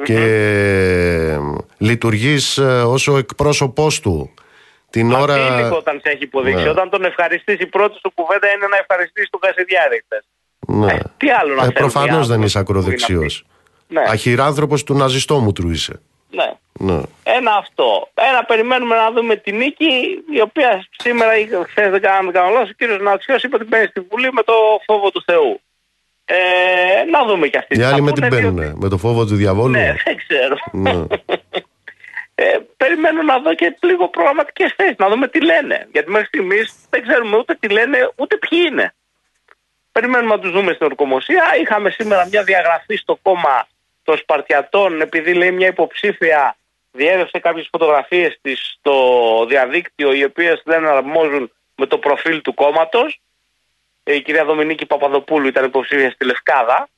και 0.03 1.37
λειτουργείς 1.77 2.57
ε, 2.57 2.63
ως 2.63 3.07
ο 3.07 3.17
εκπρόσωπός 3.17 3.99
του 3.99 4.33
την 4.89 5.11
ώρα... 5.13 5.33
Αντίλικο 5.33 5.75
όταν 5.77 5.99
σε 6.03 6.09
έχει 6.09 6.23
υποδείξει. 6.23 6.63
Ναι. 6.63 6.69
Όταν 6.69 6.89
τον 6.89 7.03
ευχαριστήσει, 7.05 7.63
η 7.63 7.65
πρώτη 7.67 7.97
σου 8.01 8.11
κουβέντα 8.13 8.47
είναι 8.51 8.67
να 8.69 8.77
ευχαριστήσει 8.77 9.27
τον 9.31 9.39
Κασιδιάρη. 9.39 10.03
χτες. 10.05 10.23
Ναι. 10.67 10.93
Ε, 10.93 10.99
τι 11.17 11.29
άλλο 11.29 11.53
να 11.55 11.61
Ε, 11.61 11.63
θέλει 11.63 11.73
προφανώς 11.73 12.25
οι 12.25 12.29
δεν 12.29 12.41
άνθρωποι 12.41 12.45
είσαι 12.45 12.63
που 12.63 12.71
είναι 12.71 12.79
ακροδεξιός. 12.79 13.45
αυτοί; 13.45 13.93
Ναι, 13.93 14.03
Αχυράνθρωπος 14.07 14.83
του 14.83 14.93
ναζιστόμουτρου 14.93 15.69
είσαι. 15.69 16.01
ναι. 16.31 16.53
Ναι. 16.81 17.01
Ένα 17.23 17.51
αυτό. 17.63 18.09
Ένα 18.13 18.43
περιμένουμε 18.43 18.95
να 18.95 19.11
δούμε 19.11 19.35
τη 19.35 19.51
νίκη, 19.51 19.89
η 20.37 20.41
οποία 20.41 20.85
σήμερα, 20.97 21.31
χθες 21.69 21.89
δεν 21.91 22.01
κάνω, 22.01 22.31
δεν 22.31 22.41
κάνω 22.41 22.49
λάθος, 22.53 22.69
ο 22.69 22.73
κύριος 22.77 22.99
Νατσιό 23.01 23.35
είπε 23.43 23.55
ότι 23.55 23.65
μπαίνει 23.65 23.87
στη 23.87 23.99
Βουλή 24.09 24.31
με 24.33 24.43
το 24.43 24.53
φόβο 24.85 25.11
του 25.11 25.23
Θεού. 25.25 25.61
Ε, 26.25 26.35
να 27.11 27.25
δούμε 27.25 27.47
κι 27.47 27.57
αυτή 27.57 27.73
Οι 27.73 27.77
τι 27.77 27.83
θα 27.83 27.89
άλλοι 27.89 28.01
με 28.01 28.11
πούνε, 28.11 28.27
την 28.29 28.37
διότι- 28.39 28.55
παίρνουν, 28.57 28.77
με 28.81 28.89
το 28.89 28.97
φόβο 28.97 29.25
του 29.25 29.35
διαβόλου. 29.35 29.71
Ναι, 29.71 29.95
δεν 30.05 30.17
ξέρω. 30.27 30.55
Ναι. 30.71 30.91
Ε, 32.41 32.57
περιμένω 32.77 33.21
να 33.23 33.39
δω 33.39 33.53
και 33.53 33.77
λίγο 33.81 34.07
προγραμματικές 34.07 34.73
θέσεις, 34.75 34.95
να 34.97 35.09
δούμε 35.09 35.27
τι 35.27 35.41
λένε. 35.41 35.87
Γιατί 35.91 36.09
μέχρι 36.09 36.27
στιγμής 36.27 36.73
δεν 36.89 37.01
ξέρουμε 37.07 37.37
ούτε 37.37 37.55
τι 37.59 37.69
λένε, 37.69 38.11
ούτε 38.15 38.37
ποιοι 38.37 38.59
είναι. 38.69 38.93
Περιμένουμε 39.91 40.35
να 40.35 40.41
τους 40.41 40.51
δούμε 40.51 40.73
στην 40.73 40.85
ορκομοσία. 40.85 41.43
Είχαμε 41.61 41.89
σήμερα 41.89 42.25
μια 42.25 42.43
διαγραφή 42.43 42.95
στο 42.95 43.19
κόμμα 43.21 43.67
των 44.03 44.17
Σπαρτιατών, 44.17 45.01
επειδή 45.01 45.33
λέει 45.33 45.51
μια 45.51 45.67
υποψήφια 45.67 46.55
διέδευσε 46.91 47.39
κάποιες 47.39 47.67
φωτογραφίες 47.71 48.37
της 48.41 48.75
στο 48.77 48.95
διαδίκτυο, 49.47 50.13
οι 50.13 50.23
οποίες 50.23 50.61
δεν 50.65 50.85
αρμόζουν 50.85 51.51
με 51.75 51.85
το 51.85 51.97
προφίλ 51.97 52.41
του 52.41 52.53
κόμματος. 52.53 53.21
Η 54.03 54.21
κυρία 54.21 54.45
Δομινίκη 54.45 54.85
Παπαδοπούλου 54.85 55.47
ήταν 55.47 55.65
υποψήφια 55.65 56.11
στη 56.11 56.25
Λευκάδα 56.25 56.89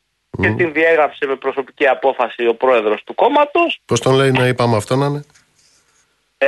και 0.42 0.50
την 0.50 0.74
διέγραψε 0.74 1.26
με 1.26 1.36
προσωπική 1.36 1.88
απόφαση 1.88 2.48
ο 2.48 2.56
πρόεδρος 2.56 3.04
του 3.04 3.16
κόμματος. 3.16 3.82
Πώς 3.86 4.00
τον 4.00 4.14
λέει 4.14 4.32
να 4.32 4.48
είπαμε 4.48 4.76
αυτό 4.76 4.96
να 4.96 5.06
είναι; 5.06 5.24
Ε, 6.46 6.48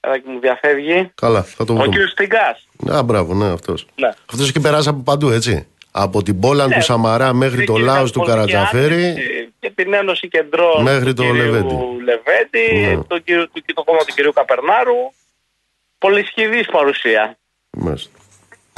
ένα 0.00 0.18
και 0.18 0.28
μου 0.30 0.40
διαφεύγει. 0.40 1.10
Καλά, 1.14 1.42
θα 1.42 1.64
το 1.64 1.72
Ο 1.72 1.76
βρούμε. 1.76 1.90
κύριος 1.90 2.10
Στυγκά. 2.10 2.56
Α, 2.92 3.02
μπράβο, 3.02 3.34
ναι, 3.34 3.52
αυτός. 3.52 3.86
Ναι. 3.94 4.08
Αυτός 4.08 4.48
έχει 4.48 4.60
περάσει 4.60 4.88
από 4.88 5.02
παντού, 5.02 5.28
έτσι. 5.30 5.66
Από 5.90 6.22
την 6.22 6.40
Πόλαν 6.40 6.68
Ναι. 6.68 6.74
του 6.74 6.82
Σαμαρά 6.82 7.32
μέχρι 7.32 7.64
το 7.64 7.76
Λάος 7.76 8.12
του 8.12 8.20
Καρατζαφέρη. 8.20 9.14
Και 9.60 9.70
την 9.74 9.92
Ένωση 9.92 10.28
Κεντρών 10.28 10.82
Μέχρι 10.82 11.04
του 11.04 11.14
το 11.14 11.22
κυρίου 11.22 11.34
Λεβέντη. 11.36 11.74
Λεβέντη, 12.04 12.96
Ναι. 12.96 13.02
το, 13.02 13.18
κύριο, 13.18 13.48
το, 13.48 13.62
το 13.74 13.82
κόμμα 13.84 13.98
του 13.98 14.14
κυρίου 14.14 14.32
Καπερνάρου. 14.32 15.12
Πολυσχηδής 15.98 16.66
παρουσία. 16.66 17.38
Μάλιστα. 17.70 18.18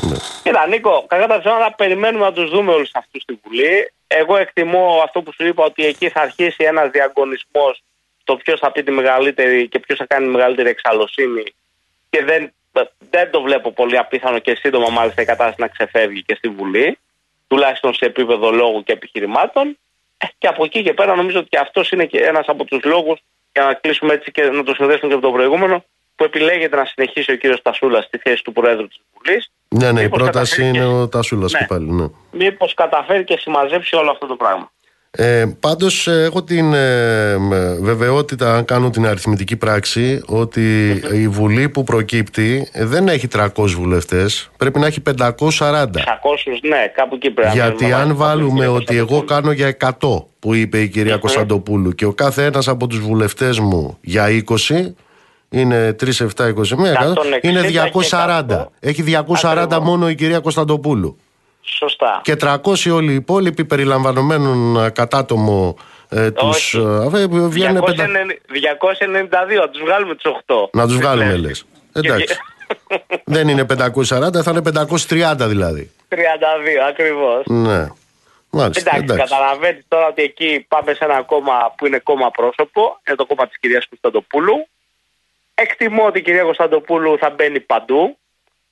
Ναι. 0.03 0.16
Κοίτα, 0.43 0.66
Νίκο, 0.66 1.05
κακά 1.09 1.26
τα 1.26 1.39
ψέματα 1.39 1.74
περιμένουμε 1.76 2.24
να 2.24 2.32
τους 2.32 2.51
δούμε 2.51 2.72
όλους 2.72 2.91
αυτούς 2.95 3.22
στη 3.22 3.41
Βουλή. 3.45 3.93
Εγώ 4.07 4.36
εκτιμώ 4.36 5.01
αυτό 5.05 5.22
που 5.22 5.32
σου 5.32 5.47
είπα 5.47 5.64
ότι 5.64 5.84
εκεί 5.86 6.09
θα 6.09 6.20
αρχίσει 6.20 6.64
ένας 6.64 6.91
διαγωνισμός 6.91 7.82
στο 8.29 8.37
ποιος 8.37 8.61
θα 8.61 8.72
πει 8.72 8.83
τη 8.83 8.91
μεγαλύτερη 8.91 9.68
και 9.68 9.79
ποιος 9.79 9.99
θα 9.99 10.07
κάνει 10.07 10.24
τη 10.26 10.33
μεγαλύτερη 10.33 10.68
εξαλωσύνη. 10.68 11.43
Και 12.11 12.24
δεν, 12.24 12.53
δεν 13.11 13.31
το 13.31 13.43
βλέπω 13.43 13.72
πολύ 13.72 13.99
απίθανο 13.99 14.39
και 14.39 14.55
σύντομα 14.55 14.89
μάλιστα 14.91 15.22
η 15.22 15.24
κατάσταση 15.24 15.61
να 15.61 15.68
ξεφεύγει 15.68 16.22
και 16.22 16.35
στη 16.35 16.49
Βουλή. 16.49 16.99
Τουλάχιστον 17.49 17.95
σε 17.95 18.05
επίπεδο 18.05 18.51
λόγου 18.51 18.83
και 18.83 18.93
επιχειρημάτων. 18.93 19.79
Ε, 20.18 20.26
Και 20.39 20.47
από 20.47 20.64
εκεί 20.64 20.83
και 20.83 20.93
πέρα 20.95 21.14
νομίζω 21.14 21.39
ότι 21.39 21.49
και 21.49 21.59
αυτός 21.59 21.91
είναι 21.91 22.05
και 22.07 22.18
ένας 22.18 22.47
από 22.49 22.64
τους 22.64 22.85
λόγους 22.85 23.18
για 23.53 23.64
να 23.64 23.74
κλείσουμε 23.74 24.12
έτσι 24.14 24.31
και 24.31 24.43
να 24.43 24.62
το 24.62 24.74
συνδέσουμε 24.74 25.09
και 25.09 25.14
από 25.18 25.26
το 25.26 25.33
προηγούμενο 25.33 25.85
που 26.16 26.24
επιλέγεται 26.24 26.76
να 26.76 26.85
συνεχίσει 26.85 27.33
ο 27.33 27.37
κύριος 27.37 27.62
Τασούλας 27.62 28.05
στη 28.05 28.18
θέση 28.18 28.45
του 28.45 28.53
Προέδρου 28.53 28.89
της 28.89 29.01
Βουλής. 29.14 29.51
Ναι, 29.68 29.93
ναι, 29.93 30.01
η 30.01 30.03
Μήπως 30.03 30.18
πρόταση 30.22 30.57
καταφέρει 30.57 30.68
είναι 30.68 30.79
και- 30.79 30.85
ο 31.03 31.09
Τασούλας 31.09 31.53
Ναι. 31.53 31.59
και 31.59 31.64
πάλι. 31.68 31.91
Ναι. 31.91 32.07
Μήπως 32.33 32.74
καταφέρει 32.74 33.24
και 33.24 33.37
συμμαζέψει 33.39 33.97
όλο 33.97 34.11
αυτό 34.11 34.26
το 34.26 34.37
πράγμα. 34.37 34.72
Ε, 35.11 35.44
πάντως 35.61 36.06
ε, 36.06 36.22
έχω 36.22 36.42
την 36.42 36.72
ε, 36.74 37.36
βεβαιότητα 37.80 38.54
αν 38.56 38.64
κάνω 38.64 38.90
την 38.90 39.06
αριθμητική 39.06 39.56
πράξη 39.56 40.22
ότι 40.26 40.90
η 41.12 41.28
Βουλή 41.28 41.68
που 41.68 41.84
προκύπτει 41.84 42.68
ε, 42.72 42.84
δεν 42.84 43.09
έχει 43.09 43.28
300 43.34 43.48
βουλευτές 43.66 44.50
πρέπει 44.56 44.78
να 44.78 44.86
έχει 44.86 45.02
540 45.20 45.38
600, 45.38 45.86
ναι, 46.62 46.92
κάπου 46.94 47.14
εκεί 47.14 47.30
πρέπει 47.30 47.56
να 47.56 47.64
γιατί 47.64 47.84
μένουμε. 47.84 48.02
αν 48.02 48.16
βάλουμε 48.16 48.64
Κάπου 48.64 48.74
ότι 48.74 48.84
εκεί 48.84 48.96
εγώ 48.96 49.06
πρέπει 49.06 49.24
να 49.30 49.34
κάνω 49.34 49.52
για 49.52 49.76
100 50.00 50.24
που 50.38 50.54
είπε 50.54 50.78
η 50.78 50.88
κυρία 50.88 51.16
Κωνσταντοπούλου 51.16 51.92
και 51.92 52.04
ο 52.04 52.12
κάθε 52.12 52.44
ένας 52.44 52.68
από 52.68 52.86
τους 52.86 52.98
βουλευτές 53.00 53.59
μου 53.59 53.98
για 54.00 54.26
20 54.68 54.92
είναι 55.50 55.96
3, 56.00 56.04
7, 56.04 56.24
21, 56.26 56.50
100, 56.50 56.54
160 56.54 56.54
είναι 57.40 57.61
και 57.70 57.80
240. 58.11 58.44
100. 58.48 58.66
Έχει 58.80 59.04
240 59.06 59.14
Ακριβώς. 59.44 59.78
μόνο 59.84 60.09
η 60.09 60.14
κυρία 60.14 60.38
Κωνσταντοπούλου. 60.38 61.18
Σωστά. 61.77 62.21
Και 62.25 62.37
300 62.41 62.57
όλοι 62.93 63.12
οι 63.12 63.14
υπόλοιποι 63.14 63.64
περιλαμβανομένων 63.64 64.85
ε, 64.85 64.91
κατάτομο 64.91 65.77
ε, 66.09 66.31
τους... 66.31 66.75
Όχι. 66.75 67.16
ε, 67.16 67.21
ε, 67.23 67.27
βγαίνουν 67.27 67.83
290 67.83 67.85
πεντα- 67.85 68.07
292, 69.31 69.61
να 69.61 69.69
τους 69.69 69.81
βγάλουμε 69.81 70.14
τους 70.14 70.33
8. 70.47 70.55
Να 70.73 70.87
τους 70.87 70.97
βγάλουμε 70.97 71.37
λες. 71.37 71.41
λες. 71.41 71.64
Εντάξει. 71.93 72.37
Δεν 73.25 73.49
είναι 73.49 73.66
540, 73.69 74.43
θα 74.43 74.51
είναι 74.51 74.62
530 75.09 75.35
δηλαδή. 75.39 75.91
32, 76.09 76.16
ακριβώς. 76.89 77.43
Ναι. 77.47 77.87
Μάλιστα. 78.51 78.81
Εντάξει, 78.81 79.03
εντάξει. 79.03 79.23
καταλαβαίνεις 79.29 79.85
τώρα 79.89 80.07
ότι 80.07 80.23
εκεί 80.23 80.64
πάμε 80.69 80.95
σε 80.95 81.05
ένα 81.05 81.23
κόμμα 81.23 81.75
που 81.77 81.87
είναι 81.87 81.99
κόμμα 81.99 82.31
πρόσωπο, 82.31 83.01
είναι 83.07 83.16
το 83.16 83.27
κόμμα 83.27 83.47
της 83.49 83.59
κυρίας 83.59 83.87
Κωνσταντοπούλου. 83.89 84.66
Εκτιμώ 85.55 86.05
ότι 86.07 86.19
η 86.19 86.23
κυρία 86.23 86.43
Κωνσταντοπούλου 86.43 87.19
θα 87.19 87.31
μπαίνει 87.31 87.61
παντού, 87.61 88.19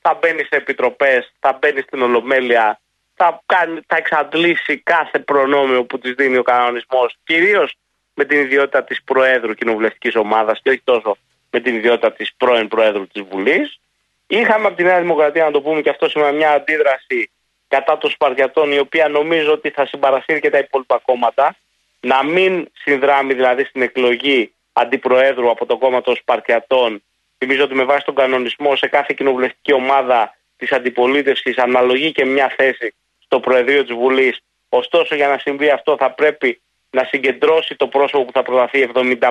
θα 0.01 0.19
μπαίνει 0.21 0.43
σε 0.43 0.57
επιτροπές, 0.57 1.33
θα 1.41 1.59
μπαίνει 1.61 1.81
στην 1.81 2.03
Ολομέλεια, 2.03 2.81
θα, 3.17 3.43
κάνει, 3.47 3.81
θα 3.87 3.97
εξαντλήσει 3.97 4.79
κάθε 4.79 5.19
προνόμιο 5.19 5.85
που 5.85 5.99
της 5.99 6.13
δίνει 6.13 6.37
ο 6.37 6.43
κανονισμός, 6.43 7.17
κυρίως 7.25 7.75
με 8.15 8.25
την 8.25 8.39
ιδιότητα 8.39 8.85
της 8.85 9.03
Προέδρου 9.03 9.55
Κοινοβουλευτικής 9.55 10.17
Ομάδας 10.17 10.61
και 10.63 10.71
όχι 10.71 10.81
τόσο 10.85 11.17
με 11.51 11.61
την 11.61 11.75
ιδιότητα 11.75 12.13
της 12.13 12.35
πρώην 12.37 12.69
Προέδρου 12.69 13.07
της 13.07 13.23
Βουλής. 13.23 13.81
Είχαμε 14.27 14.67
από 14.67 14.77
τη 14.77 14.83
Νέα 14.83 15.01
Δημοκρατία, 15.01 15.45
να 15.45 15.51
το 15.51 15.61
πούμε 15.61 15.81
και 15.81 15.91
αυτό 15.91 16.09
σήμερα, 16.09 16.33
μια 16.33 16.51
αντίδραση 16.51 17.31
κατά 17.69 17.99
των 17.99 18.11
Σπαρτιατών, 18.11 18.73
η 18.73 18.79
οποία 18.79 19.09
νομίζω 19.09 19.53
ότι 19.53 19.71
θα 19.71 19.87
συμπαρασύρει 19.87 20.41
και 20.41 20.51
τα 20.51 20.59
υπόλοιπα 20.59 21.01
κόμματα, 21.05 21.57
να 22.01 22.25
μην 22.25 22.69
συνδράμει 22.73 23.35
δηλαδή 23.35 23.65
στην 23.65 23.83
εκλογή 23.83 24.53
αντιπροέδρου 24.73 25.51
από 25.51 25.67
το 25.67 25.77
κόμμα 25.77 26.01
των 26.01 26.17
Σπαρτιατών. 26.17 27.03
Θυμίζω 27.39 27.65
ότι 27.65 27.75
με 27.75 27.85
βάση 27.85 28.05
τον 28.05 28.15
κανονισμό 28.15 28.77
σε 28.77 28.87
κάθε 28.87 29.15
κοινοβουλευτική 29.17 29.73
ομάδα 29.73 30.37
της 30.57 30.73
αντιπολίτευσης 30.73 31.59
αναλογεί 31.59 32.13
και 32.13 32.25
μια 32.25 32.55
θέση 32.57 32.95
στο 33.37 33.49
Προεδρείο 33.51 33.85
της 33.85 33.95
Βουλής. 33.95 34.41
Ωστόσο 34.69 35.15
για 35.15 35.29
να 35.29 35.39
συμβεί 35.39 35.71
αυτό 35.71 35.97
θα 35.99 36.11
πρέπει 36.11 36.61
να 36.91 37.05
συγκεντρώσει 37.05 37.77
το 37.77 37.87
πρόσωπο 37.87 38.25
που 38.25 38.33
θα 38.33 38.43
προταθεί 38.43 38.89
75 38.95 39.29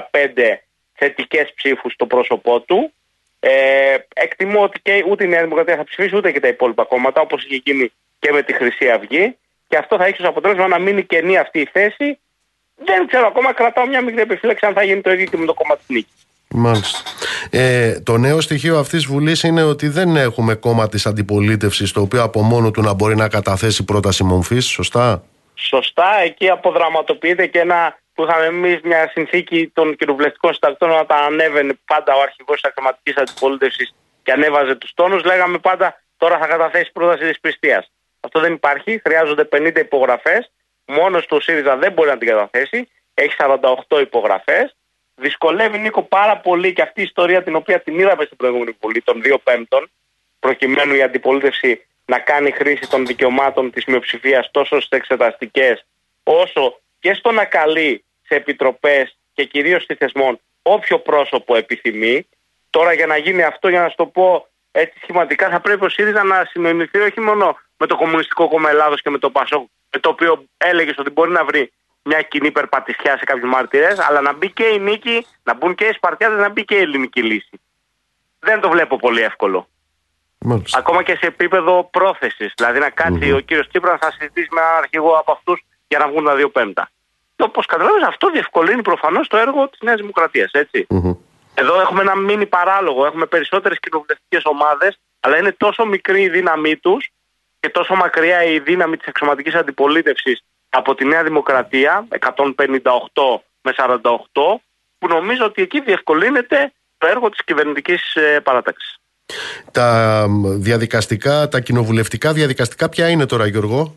θετικές 0.93 1.53
ψήφους 1.55 1.93
στο 1.93 2.05
πρόσωπό 2.05 2.59
του. 2.59 2.93
Ε, 3.39 3.97
εκτιμώ 4.15 4.61
ότι 4.63 4.79
και 4.81 5.03
ούτε 5.09 5.23
η 5.23 5.27
Νέα 5.27 5.41
Δημοκρατία 5.41 5.75
θα 5.75 5.83
ψηφίσει 5.83 6.15
ούτε 6.15 6.31
και 6.31 6.39
τα 6.39 6.47
υπόλοιπα 6.47 6.83
κόμματα 6.83 7.21
όπως 7.21 7.43
είχε 7.43 7.61
γίνει 7.65 7.91
και 8.19 8.31
με 8.31 8.41
τη 8.43 8.53
Χρυσή 8.53 8.89
Αυγή 8.89 9.37
και 9.67 9.77
αυτό 9.77 9.97
θα 9.97 10.05
έχει 10.05 10.21
ως 10.21 10.27
αποτέλεσμα 10.27 10.67
να 10.67 10.79
μείνει 10.79 11.03
κενή 11.03 11.37
αυτή 11.37 11.59
η 11.59 11.69
θέση. 11.71 12.19
Δεν 12.75 13.07
ξέρω 13.07 13.27
ακόμα, 13.27 13.53
κρατάω 13.53 13.87
μια 13.87 14.01
μικρή 14.01 14.21
επιφύλαξη 14.21 14.65
αν 14.65 14.73
θα 14.73 14.83
γίνει 14.83 15.01
το 15.01 15.11
ίδιο 15.11 15.25
και 15.25 15.37
με 15.37 15.45
το 15.45 15.53
κόμμα 15.53 15.77
της 15.77 15.85
νίκης. 15.87 16.24
Μάλιστα. 16.49 16.99
Ε, 17.49 17.99
το 17.99 18.17
νέο 18.17 18.41
στοιχείο 18.41 18.77
αυτής 18.77 19.03
της 19.03 19.11
Βουλής 19.11 19.43
είναι 19.43 19.63
ότι 19.63 19.87
δεν 19.87 20.15
έχουμε 20.15 20.55
κόμμα 20.55 20.89
της 20.89 21.05
αντιπολίτευσης 21.05 21.91
το 21.91 22.01
οποίο 22.01 22.23
από 22.23 22.41
μόνο 22.41 22.71
του 22.71 22.81
να 22.81 22.93
μπορεί 22.93 23.15
να 23.15 23.29
καταθέσει 23.29 23.85
πρόταση 23.85 24.23
μομφής, 24.23 24.65
σωστά; 24.65 25.23
Σωστά, 25.55 26.19
εκεί 26.23 26.49
αποδραματοποιείται 26.49 27.47
και 27.47 27.59
ένα 27.59 27.97
που 28.13 28.23
είχαμε 28.23 28.45
εμείς 28.45 28.79
μια 28.83 29.09
συνθήκη 29.13 29.71
των 29.73 29.95
κοινοβουλευτικών 29.95 30.53
συντακτών 30.53 30.91
όταν 30.91 31.23
ανέβαινε 31.23 31.79
πάντα 31.85 32.15
ο 32.15 32.21
αρχηγός 32.21 32.61
της 32.61 32.69
αξιωματική 32.69 33.13
αντιπολίτευσης 33.19 33.95
και 34.23 34.31
ανέβαζε 34.31 34.75
τους 34.75 34.91
τόνους, 34.93 35.23
λέγαμε 35.23 35.57
πάντα 35.57 36.01
τώρα 36.17 36.37
θα 36.37 36.47
καταθέσει 36.47 36.91
πρόταση 36.91 37.27
της 37.27 37.39
πιστεία. 37.39 37.85
Αυτό 38.19 38.39
δεν 38.39 38.53
υπάρχει, 38.53 39.01
χρειάζονται 39.03 39.47
50 39.51 39.79
υπογραφές. 39.79 40.51
Μόνος 40.85 41.25
του 41.25 41.35
ο 41.37 41.39
ΣΥΡΙΖΑ 41.39 41.77
δεν 41.77 41.91
μπορεί 41.91 42.09
να 42.09 42.17
την 42.17 42.27
καταθέσει. 42.27 42.89
Έχει 43.13 43.35
48 43.89 43.99
υπογραφές. 44.01 44.75
Δυσκολεύει 45.15 45.77
Νίκο 45.77 46.01
πάρα 46.01 46.37
πολύ 46.37 46.73
και 46.73 46.81
αυτή 46.81 46.99
η 47.01 47.03
ιστορία 47.03 47.43
την 47.43 47.55
οποία 47.55 47.81
την 47.81 47.99
είδαμε 47.99 48.23
στην 48.25 48.37
προηγούμενη 48.37 48.77
Βουλή 48.81 49.01
των 49.01 49.21
2 49.25 49.35
Πέμπτων, 49.43 49.89
προκειμένου 50.39 50.93
η 50.93 51.01
αντιπολίτευση 51.01 51.85
να 52.05 52.19
κάνει 52.19 52.51
χρήση 52.51 52.89
των 52.89 53.05
δικαιωμάτων 53.05 53.71
της 53.71 53.85
μειοψηφίας 53.85 54.51
τόσο 54.51 54.79
στις 54.79 54.97
εξεταστικές 54.97 55.85
όσο 56.23 56.79
και 56.99 57.13
στο 57.13 57.31
να 57.31 57.45
καλεί 57.45 58.03
σε 58.21 58.35
επιτροπές 58.35 59.17
και 59.33 59.45
κυρίως 59.45 59.83
στη 59.83 59.95
θεσμών 59.95 60.39
όποιο 60.61 60.99
πρόσωπο 60.99 61.55
επιθυμεί. 61.55 62.27
Τώρα 62.69 62.93
για 62.93 63.05
να 63.05 63.17
γίνει 63.17 63.43
αυτό, 63.43 63.69
για 63.69 63.81
να 63.81 63.89
σου 63.89 63.95
το 63.95 64.05
πω 64.05 64.47
έτσι 64.71 64.99
σχηματικά, 65.01 65.49
θα 65.49 65.59
πρέπει 65.59 65.85
ο 65.85 65.89
ΣΥΡΙΖΑ 65.89 66.23
να 66.23 66.45
συνεννοηθεί 66.49 66.99
όχι 66.99 67.19
μόνο 67.19 67.57
με 67.77 67.85
το 67.87 67.95
Κομμουνιστικό 67.95 68.47
Κόμμα 68.47 68.69
Ελλάδος 68.69 69.01
και 69.01 69.09
με 69.09 69.17
το 69.17 69.29
ΠΑΣΟΚ, 69.29 69.67
με 69.93 69.99
το 69.99 70.09
οποίο 70.09 70.45
έλεγε 70.57 70.91
ότι 70.97 71.09
μπορεί 71.09 71.31
να 71.31 71.45
βρει 71.45 71.71
μια 72.05 72.21
κοινή 72.21 72.51
περπατησιά 72.51 73.17
σε 73.17 73.23
κάποιους 73.23 73.49
μάρτυρες, 73.49 73.99
αλλά 73.99 74.21
να 74.21 74.33
μπει 74.33 74.51
και 74.51 74.63
η 74.63 74.79
νίκη, 74.79 75.25
να 75.43 75.53
μπουν 75.53 75.75
και 75.75 75.85
οι 75.85 75.93
Σπαρτιάδες, 75.93 76.39
να 76.39 76.49
μπει 76.49 76.65
και 76.65 76.75
η 76.75 76.79
ελληνική 76.79 77.23
λύση. 77.23 77.59
Δεν 78.39 78.59
το 78.59 78.69
βλέπω 78.69 78.97
πολύ 78.97 79.21
εύκολο. 79.21 79.67
Μάλιστα. 80.37 80.77
Ακόμα 80.77 81.03
και 81.03 81.15
σε 81.15 81.25
επίπεδο 81.25 81.89
πρόθεσης. 81.91 82.53
Δηλαδή 82.55 82.79
να 82.79 82.89
κατσει 82.89 83.31
ο 83.31 83.39
κύριος 83.39 83.67
Τσίπρας 83.67 83.99
να 84.01 84.11
συζητήσει 84.11 84.47
με 84.51 84.61
έναν 84.61 84.77
αρχηγό 84.77 85.13
από 85.17 85.31
αυτούς 85.31 85.65
για 85.87 85.99
να 85.99 86.07
βγουν 86.07 86.25
τα 86.25 86.35
δύο 86.35 86.49
πέμπτα. 86.49 86.89
Όπως 87.37 87.65
καταλαβαίνεις 87.65 88.07
αυτό 88.07 88.29
διευκολύνει 88.29 88.81
προφανώς 88.81 89.27
το 89.27 89.37
έργο 89.37 89.69
της 89.69 89.79
Νέας 89.81 89.99
Δημοκρατίας, 89.99 90.51
έτσι. 90.51 90.85
Μμμ. 90.89 91.13
Εδώ 91.53 91.81
έχουμε 91.81 92.01
ένα 92.01 92.15
μίνι 92.15 92.45
παράλογο. 92.45 93.05
Έχουμε 93.05 93.25
περισσότερες 93.25 93.79
κοινοβουλευτικές 93.79 94.45
ομάδες, 94.45 94.99
αλλά 95.19 95.37
είναι 95.37 95.51
τόσο 95.51 95.85
μικρή 95.85 96.21
η 96.21 96.29
δύναμή 96.29 96.75
τους 96.77 97.09
και 97.59 97.69
τόσο 97.69 97.95
μακριά 97.95 98.43
η 98.43 98.59
δύναμη 98.59 98.97
της 98.97 99.07
αξιωματική 99.07 99.57
αντιπολίτευσης 99.57 100.43
από 100.75 100.95
τη 100.95 101.05
Νέα 101.05 101.23
Δημοκρατία, 101.23 102.07
158 102.19 102.41
με 103.61 103.73
48, 103.77 104.01
που 104.97 105.07
νομίζω 105.07 105.45
ότι 105.45 105.61
εκεί 105.61 105.79
διευκολύνεται 105.81 106.71
το 106.97 107.07
έργο 107.07 107.29
της 107.29 107.43
κυβερνητικής 107.43 108.17
παράταξης. 108.43 108.99
Τα 109.71 110.25
μ, 110.29 110.61
διαδικαστικά, 110.61 111.47
τα 111.47 111.59
κοινοβουλευτικά 111.59 112.33
διαδικαστικά 112.33 112.89
ποια 112.89 113.09
είναι 113.09 113.25
τώρα 113.25 113.47
Γιώργο; 113.47 113.95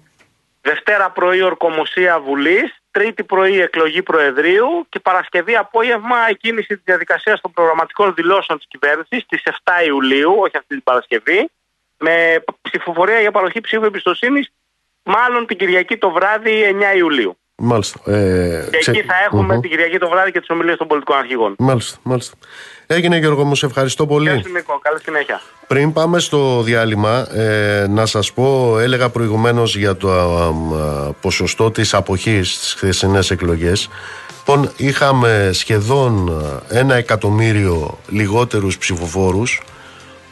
Δευτέρα 0.61 1.11
πρωί 1.11 1.43
ορκομοσία 1.43 2.21
Βουλής, 2.21 2.77
Τρίτη 2.91 3.25
πρωί 3.25 3.61
εκλογή 3.61 4.03
Προεδρείου 4.03 4.87
και 4.89 5.01
Παρασκευή 5.01 5.57
απόγευμα 5.57 6.31
η 6.31 6.37
κίνηση 6.37 6.75
της 6.75 6.83
διαδικασίας 6.85 7.41
των 7.41 7.51
προγραμματικών 7.53 8.15
δηλώσεων 8.15 8.59
της 8.59 8.67
κυβέρνησης 8.69 9.23
στις 9.23 9.43
7 9.45 9.87
Ιουλίου, 9.87 10.35
όχι 10.39 10.57
αυτή 10.57 10.75
την 10.75 10.83
Παρασκευή, 10.83 11.51
με 11.99 12.45
ψηφοφορία 12.63 13.21
για 13.21 13.31
παροχή 13.31 13.61
ψήφου 13.61 13.85
εμπιστοσύνης, 13.85 14.53
μάλλον 15.15 15.47
την 15.47 15.57
Κυριακή 15.57 15.97
το 15.97 16.11
βράδυ 16.11 16.51
9 16.95 16.97
Ιουλίου. 16.97 17.37
Μάλιστα. 17.61 18.13
Ε, 18.13 18.69
Και 18.71 18.79
ξε- 18.79 18.97
εκεί 18.97 19.07
θα 19.07 19.15
εχουμε 19.27 19.55
Μμμ. 19.55 19.61
την 19.61 19.71
Κυριακή 19.71 19.99
το 19.99 20.09
βράδυ 20.09 20.31
και 20.33 20.39
τις 20.39 20.49
ομιλίες 20.51 20.77
των 20.77 20.87
πολιτικών 20.87 21.17
αρχηγών. 21.19 21.55
Μάλιστα, 21.59 21.97
μάλιστα. 22.03 22.37
Έγινε 22.87 23.17
Γιώργο 23.19 23.45
μου, 23.45 23.55
σε 23.55 23.67
ευχαριστώ 23.67 24.07
πολύ. 24.07 24.31
Γεια 24.31 24.43
σου 24.47 24.53
Νίκο, 24.53 24.79
καλή 24.83 24.99
συνέχεια. 25.03 25.41
Πριν 25.67 25.93
πάμε 25.93 26.19
στο 26.19 26.63
διάλειμμα, 26.63 27.27
ε, 27.35 27.87
να 27.89 28.07
σας 28.07 28.33
πω, 28.33 28.79
έλεγα 28.79 29.09
προηγουμένως 29.09 29.77
για 29.77 29.97
το 29.97 30.11
α, 30.11 30.47
α, 30.47 31.13
ποσοστό 31.21 31.71
της 31.71 31.95
αποχής 31.95 32.55
στις 32.55 32.73
χθεσινές 32.75 33.31
εκλογές. 33.31 33.89
Λοιπόν, 34.39 34.73
είχαμε 34.77 35.51
σχεδόν 35.53 36.29
α, 36.71 36.77
ένα 36.79 36.95
εκατομμύριο 36.95 37.99
λιγότερους 38.09 38.79
ψηφοφόρους 38.79 39.63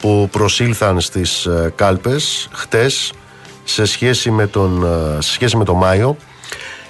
που 0.01 0.29
προσήλθαν 0.33 1.01
στις 1.01 1.47
ε, 1.47 1.73
κάλπες 1.77 2.49
χτες 2.53 3.13
σε 3.69 3.85
σχέση 3.85 4.31
με 4.31 4.47
τον, 4.47 4.85
ε, 4.85 5.21
σε 5.21 5.33
σχέση 5.33 5.57
με 5.57 5.65
τον 5.65 5.77
Μάιο. 5.77 6.17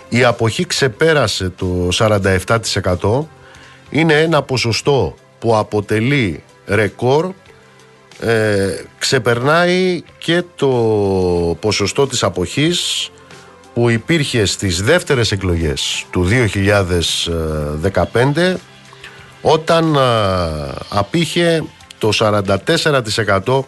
Η 0.09 0.25
αποχή 0.25 0.67
ξεπέρασε 0.67 1.53
το 1.57 1.89
47%. 1.93 3.29
Είναι 3.91 4.21
ένα 4.21 4.43
ποσοστό 4.43 5.15
που 5.39 5.57
αποτελεί 5.57 6.43
ρεκόρ 6.67 7.33
ε, 8.21 8.85
ξεπερνάει 8.99 10.03
και 10.19 10.43
το 10.57 10.69
ποσοστό 11.61 12.07
της 12.07 12.23
αποχής 12.23 13.11
που 13.75 13.89
υπήρχε 13.89 14.45
στις 14.45 14.83
δεύτερες 14.83 15.33
εκλογές 15.33 16.07
του 16.11 16.29
2015 18.35 18.55
όταν 19.43 19.99
α, 19.99 20.05
απήχε 20.89 21.65
το 21.99 22.11
44% 22.15 23.61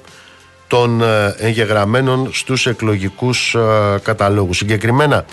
των 0.68 1.02
ε, 1.02 1.34
εγγεγραμμένων 1.38 2.30
στους 2.32 2.66
εκλογικούς 2.66 3.54
ε, 3.54 3.98
καταλόγους. 4.02 4.56
Συγκεκριμένα 4.56 5.24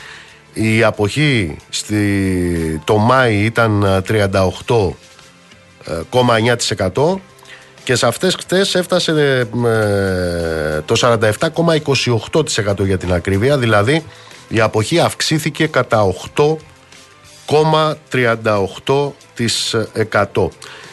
η 0.58 0.84
αποχή 0.84 1.58
στη, 1.70 2.82
το 2.84 2.98
Μάη 2.98 3.36
ήταν 3.36 3.84
ε, 3.84 4.02
38,9% 6.12 7.16
και 7.84 7.96
σε 7.96 8.08
αυτές 8.08 8.36
χτες 8.36 8.76
έφτασε 8.76 9.48
ε, 9.66 10.82
το 10.86 10.96
47,28% 11.00 12.86
για 12.86 12.98
την 12.98 13.14
ακρίβεια, 13.14 13.58
δηλαδή 13.58 14.04
η 14.48 14.60
αποχή 14.60 15.00
αυξήθηκε 15.00 15.68
κατά 15.68 16.14
8 16.36 16.56
38%. 18.12 20.48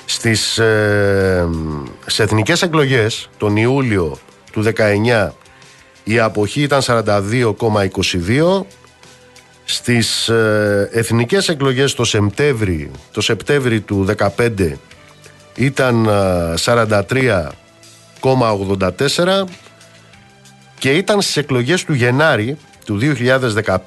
Στις 0.04 0.58
ε, 0.58 1.48
σε 2.06 2.22
εθνικές 2.22 2.62
εκλογές 2.62 3.28
τον 3.38 3.56
Ιούλιο 3.56 4.18
του 4.52 4.64
19 4.76 5.28
η 6.04 6.18
αποχή 6.18 6.62
ήταν 6.62 6.80
42,22 6.86 8.62
στις 9.64 10.28
ε, 10.28 10.88
εθνικές 10.92 11.48
εκλογές 11.48 11.94
το 11.94 12.04
Σεπτέμβρη, 12.04 12.90
το 13.12 13.20
Σεπτέμβρη 13.20 13.80
του 13.80 14.06
2015 14.36 14.72
ήταν 15.54 16.08
43,84 16.64 19.44
και 20.78 20.90
ήταν 20.90 21.20
στις 21.20 21.36
εκλογές 21.36 21.84
του 21.84 21.92
Γενάρη 21.92 22.56
του 22.84 22.98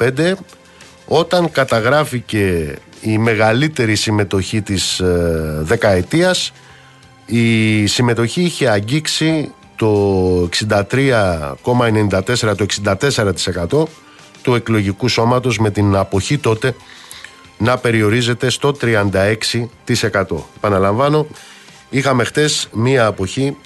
2015 0.07 0.32
όταν 1.05 1.51
καταγράφηκε 1.51 2.76
η 3.01 3.18
μεγαλύτερη 3.18 3.95
συμμετοχή 3.95 4.61
της 4.61 4.99
ε, 4.99 5.57
δεκαετίας. 5.61 6.51
Η 7.26 7.86
συμμετοχή 7.86 8.41
είχε 8.41 8.70
αγγίξει 8.70 9.53
το 9.76 10.49
63,94% 10.69 12.55
το 12.57 12.65
64% 12.84 13.84
του 14.41 14.55
εκλογικού 14.55 15.07
σώματος 15.07 15.57
με 15.57 15.69
την 15.71 15.95
αποχή 15.95 16.38
τότε 16.38 16.76
να 17.57 17.78
περιορίζεται 17.78 18.49
στο 18.49 18.76
36%. 18.82 19.01
Επαναλαμβάνω, 20.57 21.28
είχαμε 21.89 22.23
χτες 22.23 22.67
μία 22.71 23.05
αποχή 23.05 23.57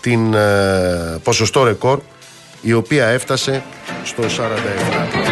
την 0.00 0.34
ε, 0.34 1.18
ποσοστό 1.22 1.64
ρεκόρ 1.64 2.00
η 2.60 2.72
οποία 2.72 3.06
έφτασε 3.06 3.64
στο 4.04 4.22
47%. 4.22 5.27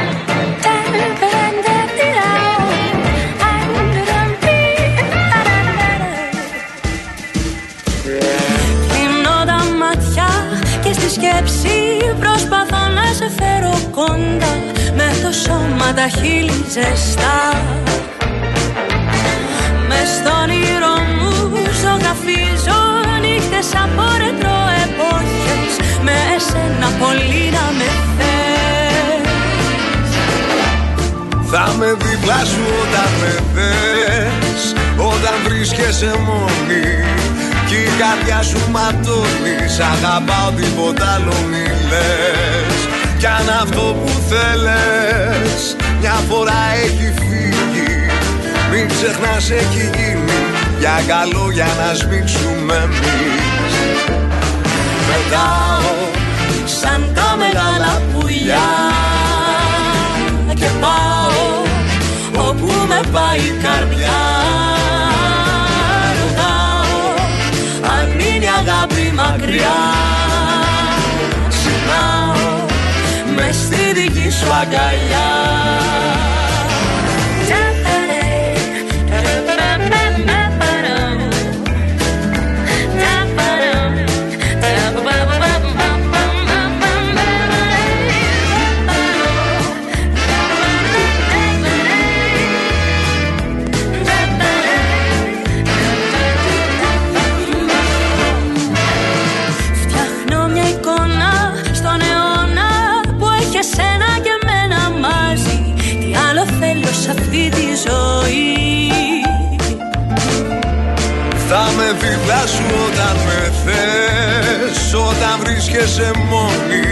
Σώμα 15.87 15.95
τα 15.95 16.09
χείλη 16.19 16.65
ζεστά. 16.75 17.39
Με 19.89 20.01
στον 20.15 20.49
ήρω 20.51 20.95
μου 21.17 21.33
ζωγραφίζω 21.83 22.81
Νύχτες 23.21 23.69
από 23.85 24.05
ρετρό 24.23 24.59
εποχές. 24.85 25.73
Με 26.03 26.17
εσένα 26.37 26.89
πολύ 27.01 27.45
να 27.57 27.67
με 27.79 27.91
θες. 28.17 29.29
Θα 31.51 31.75
με 31.79 31.87
δίπλα 31.87 32.41
σου 32.45 32.65
όταν 32.83 33.11
με 33.21 33.33
θες. 33.55 34.63
Όταν 34.97 35.35
βρίσκεσαι 35.45 36.13
μόνη 36.27 36.87
κι 37.67 37.75
η 37.75 37.91
καρδιά 38.01 38.43
σου 38.43 38.61
ματώνει. 38.71 39.59
Σ' 39.77 39.81
αγαπάω 39.81 40.51
τίποτα 40.51 41.07
άλλο 41.15 41.37
μη 41.51 41.65
λες 41.91 42.96
Κι 43.19 43.27
αν 43.27 43.49
αυτό 43.63 43.81
που 43.81 44.13
θέλες 44.29 45.77
Μια 46.01 46.21
φορά 46.29 46.63
έχει 46.85 47.13
φύγει 47.19 47.95
Μην 48.71 48.89
ξεχνάς 48.89 49.51
έχει 49.51 49.91
γίνει 49.97 50.41
Για 50.79 51.03
καλό 51.07 51.51
για 51.53 51.69
να 51.79 51.95
σμίξουμε 51.95 52.75
εμείς. 52.75 54.05
Πετάω 55.07 55.95
σαν 56.65 57.11
τα 57.15 57.37
μεγάλα 57.37 58.03
πουλιά 58.13 58.69
Και 60.55 60.69
πάω 60.81 61.65
όπου 62.49 62.73
με 62.89 63.01
πάει 63.13 63.39
η 63.39 63.59
καρδιά. 63.63 64.47
Αγάπη 68.69 69.13
μακριά 69.15 69.96
σου 74.31 74.53
αγκαλιά 74.53 75.27
σου 112.55 112.67
όταν 112.87 113.17
με 113.27 113.53
θες 113.65 114.95
Όταν 114.95 115.35
βρίσκεσαι 115.43 116.11
μόνη 116.31 116.87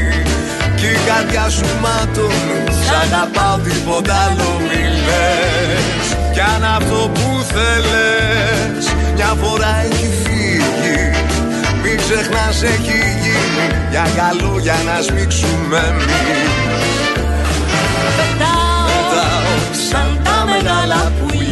Κι 0.76 0.86
η 0.86 0.98
καρδιά 1.08 1.48
σου 1.48 1.66
ματώνει 1.82 2.60
Σ' 2.84 2.94
αγαπάω 3.04 3.58
τίποτα 3.58 4.14
άλλο 4.24 4.50
μη 4.68 4.82
λες. 5.06 6.06
Κι 6.32 6.40
αν 6.40 6.64
αυτό 6.76 7.10
που 7.14 7.28
θέλες 7.52 8.84
Μια 9.14 9.32
φορά 9.42 9.72
έχει 9.86 10.08
φύγει 10.22 11.00
Μην 11.82 11.96
ξεχνάς 11.96 12.62
έχει 12.62 12.98
γίνει 13.22 13.66
Για 13.90 14.06
καλό 14.16 14.58
για 14.58 14.76
να 14.86 15.02
σμίξουμε 15.02 15.78
εμείς. 15.88 16.64
Πετάω 18.16 19.54
σαν 19.88 20.20
τα 20.24 20.44
μεγάλα 20.50 21.12
πουλιά 21.18 21.43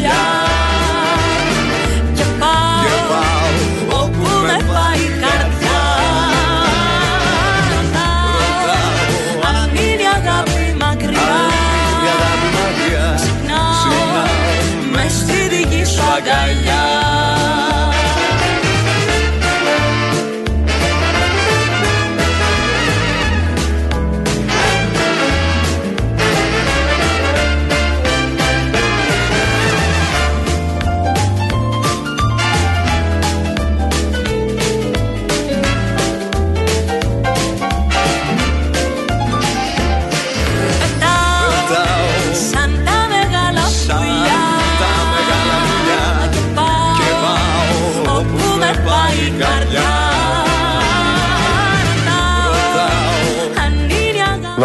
Magala. 16.12 16.91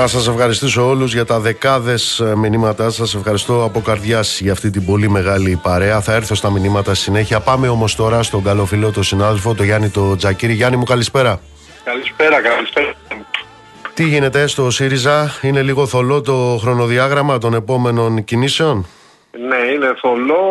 Να 0.08 0.14
σας 0.14 0.28
ευχαριστήσω 0.28 0.88
όλους 0.88 1.14
για 1.14 1.26
τα 1.26 1.40
δεκάδες 1.40 2.20
ε, 2.20 2.36
μηνύματά 2.36 2.90
σας. 2.90 3.16
Ευχαριστώ 3.16 3.64
από 3.64 3.82
καρδιάς 3.82 4.40
για 4.40 4.52
αυτή 4.52 4.70
την 4.70 4.86
πολύ 4.86 5.10
μεγάλη 5.10 5.60
παρέα. 5.64 6.02
Θα 6.02 6.14
έρθω 6.14 6.36
στα 6.36 6.52
μηνύματα 6.52 6.94
συνέχεια. 6.94 7.40
Πάμε 7.40 7.68
όμως 7.68 7.96
τώρα 7.96 8.24
στον 8.24 8.44
καλό 8.44 8.66
φίλο, 8.66 8.92
τον 8.92 9.04
συνάδελφο, 9.04 9.54
τον 9.54 9.66
Γιάννη 9.66 9.90
το 9.90 10.16
Τζακίρι. 10.16 10.54
Γιάννη 10.54 10.78
μου 10.78 10.84
καλησπέρα. 10.84 11.40
Καλησπέρα, 11.84 12.42
καλησπέρα. 12.42 12.94
Τι 13.94 14.04
γίνεται 14.04 14.48
στο 14.48 14.70
ΣΥΡΙΖΑ, 14.70 15.40
είναι 15.42 15.62
λίγο 15.62 15.88
θολό 15.88 16.22
το 16.22 16.58
χρονοδιάγραμμα 16.62 17.38
των 17.38 17.54
επόμενων 17.54 18.24
κινήσεων; 18.24 18.86
Ναι, 19.32 19.72
είναι 19.74 19.94
θολό, 19.98 20.44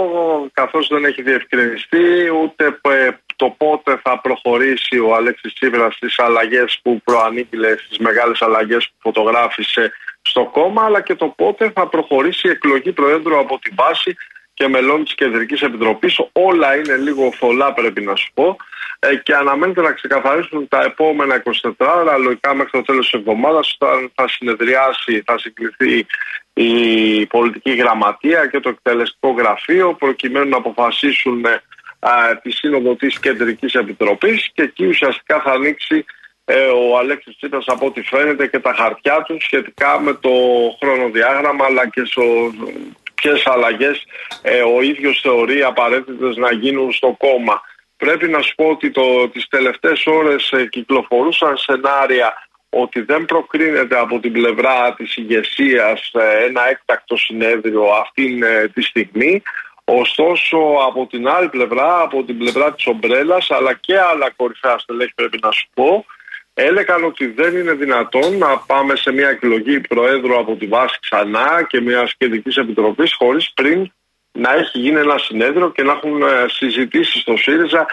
καθώς 0.53 0.89
δεν 0.89 1.05
έχει 1.05 1.23
διευκρινιστεί 1.23 1.99
ούτε 2.43 2.79
το 3.37 3.55
πότε 3.59 4.01
θα 4.03 4.21
προχωρήσει 4.21 4.99
ο 4.99 5.15
Αλέξης 5.15 5.53
Τσίπρας 5.55 5.95
στις 5.95 6.19
αλλαγές 6.19 6.79
που 6.83 7.01
προανήγγειλε, 7.05 7.77
στις 7.77 7.99
μεγάλες 7.99 8.43
αλλαγές 8.43 8.89
που 8.89 8.95
φωτογράφησε 9.01 9.93
στο 10.23 10.45
κόμμα, 10.45 10.85
αλλά 10.85 11.01
και 11.01 11.15
το 11.15 11.27
πότε 11.27 11.71
θα 11.75 11.89
προχωρήσει 11.89 12.49
η 12.49 12.51
εκλογή 12.51 12.93
Προέδρου 12.93 13.39
από 13.39 13.59
την 13.59 13.73
βάση 13.77 14.17
και 14.55 14.69
μελών 14.69 15.05
της 15.05 15.15
Κεντρικής 15.15 15.63
Επιτροπής. 15.63 16.21
Όλα 16.33 16.77
είναι 16.77 16.97
λίγο 16.97 17.33
θολά 17.33 17.73
πρέπει 17.73 18.01
να 18.01 18.17
σου 18.17 18.31
πω 18.35 18.57
ε, 18.99 19.17
και 19.17 19.35
αναμένεται 19.35 19.81
να 19.81 19.93
ξεκαθαρίσουν 19.93 20.69
τα 20.69 20.83
επόμενα 20.83 21.43
24 21.63 21.71
ώρα, 21.79 22.19
λογικά 22.19 22.55
μέχρι 22.55 22.71
το 22.71 22.83
τέλος 22.83 23.11
της 23.11 23.21
εβδομάδας 23.21 23.77
όταν 23.79 24.13
θα 24.15 24.29
συνεδριάσει, 24.29 25.23
θα 25.27 25.39
συγκληθεί 25.39 26.07
η 26.53 27.27
πολιτική 27.27 27.75
γραμματεία 27.75 28.47
και 28.47 28.61
το 28.61 28.69
εκτελεστικό 28.69 29.31
γραφείο 29.31 29.95
προκειμένου 29.95 30.49
να 30.49 30.57
αποφασίσουν 30.57 31.45
ε, 31.45 31.63
της 32.43 32.57
σύνοδο 32.57 32.95
της 32.95 33.19
Κεντρικής 33.19 33.75
Επιτροπής 33.75 34.51
και 34.55 34.63
εκεί 34.63 34.87
ουσιαστικά 34.87 35.41
θα 35.41 35.53
ανοίξει 35.53 36.05
ε, 36.45 36.67
ο 36.67 36.99
Αλέξης 36.99 37.37
Τσίπρας 37.37 37.65
από 37.67 37.87
ό,τι 37.87 38.03
φαίνεται 38.03 38.47
και 38.47 38.59
τα 38.59 38.75
χαρτιά 38.75 39.23
του 39.23 39.37
σχετικά 39.41 40.01
με 40.01 40.13
το 40.15 40.31
χρονοδιάγραμμα 40.81 41.65
αλλά 41.65 41.89
και 41.89 42.05
στο 42.05 42.23
ποιες 43.15 43.47
αλλαγές 43.47 44.05
ε, 44.43 44.63
ο 44.63 44.83
ίδιος 44.83 45.21
θεωρεί 45.21 45.63
απαραίτητες 45.63 46.37
να 46.37 46.53
γίνουν 46.53 46.93
στο 46.93 47.15
κόμμα. 47.19 47.61
Πρέπει 47.97 48.29
να 48.29 48.43
σου 48.43 48.55
πω 48.55 48.65
ότι 48.65 48.91
το, 48.91 49.29
τις 49.29 49.49
τελευταίες 49.49 50.07
ώρες 50.07 50.51
ε, 50.53 50.67
κυκλοφορούσαν 50.67 51.57
σενάρια 51.57 52.47
ότι 52.69 53.01
δεν 53.01 53.25
προκρίνεται 53.25 53.99
από 53.99 54.21
την 54.21 54.33
πλευρά 54.33 54.95
της 54.95 55.17
ηγεσίας 55.17 56.11
ε, 56.13 56.45
ένα 56.45 56.69
έκτακτο 56.69 57.17
συνέδριο 57.17 57.85
αυτήν 57.85 58.43
ε, 58.43 58.69
τη 58.75 58.83
στιγμή. 58.83 59.43
Ωστόσο 59.89 60.59
από 60.87 61.07
την 61.07 61.29
άλλη 61.29 61.49
πλευρά, 61.49 62.01
από 62.01 62.25
την 62.25 62.39
πλευρά 62.39 62.73
της 62.75 62.87
ομπρέλας 62.87 63.51
αλλά 63.51 63.75
και 63.75 63.99
άλλα 63.99 64.31
κορυφαία 64.37 64.79
στελέχη 64.79 65.15
πρέπει 65.15 65.39
να 65.43 65.51
σου 65.51 65.67
πω 65.75 66.05
έλεγαν 66.59 67.05
ότι 67.05 67.27
δεν 67.27 67.57
είναι 67.57 67.73
δυνατόν 67.73 68.39
να 68.39 68.59
πάμε 68.59 68.97
σε 68.97 69.13
μια 69.13 69.29
εκλογή 69.29 69.81
προέδρου 69.81 70.39
από 70.39 70.57
τη 70.57 70.67
βάση 70.67 70.99
ξανά 71.01 71.67
και 71.69 71.81
μια 71.81 72.09
κεντρική 72.19 72.61
επιτροπή 72.61 73.15
χωρίς 73.15 73.53
πριν 73.55 73.91
να 74.33 74.55
έχει 74.55 74.79
γίνει 74.79 74.99
ένα 75.01 75.19
συνέδριο 75.19 75.71
και 75.71 75.83
να 75.83 75.93
έχουν 75.93 76.23
ε, 76.23 76.47
συζητήσει 76.49 77.19
στο 77.19 77.37
ΣΥΡΙΖΑ 77.37 77.87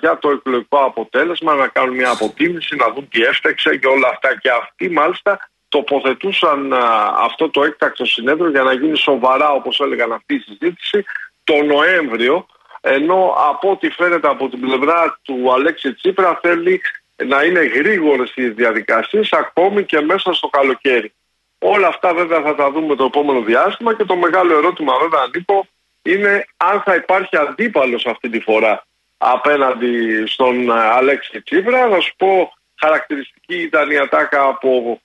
για 0.00 0.18
το 0.18 0.30
εκλογικό 0.30 0.78
αποτέλεσμα, 0.78 1.54
να 1.54 1.68
κάνουν 1.68 1.94
μια 1.94 2.10
αποτίμηση, 2.10 2.76
να 2.76 2.92
δουν 2.92 3.08
τι 3.08 3.22
έφταξε 3.22 3.76
και 3.76 3.86
όλα 3.86 4.08
αυτά. 4.08 4.38
Και 4.38 4.50
αυτοί 4.50 4.90
μάλιστα 4.90 5.50
τοποθετούσαν 5.70 6.72
αυτό 7.16 7.50
το 7.50 7.64
έκτακτο 7.64 8.04
συνέδριο 8.04 8.50
για 8.50 8.62
να 8.62 8.72
γίνει 8.72 8.96
σοβαρά, 8.96 9.50
όπως 9.52 9.80
έλεγαν 9.80 10.12
αυτή 10.12 10.34
η 10.34 10.38
συζήτηση, 10.38 11.04
το 11.44 11.62
Νοέμβριο, 11.62 12.46
ενώ 12.80 13.34
από 13.50 13.70
ό,τι 13.70 13.90
φαίνεται 13.90 14.28
από 14.28 14.48
την 14.48 14.60
πλευρά 14.60 15.20
του 15.22 15.52
Αλέξη 15.52 15.94
Τσίπρα 15.94 16.38
θέλει 16.42 16.80
να 17.26 17.42
είναι 17.42 17.60
γρήγορες 17.60 18.32
οι 18.34 18.48
διαδικασίες 18.48 19.32
ακόμη 19.32 19.84
και 19.84 20.00
μέσα 20.00 20.32
στο 20.32 20.48
καλοκαίρι. 20.48 21.12
Όλα 21.58 21.86
αυτά 21.86 22.14
βέβαια 22.14 22.42
θα 22.42 22.54
τα 22.54 22.70
δούμε 22.70 22.94
το 22.94 23.04
επόμενο 23.04 23.40
διάστημα 23.40 23.94
και 23.94 24.04
το 24.04 24.16
μεγάλο 24.16 24.56
ερώτημα 24.56 24.98
βέβαια 24.98 25.28
Νίκο 25.34 25.66
είναι 26.02 26.46
αν 26.56 26.82
θα 26.82 26.94
υπάρχει 26.94 27.36
αντίπαλος 27.36 28.06
αυτή 28.06 28.28
τη 28.28 28.40
φορά 28.40 28.86
απέναντι 29.18 30.26
στον 30.26 30.70
ε, 30.70 30.72
Αλέξη 30.72 31.42
Τσίπρα. 31.42 31.88
Να 31.88 32.00
σου 32.00 32.14
πω 32.16 32.52
χαρακτηριστική 32.80 33.56
ήταν 33.56 33.90
η 33.90 33.98
ατάκα 33.98 34.42
από 34.42 35.00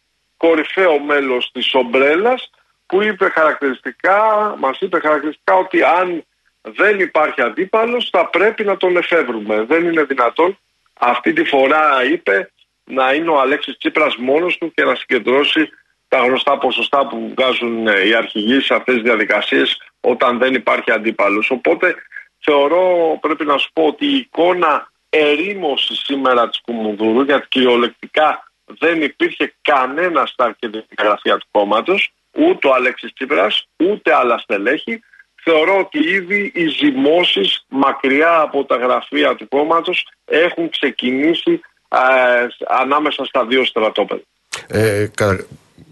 κορυφαίο 0.45 0.99
μέλος 0.99 1.51
της 1.51 1.73
Ομπρέλας 1.73 2.49
που 2.85 3.01
είπε 3.01 3.29
χαρακτηριστικά, 3.29 4.19
μας 4.59 4.77
είπε 4.79 4.99
χαρακτηριστικά 4.99 5.53
ότι 5.53 5.83
αν 5.83 6.25
δεν 6.61 6.99
υπάρχει 6.99 7.41
αντίπαλος 7.41 8.09
θα 8.09 8.29
πρέπει 8.29 8.63
να 8.63 8.77
τον 8.77 8.97
εφεύρουμε. 8.97 9.63
Δεν 9.63 9.85
είναι 9.85 10.03
δυνατόν 10.03 10.57
αυτή 10.99 11.33
τη 11.33 11.43
φορά 11.43 12.03
είπε 12.11 12.51
να 12.83 13.13
είναι 13.13 13.29
ο 13.29 13.39
Αλέξης 13.39 13.77
Τσίπρας 13.77 14.15
μόνος 14.15 14.57
του 14.57 14.71
και 14.75 14.83
να 14.83 14.95
συγκεντρώσει 14.95 15.69
τα 16.07 16.19
γνωστά 16.19 16.57
ποσοστά 16.57 17.07
που 17.07 17.33
βγάζουν 17.37 17.87
ε, 17.87 18.07
οι 18.07 18.13
αρχηγοί 18.13 18.59
σε 18.59 18.73
αυτές 18.73 18.93
τις 18.93 19.03
διαδικασίες 19.03 19.81
όταν 20.01 20.37
δεν 20.37 20.53
υπάρχει 20.53 20.91
αντίπαλος. 20.91 21.49
Οπότε 21.51 21.95
θεωρώ 22.39 23.17
πρέπει 23.21 23.45
να 23.45 23.57
σου 23.57 23.69
πω 23.73 23.83
ότι 23.83 24.05
η 24.05 24.15
εικόνα 24.15 24.91
ερήμωση 25.09 25.95
σήμερα 25.95 26.49
της 26.49 26.61
Κουμουνδούρου 26.61 27.21
γιατί 27.21 27.47
κυριολεκτικά 27.47 28.44
δεν 28.65 29.01
υπήρχε 29.01 29.53
κανένα 29.61 30.25
στα 30.25 30.43
αρκετικά 30.43 31.03
γραφεία 31.03 31.37
του 31.37 31.47
κόμματος 31.51 32.13
ούτε 32.31 32.67
ο 32.67 32.73
Αλέξης 32.73 33.13
Τσίπρας 33.13 33.67
ούτε 33.77 34.15
άλλα 34.15 34.37
στελέχη 34.37 35.03
θεωρώ 35.43 35.77
ότι 35.77 35.99
ήδη 35.99 36.51
οι 36.55 36.67
ζυμώσεις 36.67 37.65
μακριά 37.67 38.39
από 38.39 38.65
τα 38.65 38.75
γραφεία 38.75 39.35
του 39.35 39.47
κόμματος 39.47 40.07
έχουν 40.25 40.69
ξεκινήσει 40.69 41.61
ανάμεσα 42.67 43.25
στα 43.25 43.45
δύο 43.45 43.65
στρατόπεδα. 43.65 44.21
Ε, 44.67 45.07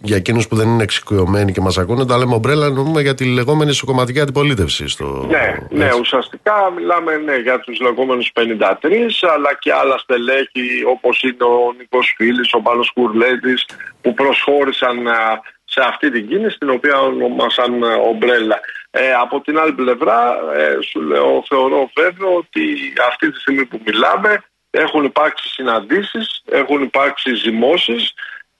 για 0.06 0.16
εκείνους 0.16 0.48
που 0.48 0.56
δεν 0.56 0.68
είναι 0.68 0.84
εξοικειωμένοι 0.84 1.52
και 1.52 1.62
μας 1.62 1.78
ακούνε, 1.78 2.06
τα 2.06 2.18
λέμε 2.18 2.34
ομπρέλα, 2.34 2.66
εννοούμε 2.66 3.02
για 3.02 3.14
τη 3.14 3.26
λεγόμενη 3.26 3.74
σοκομματική 3.74 4.20
αντιπολίτευση. 4.20 4.88
Στο... 4.88 5.28
Ναι, 5.30 5.58
ναι, 5.70 5.90
ουσιαστικά 6.00 6.72
μιλάμε 6.76 7.18
ναι, 7.18 7.36
για 7.36 7.60
τους 7.60 7.80
λεγόμενους 7.80 8.32
53, 8.34 8.44
αλλά 9.36 9.58
και 9.60 9.74
άλλα 9.74 9.98
στελέχη 9.98 10.84
όπως 10.88 11.22
είναι 11.22 11.44
ο 11.44 11.74
Νικός 11.78 12.14
Φίλης, 12.18 12.54
ο 12.54 12.62
Πάνος 12.62 12.92
Κουρλέτης, 12.94 13.66
που 14.02 14.14
προσχώρησαν 14.14 14.98
σε 15.64 15.82
αυτή 15.88 16.12
την 16.12 16.28
κίνηση, 16.28 16.58
την 16.58 16.70
οποία 16.70 17.00
ονομάσαν 17.00 17.84
ομπρέλα. 17.84 18.60
Ε, 18.92 19.14
από 19.14 19.42
την 19.42 19.60
άλλη 19.60 19.74
πλευρά, 19.74 20.36
ε, 20.56 20.82
σου 20.90 21.02
λέω, 21.02 21.44
θεωρώ 21.48 21.92
βέβαιο 21.94 22.36
ότι 22.36 22.94
αυτή 23.08 23.32
τη 23.32 23.40
στιγμή 23.40 23.66
που 23.66 23.80
μιλάμε 23.86 24.44
έχουν 24.70 25.04
υπάρξει 25.04 25.50
συναντήσεις, 25.50 26.42
έχουν 26.46 26.82
υπάρξει 26.82 27.36
ζυμώσεις 27.36 28.14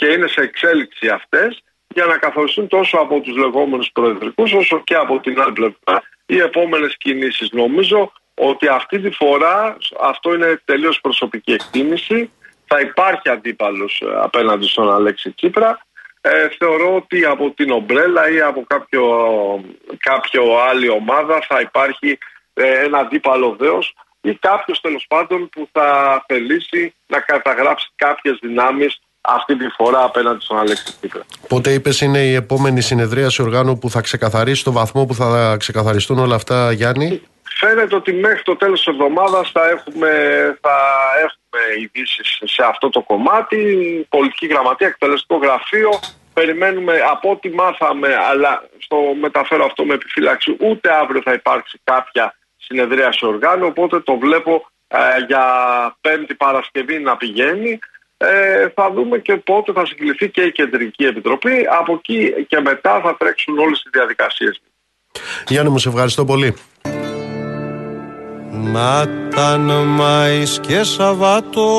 και 0.04 0.12
είναι 0.12 0.28
σε 0.28 0.42
εξέλιξη 0.42 1.08
αυτές 1.08 1.64
για 1.88 2.06
να 2.06 2.18
καθοριστούν 2.18 2.68
τόσο 2.68 2.98
από 2.98 3.20
τους 3.20 3.36
λεγόμενους 3.36 3.90
προεδρικούς 3.94 4.54
όσο 4.54 4.82
και 4.84 4.96
από 4.96 5.20
την 5.20 5.42
άλλη 5.42 5.52
πλευρά 5.52 6.04
οι 6.26 6.38
επόμενες 6.38 6.98
κινήσεις. 6.98 7.52
Νομίζω 7.52 8.12
ότι 8.34 8.68
αυτή 8.68 9.00
τη 9.00 9.12
φορά, 9.12 9.78
αυτό 10.00 10.34
είναι 10.34 10.62
τελείως 10.66 11.02
προσωπική 11.02 11.52
εκτίμηση, 11.52 12.32
θα 12.66 12.80
υπάρχει 12.80 13.30
αντίπαλος 13.30 14.02
ε, 14.06 14.20
απέναντι 14.22 14.68
στον 14.68 14.94
Αλέξη 14.94 15.32
Τσίπρα. 15.32 15.86
Ε, 16.22 16.48
θεωρώ 16.58 16.96
ότι 16.96 17.26
από 17.26 17.52
την 17.52 17.72
Ομπρέλα 17.72 18.32
ή 18.32 18.42
από 18.42 18.64
κάποιο, 18.68 19.04
κάποιο 20.00 20.58
άλλη 20.70 20.90
ομάδα 20.90 21.46
θα 21.48 21.60
υπάρχει 21.60 22.18
ε, 22.54 22.84
ένα 22.84 22.98
αντίπαλο 22.98 23.56
δέος 23.60 23.96
ή 24.22 24.36
κάποιος 24.36 24.82
τέλος 24.82 25.06
πάντων 25.08 25.50
που 25.50 25.70
θα 25.72 26.24
θελήσει 26.28 26.94
να 27.08 27.20
καταγράψει 27.20 27.90
κάποιες 27.96 28.38
δυνάμεις 28.42 29.02
αυτή 29.24 29.58
τη 29.58 29.68
φορά 29.68 30.04
απέναντι 30.04 30.44
στον 30.44 30.58
Αλέξη 30.58 30.84
Τσίπρα. 31.00 31.22
Πότε 31.48 31.74
είπες 31.74 32.02
είναι 32.02 32.20
η 32.20 32.34
επόμενη 32.34 32.82
συνεδρίαση 32.82 33.42
οργάνου 33.42 33.78
που 33.78 33.90
θα 33.90 34.02
ξεκαθαρίσει 34.02 34.64
το 34.64 34.72
βαθμό 34.72 35.06
που 35.06 35.14
θα 35.14 35.56
ξεκαθαριστούν 35.60 36.20
όλα 36.20 36.36
αυτά, 36.36 36.72
Γιάννη; 36.72 37.22
Φαίνεται 37.56 37.96
ότι 37.96 38.14
μέχρι 38.14 38.42
το 38.42 38.56
τέλος 38.56 38.84
της 38.84 38.94
εβδομάδας 38.94 39.52
θα 39.52 39.70
έχουμε, 39.70 40.10
θα 40.62 40.78
έχουμε 41.18 41.62
ειδήσεις 41.82 42.40
σε 42.44 42.64
αυτό 42.64 42.90
το 42.90 43.02
κομμάτι, 43.02 43.58
πολιτική 44.10 44.46
γραμματεία, 44.46 44.88
εκτελεστικό 44.88 45.38
γραφείο. 45.38 45.90
Περιμένουμε 46.34 47.00
από 47.12 47.32
ό,τι 47.32 47.50
μάθαμε, 47.50 48.16
αλλά 48.30 48.64
στο 48.78 48.98
μεταφέρω 49.20 49.66
αυτό 49.66 49.86
με 49.86 49.94
επιφύλαξη, 49.94 50.56
ούτε 50.60 50.94
αύριο 51.02 51.22
θα 51.22 51.34
υπάρξει 51.34 51.80
κάποια 51.84 52.36
συνεδρίαση 52.58 53.26
οργάνου, 53.26 53.66
οπότε 53.66 54.00
το 54.00 54.18
βλέπω 54.18 54.68
ε, 54.88 54.98
για 55.28 55.46
πέμπτη 56.02 56.36
Παρασκευή 56.36 57.00
να 57.00 57.18
πηγαίνει. 57.18 57.80
Ε, 58.32 58.70
θα 58.76 58.92
δούμε 58.92 59.18
και 59.18 59.36
πότε 59.36 59.72
θα 59.72 59.86
συγκληθεί 59.86 60.30
και 60.30 60.42
η 60.42 60.52
Κεντρική 60.52 61.04
Επιτροπή. 61.04 61.68
Από 61.80 61.94
εκεί 61.94 62.46
και 62.48 62.60
μετά 62.60 63.02
θα 63.04 63.16
τρέξουν 63.18 63.58
όλες 63.58 63.80
οι 63.80 63.90
διαδικασίες. 63.92 64.62
Γιάννη 65.48 65.72
μου, 65.72 65.78
σε 65.78 65.90
ευχαριστώ 65.90 66.26
πολύ. 66.26 66.56
Νάταν 68.52 69.72
Μάης 69.86 70.60
και 70.60 70.84
Σαββάτο 70.84 71.70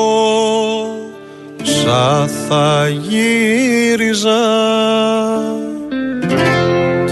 Σα 1.63 2.27
θα 2.27 2.87
γύριζα 2.89 4.39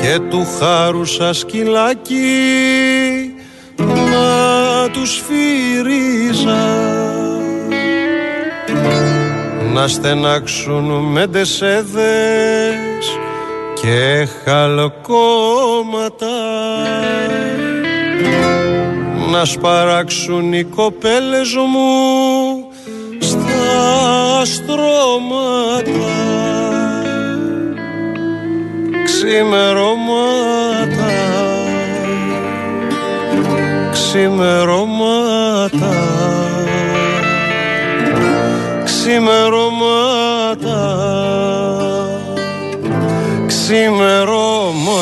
και 0.02 0.20
του 0.30 0.46
χάρου 0.60 1.06
σα 1.06 1.34
σκυλάκι 1.34 2.24
να 3.78 4.90
τους 4.90 5.22
φύριζα 5.28 6.94
να 9.74 9.88
στενάξουν 9.88 10.84
με 10.84 11.28
τεσέδες 11.28 13.18
και 13.82 14.28
χαλκόματα 14.44 16.28
να 19.32 19.46
σπαράξουν 19.46 20.54
οι 20.54 20.64
κοπέλες 20.64 21.54
μου 21.54 22.68
στα 23.20 24.46
στρώματα. 24.46 25.92
Ξημερώματα. 29.04 31.12
Ξημερώματα 33.92 35.94
ξημερώματα 39.04 40.82
ξημερώματα 43.48 44.94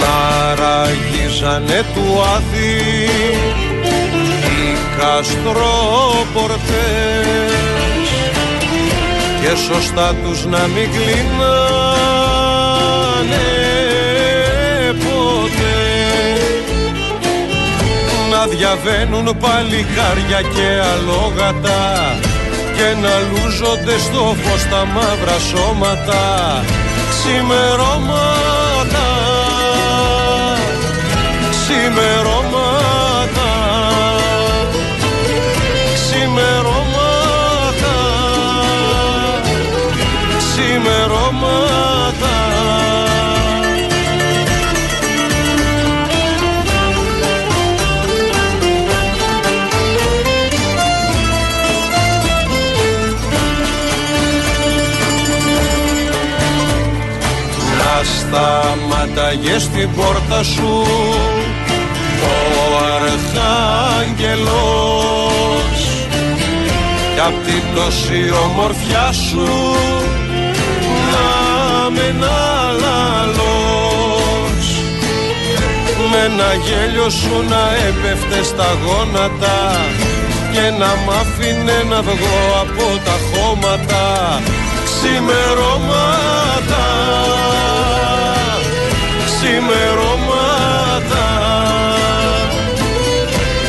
Να 0.00 0.54
ραγίζανε 0.54 1.80
του 1.94 2.06
Άθη 2.36 2.74
οι 4.58 4.76
καστρόπορτες 4.98 6.77
και 9.48 9.56
σωστά 9.56 10.14
τους 10.24 10.44
να 10.44 10.58
μην 10.58 10.90
κλείνανε 10.90 11.46
ποτέ. 15.04 15.80
Να 18.30 18.46
διαβαίνουν 18.46 19.36
παλικάρια 19.40 20.40
και 20.54 20.68
αλόγατα 20.92 22.16
και 22.76 22.88
να 23.02 23.14
λούζονται 23.28 23.98
στο 23.98 24.36
φως 24.42 24.62
τα 24.70 24.84
μαύρα 24.94 25.38
σώματα 25.50 26.24
ξημερώματα. 27.10 29.06
Ξημερώματα 31.50 32.57
σταματάγε 58.78 59.58
στην 59.58 59.88
πόρτα 59.96 60.42
σου. 60.42 60.86
Ο 62.22 62.24
Αρχάγγελος 62.94 65.80
κι 67.14 67.20
απ' 67.26 67.44
την 67.46 67.62
τόση 67.74 68.22
ομορφιά 68.44 69.08
σου 69.12 69.48
να 71.12 71.28
με 71.90 72.08
λαλός 72.20 72.96
με 76.10 76.20
ένα 76.24 76.50
γέλιο 76.64 77.08
σου 77.10 77.34
να 77.48 77.62
έπεφτε 77.88 78.38
στα 78.42 78.68
γόνατα 78.84 79.58
και 80.52 80.64
να 80.78 80.86
μ' 80.86 81.10
άφηνε 81.20 81.78
να 81.88 82.02
βγω 82.02 82.38
από 82.62 82.86
τα 83.04 83.16
χώματα. 83.28 84.06
Ξημερώματα 84.84 86.86
ξημερώματα. 89.40 91.26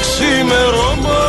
Ξημερώματα 0.01 1.28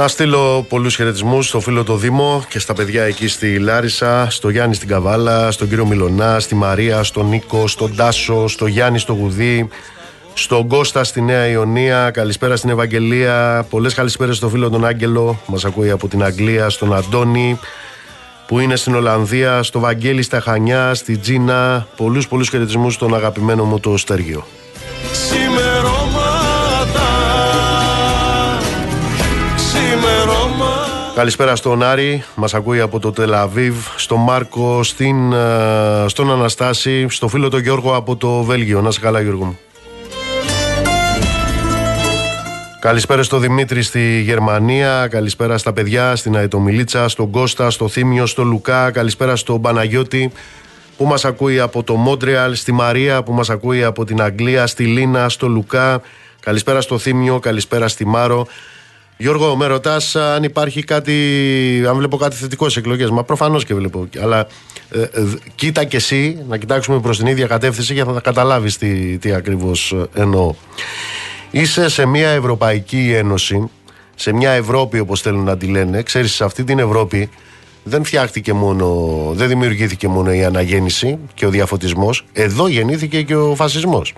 Να 0.00 0.08
στείλω 0.08 0.66
πολλούς 0.68 0.96
χαιρετισμούς 0.96 1.46
στο 1.46 1.60
φίλο 1.60 1.84
το 1.84 1.96
Δήμο 1.96 2.44
και 2.48 2.58
στα 2.58 2.74
παιδιά 2.74 3.02
εκεί 3.02 3.28
στη 3.28 3.58
Λάρισα, 3.58 4.30
στο 4.30 4.48
Γιάννη 4.48 4.74
στην 4.74 4.88
Καβάλα, 4.88 5.50
στον 5.50 5.68
κύριο 5.68 5.86
Μιλονά, 5.86 6.40
στη 6.40 6.54
Μαρία, 6.54 7.02
στον 7.02 7.28
Νίκο, 7.28 7.66
στον 7.66 7.96
Τάσο, 7.96 8.48
στο 8.48 8.66
Γιάννη 8.66 8.98
στο 8.98 9.12
Γουδί, 9.12 9.68
στον 10.34 10.68
Κώστα 10.68 11.04
στη 11.04 11.20
Νέα 11.20 11.46
Ιωνία, 11.46 12.10
καλησπέρα 12.10 12.56
στην 12.56 12.70
Ευαγγελία, 12.70 13.66
πολλές 13.70 13.94
καλησπέρες 13.94 14.36
στο 14.36 14.48
φίλο 14.48 14.70
τον 14.70 14.84
Άγγελο, 14.84 15.40
μας 15.46 15.64
ακούει 15.64 15.90
από 15.90 16.08
την 16.08 16.22
Αγγλία, 16.22 16.68
στον 16.68 16.94
Αντώνη, 16.94 17.58
που 18.46 18.58
είναι 18.58 18.76
στην 18.76 18.94
Ολλανδία, 18.94 19.62
στο 19.62 19.80
Βαγγέλη 19.80 20.22
στα 20.22 20.40
Χανιά, 20.40 20.94
στη 20.94 21.16
Τζίνα, 21.16 21.86
πολλούς 21.96 22.28
πολλούς 22.28 22.48
χαιρετισμούς 22.48 22.94
στον 22.94 23.14
αγαπημένο 23.14 23.64
μου 23.64 23.80
το 23.80 23.96
Στέργιο. 23.96 24.46
Καλησπέρα 31.20 31.56
στον 31.56 31.82
Άρη, 31.82 32.24
μας 32.34 32.54
ακούει 32.54 32.80
από 32.80 32.98
το 32.98 33.10
Τελαβίβ, 33.10 33.76
στον 33.96 34.20
Μάρκο, 34.20 34.82
στην, 34.82 35.32
ε, 35.32 36.04
στον 36.06 36.30
Αναστάση, 36.30 37.06
στο 37.08 37.28
φίλο 37.28 37.48
τον 37.48 37.60
Γιώργο 37.60 37.94
από 37.94 38.16
το 38.16 38.42
Βέλγιο. 38.42 38.80
Να 38.80 38.88
είσαι 38.88 39.00
καλά 39.00 39.20
Γιώργο 39.20 39.44
μου. 39.44 39.58
Καλησπέρα 42.80 43.22
στο 43.22 43.38
Δημήτρη 43.38 43.82
στη 43.82 44.20
Γερμανία, 44.20 45.08
καλησπέρα 45.10 45.58
στα 45.58 45.72
παιδιά, 45.72 46.16
στην 46.16 46.36
Αετομιλίτσα, 46.36 47.08
στον 47.08 47.30
Κώστα, 47.30 47.70
στο 47.70 47.88
Θήμιο, 47.88 48.26
στο 48.26 48.42
Λουκά, 48.42 48.90
καλησπέρα 48.90 49.36
στον 49.36 49.60
Παναγιώτη 49.60 50.32
που 50.96 51.04
μας 51.04 51.24
ακούει 51.24 51.60
από 51.60 51.82
το 51.82 51.94
Μόντρεαλ, 51.94 52.54
στη 52.54 52.72
Μαρία 52.72 53.22
που 53.22 53.32
μας 53.32 53.50
ακούει 53.50 53.84
από 53.84 54.04
την 54.04 54.22
Αγγλία, 54.22 54.66
στη 54.66 54.84
Λίνα, 54.84 55.28
στο 55.28 55.48
Λουκά, 55.48 56.00
καλησπέρα 56.40 56.80
στο 56.80 56.98
Θήμιο, 56.98 57.38
καλησπέρα 57.38 57.88
στη 57.88 58.06
Μάρο. 58.06 58.46
Γιώργο, 59.20 59.56
με 59.56 59.66
ρωτάς 59.66 60.16
αν 60.16 60.42
υπάρχει 60.42 60.84
κάτι, 60.84 61.14
αν 61.88 61.96
βλέπω 61.96 62.16
κάτι 62.16 62.36
θετικό 62.36 62.64
στις 62.64 62.76
εκλογές. 62.76 63.10
Μα 63.10 63.24
προφανώς 63.24 63.64
και 63.64 63.74
βλέπω. 63.74 64.08
Αλλά 64.22 64.46
ε, 64.90 65.00
ε, 65.00 65.08
κοίτα 65.54 65.84
και 65.84 65.96
εσύ, 65.96 66.44
να 66.48 66.56
κοιτάξουμε 66.56 67.00
προς 67.00 67.18
την 67.18 67.26
ίδια 67.26 67.46
κατεύθυνση 67.46 67.94
και 67.94 68.04
θα 68.04 68.20
καταλάβεις 68.20 68.78
τι, 68.78 69.18
τι 69.18 69.32
ακριβώς 69.32 69.94
εννοώ. 70.14 70.54
Είσαι 71.50 71.88
σε 71.88 72.06
μια 72.06 72.28
Ευρωπαϊκή 72.28 73.12
Ένωση, 73.16 73.70
σε 74.14 74.32
μια 74.32 74.50
Ευρώπη 74.50 74.98
όπως 74.98 75.20
θέλουν 75.20 75.44
να 75.44 75.56
τη 75.56 75.66
λένε. 75.66 76.02
Ξέρεις, 76.02 76.34
σε 76.34 76.44
αυτή 76.44 76.64
την 76.64 76.78
Ευρώπη 76.78 77.30
δεν 77.82 78.04
φτιάχτηκε 78.04 78.52
μόνο, 78.52 78.86
δεν 79.34 79.48
δημιουργήθηκε 79.48 80.08
μόνο 80.08 80.32
η 80.32 80.44
αναγέννηση 80.44 81.18
και 81.34 81.46
ο 81.46 81.50
διαφωτισμός. 81.50 82.24
Εδώ 82.32 82.68
γεννήθηκε 82.68 83.22
και 83.22 83.36
ο 83.36 83.54
φασισμός. 83.54 84.14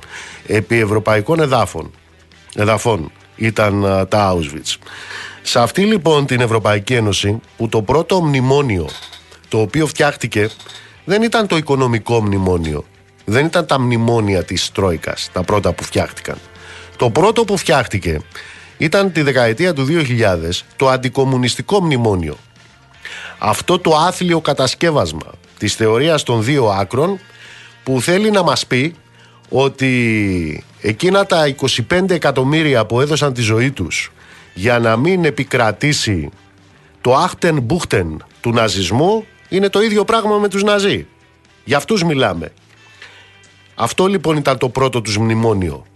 Επί 0.47 0.81
ευρωπαϊκών 0.81 1.41
εδάφων. 1.41 1.91
Εδαφών 2.55 3.11
ήταν 3.47 3.87
α, 3.87 4.09
τα 4.09 4.35
Auschwitz. 4.35 4.77
Σε 5.43 5.61
αυτή 5.61 5.85
λοιπόν 5.85 6.27
την 6.27 6.41
Ευρωπαϊκή 6.41 6.95
Ένωση 6.95 7.41
που 7.57 7.69
το 7.69 7.83
πρώτο 7.83 8.23
μνημόνιο 8.23 8.89
το 9.49 9.61
οποίο 9.61 9.87
φτιάχτηκε 9.87 10.51
δεν 11.05 11.23
ήταν 11.23 11.47
το 11.47 11.57
οικονομικό 11.57 12.23
μνημόνιο. 12.23 12.85
Δεν 13.25 13.45
ήταν 13.45 13.67
τα 13.67 13.81
μνημόνια 13.81 14.45
της 14.45 14.73
Τρόικας, 14.73 15.29
τα 15.33 15.43
πρώτα 15.43 15.73
που 15.73 15.85
φτιάχτηκαν. 15.85 16.37
Το 16.97 17.11
πρώτο 17.11 17.45
που 17.45 17.57
φτιάχτηκε 17.57 18.21
ήταν 18.79 19.13
τη 19.13 19.23
δεκαετία 19.23 19.73
του 19.73 19.87
2000 19.89 20.65
το 20.77 20.89
αντικομουνιστικό 20.89 21.83
μνημόνιο. 21.83 22.37
Αυτό 23.39 23.79
το 23.79 23.97
άθλιο 23.97 24.41
κατασκεύασμα 24.41 25.31
της 25.59 25.75
θεωρίας 25.75 26.23
των 26.23 26.45
δύο 26.45 26.67
άκρων 26.67 27.21
που 27.83 28.01
θέλει 28.01 28.31
να 28.31 28.43
μας 28.43 28.67
πει 28.67 28.95
ότι 29.53 30.65
εκείνα 30.81 31.27
τα 31.27 31.55
25 31.91 32.11
εκατομμύρια 32.11 32.87
που 32.87 33.01
έδωσαν 33.01 33.33
τη 33.33 33.41
ζωή 33.41 33.71
τους 33.71 34.13
για 34.55 34.79
να 34.79 34.97
μην 34.97 35.25
επικρατήσει 35.25 36.31
το 37.01 37.15
άχτεν 37.15 37.61
μπούχτεν 37.61 38.25
του 38.41 38.51
ναζισμού 38.51 39.25
είναι 39.49 39.69
το 39.69 39.83
ίδιο 39.83 40.05
πράγμα 40.05 40.37
με 40.37 40.49
τους 40.49 40.63
ναζί. 40.63 41.07
Για 41.65 41.77
αυτούς 41.77 42.05
μιλάμε. 42.05 42.53
Αυτό 43.75 44.07
λοιπόν 44.07 44.37
ήταν 44.37 44.59
το 44.59 44.69
πρώτο 44.69 45.01
τους 45.01 45.19
μνημόνιο. 45.19 45.87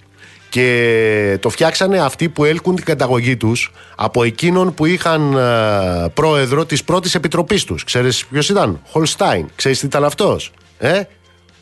Και 0.48 1.38
το 1.40 1.48
φτιάξανε 1.48 1.98
αυτοί 1.98 2.28
που 2.28 2.44
έλκουν 2.44 2.74
την 2.74 2.84
καταγωγή 2.84 3.36
τους 3.36 3.72
από 3.96 4.22
εκείνον 4.22 4.74
που 4.74 4.86
είχαν 4.86 5.36
ε, 5.36 6.08
πρόεδρο 6.14 6.64
της 6.64 6.84
πρώτης 6.84 7.14
επιτροπής 7.14 7.64
τους. 7.64 7.84
Ξέρεις 7.84 8.26
ποιος 8.26 8.48
ήταν; 8.48 8.80
Χολστάιν. 8.90 9.46
Ξέρεις 9.56 9.78
τι 9.78 9.86
ήταν 9.86 10.04
αυτός; 10.04 10.52
Ε; 10.78 11.02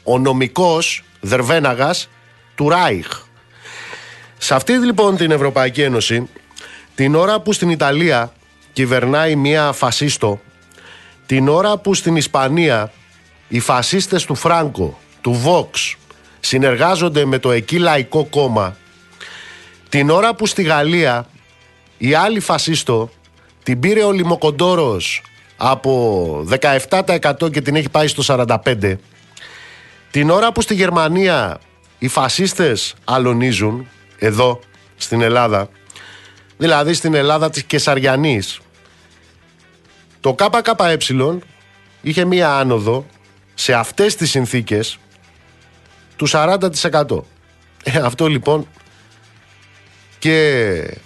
Ο 0.03 0.19
νομικός 0.19 1.05
Δερβέναγας 1.25 2.09
του 2.55 2.69
Ράιχ. 2.69 3.07
Σε 4.39 4.55
αυτή 4.55 4.73
λοιπόν 4.73 5.17
την 5.17 5.31
Ευρωπαϊκή 5.31 5.83
Ένωση, 5.83 6.29
την 6.95 7.15
ώρα 7.15 7.41
που 7.41 7.53
στην 7.53 7.69
Ιταλία 7.71 8.33
κυβερνάει 8.73 9.37
μία 9.37 9.73
φασίστο, 9.73 10.41
την 11.27 11.49
ώρα 11.49 11.77
που 11.77 11.95
στην 11.95 12.17
Ισπανία 12.17 12.93
οι 13.49 13.61
φασίστες 13.61 14.25
του 14.25 14.35
Φράγκο, 14.35 14.99
του 15.21 15.33
Βόξ, 15.33 15.97
συνεργάζονται 16.41 17.25
με 17.25 17.39
το 17.39 17.51
εκεί 17.51 17.79
λαϊκό 17.79 18.25
κόμμα, 18.25 18.77
την 19.89 20.11
ώρα 20.11 20.35
που 20.35 20.47
στη 20.47 20.63
Γαλλία 20.63 21.29
η 21.99 22.15
άλλη 22.15 22.41
φασίστο 22.41 23.11
την 23.63 23.81
πήρε 23.81 24.05
ο 24.05 24.13
Λιμοκοντόρος 24.13 25.23
από 25.57 26.45
17% 26.61 27.53
και 27.53 27.61
την 27.61 27.77
έχει 27.77 27.89
πάει 27.89 28.07
στο 28.07 28.47
45%, 28.47 28.97
την 30.15 30.31
ώρα 30.31 30.53
που 30.53 30.61
στη 30.61 30.75
Γερμανία 30.75 31.61
οι 31.99 32.09
φασίστες 32.09 32.95
αλωνίζουν 33.05 33.89
εδώ 34.19 34.61
στην 34.97 35.21
Ελλάδα, 35.21 35.69
δηλαδή 36.57 36.95
στην 36.95 37.15
Ελλάδα 37.15 37.51
της 37.51 37.65
Κεσαριανής, 37.65 38.61
το 40.21 40.35
ΚΚΕ 40.35 40.99
είχε 42.01 42.25
μία 42.25 42.57
άνοδο 42.57 43.07
σε 43.55 43.75
αυτές 43.75 44.15
τις 44.15 44.31
συνθήκες 44.31 44.99
του 46.17 46.29
40%. 46.29 47.25
Ε, 47.83 47.99
αυτό 47.99 48.27
λοιπόν 48.27 48.69
και 50.19 50.99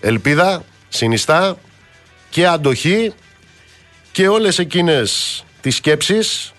ελπίδα, 0.00 0.64
συνιστά 0.88 1.58
και 2.30 2.46
αντοχή 2.46 3.12
και 4.12 4.28
όλες 4.28 4.58
εκείνες 4.58 5.44
τις 5.60 5.76
σκέψεις 5.76 6.52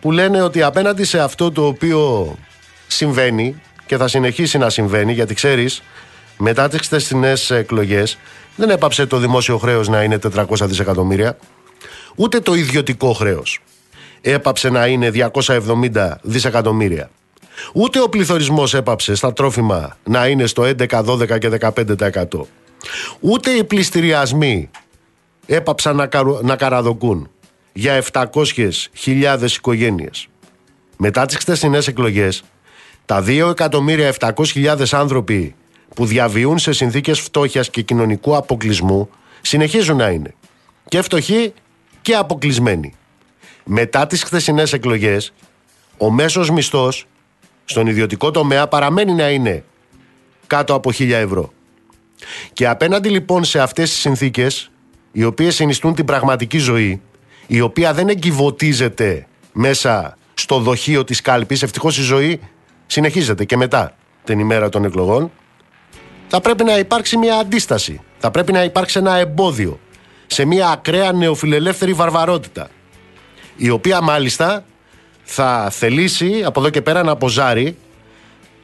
που 0.00 0.12
λένε 0.12 0.42
ότι 0.42 0.62
απέναντι 0.62 1.04
σε 1.04 1.20
αυτό 1.20 1.52
το 1.52 1.66
οποίο 1.66 2.34
συμβαίνει 2.86 3.60
και 3.86 3.96
θα 3.96 4.08
συνεχίσει 4.08 4.58
να 4.58 4.70
συμβαίνει 4.70 5.12
γιατί 5.12 5.34
ξέρεις 5.34 5.82
μετά 6.38 6.68
τις 6.68 6.80
χθεσινές 6.80 7.50
εκλογές 7.50 8.18
δεν 8.56 8.70
έπαψε 8.70 9.06
το 9.06 9.18
δημόσιο 9.18 9.58
χρέος 9.58 9.88
να 9.88 10.02
είναι 10.02 10.18
400 10.34 10.44
δισεκατομμύρια 10.62 11.36
ούτε 12.16 12.40
το 12.40 12.54
ιδιωτικό 12.54 13.12
χρέος 13.12 13.60
έπαψε 14.30 14.68
να 14.70 14.86
είναι 14.86 15.10
270 15.32 16.10
δισεκατομμύρια. 16.22 17.10
Ούτε 17.72 18.00
ο 18.00 18.08
πληθωρισμός 18.08 18.74
έπαψε 18.74 19.14
στα 19.14 19.32
τρόφιμα 19.32 19.96
να 20.04 20.26
είναι 20.26 20.46
στο 20.46 20.62
11, 20.62 21.04
12 21.04 21.38
και 21.38 21.50
15% 21.60 22.24
ούτε 23.20 23.50
οι 23.50 23.64
πληστηριασμοί 23.64 24.70
έπαψαν 25.46 25.96
να, 25.96 26.06
καρου, 26.06 26.38
να 26.42 26.56
καραδοκούν 26.56 27.30
για 27.76 28.02
700.000 28.12 29.50
οικογένειες. 29.56 30.28
Μετά 30.96 31.26
τις 31.26 31.36
χτεσινές 31.36 31.86
εκλογές, 31.86 32.42
τα 33.04 33.24
2.700.000 33.26 34.84
άνθρωποι 34.90 35.54
που 35.94 36.06
διαβιούν 36.06 36.58
σε 36.58 36.72
συνθήκες 36.72 37.20
φτώχειας 37.20 37.70
και 37.70 37.82
κοινωνικού 37.82 38.36
αποκλεισμού 38.36 39.08
συνεχίζουν 39.40 39.96
να 39.96 40.08
είναι 40.08 40.34
και 40.88 41.02
φτωχοί 41.02 41.52
και 42.02 42.14
αποκλεισμένοι. 42.14 42.94
Μετά 43.64 44.06
τις 44.06 44.22
χθεσινές 44.22 44.72
εκλογές, 44.72 45.32
ο 45.98 46.10
μέσος 46.10 46.50
μισθός 46.50 47.06
στον 47.64 47.86
ιδιωτικό 47.86 48.30
τομέα 48.30 48.66
παραμένει 48.66 49.12
να 49.12 49.30
είναι 49.30 49.64
κάτω 50.46 50.74
από 50.74 50.90
1.000 50.98 51.10
ευρώ. 51.10 51.52
Και 52.52 52.68
απέναντι 52.68 53.08
λοιπόν 53.08 53.44
σε 53.44 53.60
αυτές 53.60 53.90
τις 53.90 53.98
συνθήκες, 53.98 54.70
οι 55.12 55.24
οποίες 55.24 55.54
συνιστούν 55.54 55.94
την 55.94 56.04
πραγματική 56.04 56.58
ζωή, 56.58 57.00
η 57.46 57.60
οποία 57.60 57.94
δεν 57.94 58.08
εγκυβωτίζεται 58.08 59.26
μέσα 59.52 60.16
στο 60.34 60.58
δοχείο 60.58 61.04
της 61.04 61.20
κάλπης, 61.20 61.62
ευτυχώς 61.62 61.98
η 61.98 62.02
ζωή 62.02 62.40
συνεχίζεται 62.86 63.44
και 63.44 63.56
μετά 63.56 63.96
την 64.24 64.38
ημέρα 64.38 64.68
των 64.68 64.84
εκλογών, 64.84 65.30
θα 66.28 66.40
πρέπει 66.40 66.64
να 66.64 66.78
υπάρξει 66.78 67.16
μια 67.16 67.36
αντίσταση. 67.36 68.00
Θα 68.18 68.30
πρέπει 68.30 68.52
να 68.52 68.64
υπάρξει 68.64 68.98
ένα 68.98 69.16
εμπόδιο 69.16 69.78
σε 70.26 70.44
μια 70.44 70.68
ακραία 70.68 71.12
νεοφιλελεύθερη 71.12 71.92
βαρβαρότητα, 71.92 72.68
η 73.56 73.70
οποία 73.70 74.00
μάλιστα 74.00 74.64
θα 75.22 75.68
θελήσει 75.70 76.42
από 76.44 76.60
εδώ 76.60 76.70
και 76.70 76.82
πέρα 76.82 77.02
να 77.02 77.10
αποζάρει 77.10 77.76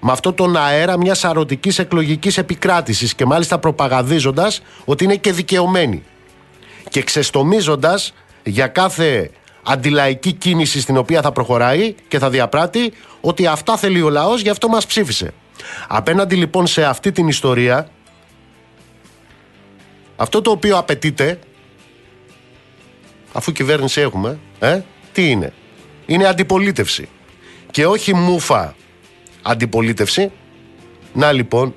με 0.01 0.13
αυτό 0.13 0.33
τον 0.33 0.57
αέρα 0.57 0.99
μιας 0.99 1.25
αρωτικής 1.25 1.79
εκλογικής 1.79 2.39
επικράτησης 2.39 3.15
και 3.15 3.25
μάλιστα 3.27 3.59
προπαγαδίζοντα 3.59 4.53
ότι 4.85 5.05
είναι 5.05 5.17
και 5.17 5.33
δικαιωμένη. 5.33 6.03
Και 6.89 7.03
ξεστομίζοντας 7.03 8.15
για 8.44 8.66
κάθε 8.66 9.31
αντιλαϊκή 9.62 10.32
κίνηση 10.32 10.81
στην 10.81 10.97
οποία 10.97 11.23
θα 11.23 11.32
προχωράει 11.32 11.94
και 12.09 12.19
θα 12.19 12.31
διαπράττει 12.31 12.93
ότι 13.20 13.47
αυτά 13.47 13.77
θέλει 13.77 14.02
ο 14.02 14.10
λαός, 14.10 14.40
γι' 14.40 14.48
αυτό 14.48 14.69
μας 14.69 14.86
ψήφισε. 14.86 15.32
Απέναντι 15.89 16.36
λοιπόν 16.36 16.66
σε 16.66 16.85
αυτή 16.85 17.12
την 17.12 17.28
ιστορία, 17.28 17.89
αυτό 20.16 20.40
το 20.40 20.51
οποίο 20.51 20.78
απαιτείται, 20.78 21.39
αφού 23.32 23.52
κυβέρνηση 23.52 24.01
έχουμε, 24.01 24.39
ε, 24.59 24.81
τι 25.12 25.31
είναι; 25.31 25.52
Είναι 26.06 26.27
αντιπολίτευση. 26.27 27.09
Και 27.70 27.86
όχι 27.86 28.14
μούφα 28.14 28.74
αντιπολίτευση. 29.43 30.31
Να 31.14 31.32
λοιπόν, 31.32 31.74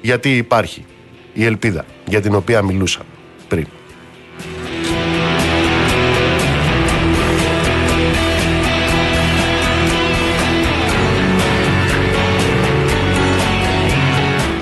γιατί 0.00 0.36
υπάρχει 0.36 0.84
η 1.32 1.44
ελπίδα 1.44 1.84
για 2.06 2.20
την 2.20 2.34
οποία 2.34 2.62
μιλούσα 2.62 3.00
πριν. 3.48 3.66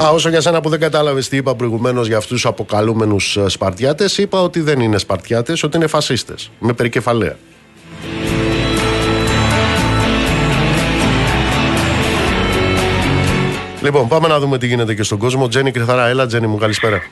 Α, 0.02 0.10
όσο 0.10 0.28
για 0.28 0.40
σένα 0.40 0.60
που 0.60 0.68
δεν 0.68 0.80
κατάλαβες 0.80 1.28
τι 1.28 1.36
είπα 1.36 1.54
προηγουμένως 1.54 2.06
για 2.06 2.16
αυτούς 2.16 2.32
τους 2.32 2.46
αποκαλούμενους 2.46 3.36
ε, 3.36 3.48
Σπαρτιάτες, 3.48 4.18
είπα 4.18 4.42
ότι 4.42 4.60
δεν 4.60 4.80
είναι 4.80 4.98
Σπαρτιάτες, 4.98 5.62
ότι 5.62 5.76
είναι 5.76 5.86
φασίστες. 5.86 6.50
Με 6.58 6.72
περικεφαλαία. 6.72 7.36
Λοιπόν, 13.82 14.08
πάμε 14.08 14.28
να 14.28 14.38
δούμε 14.38 14.58
τι 14.58 14.66
γίνεται 14.66 14.94
και 14.94 15.02
στον 15.02 15.18
κόσμο. 15.18 15.48
Τζένι 15.48 15.70
Κρυθαρά, 15.70 16.06
έλα, 16.06 16.26
Τζένι 16.26 16.46
μου, 16.46 16.56
καλησπέρα. 16.56 17.02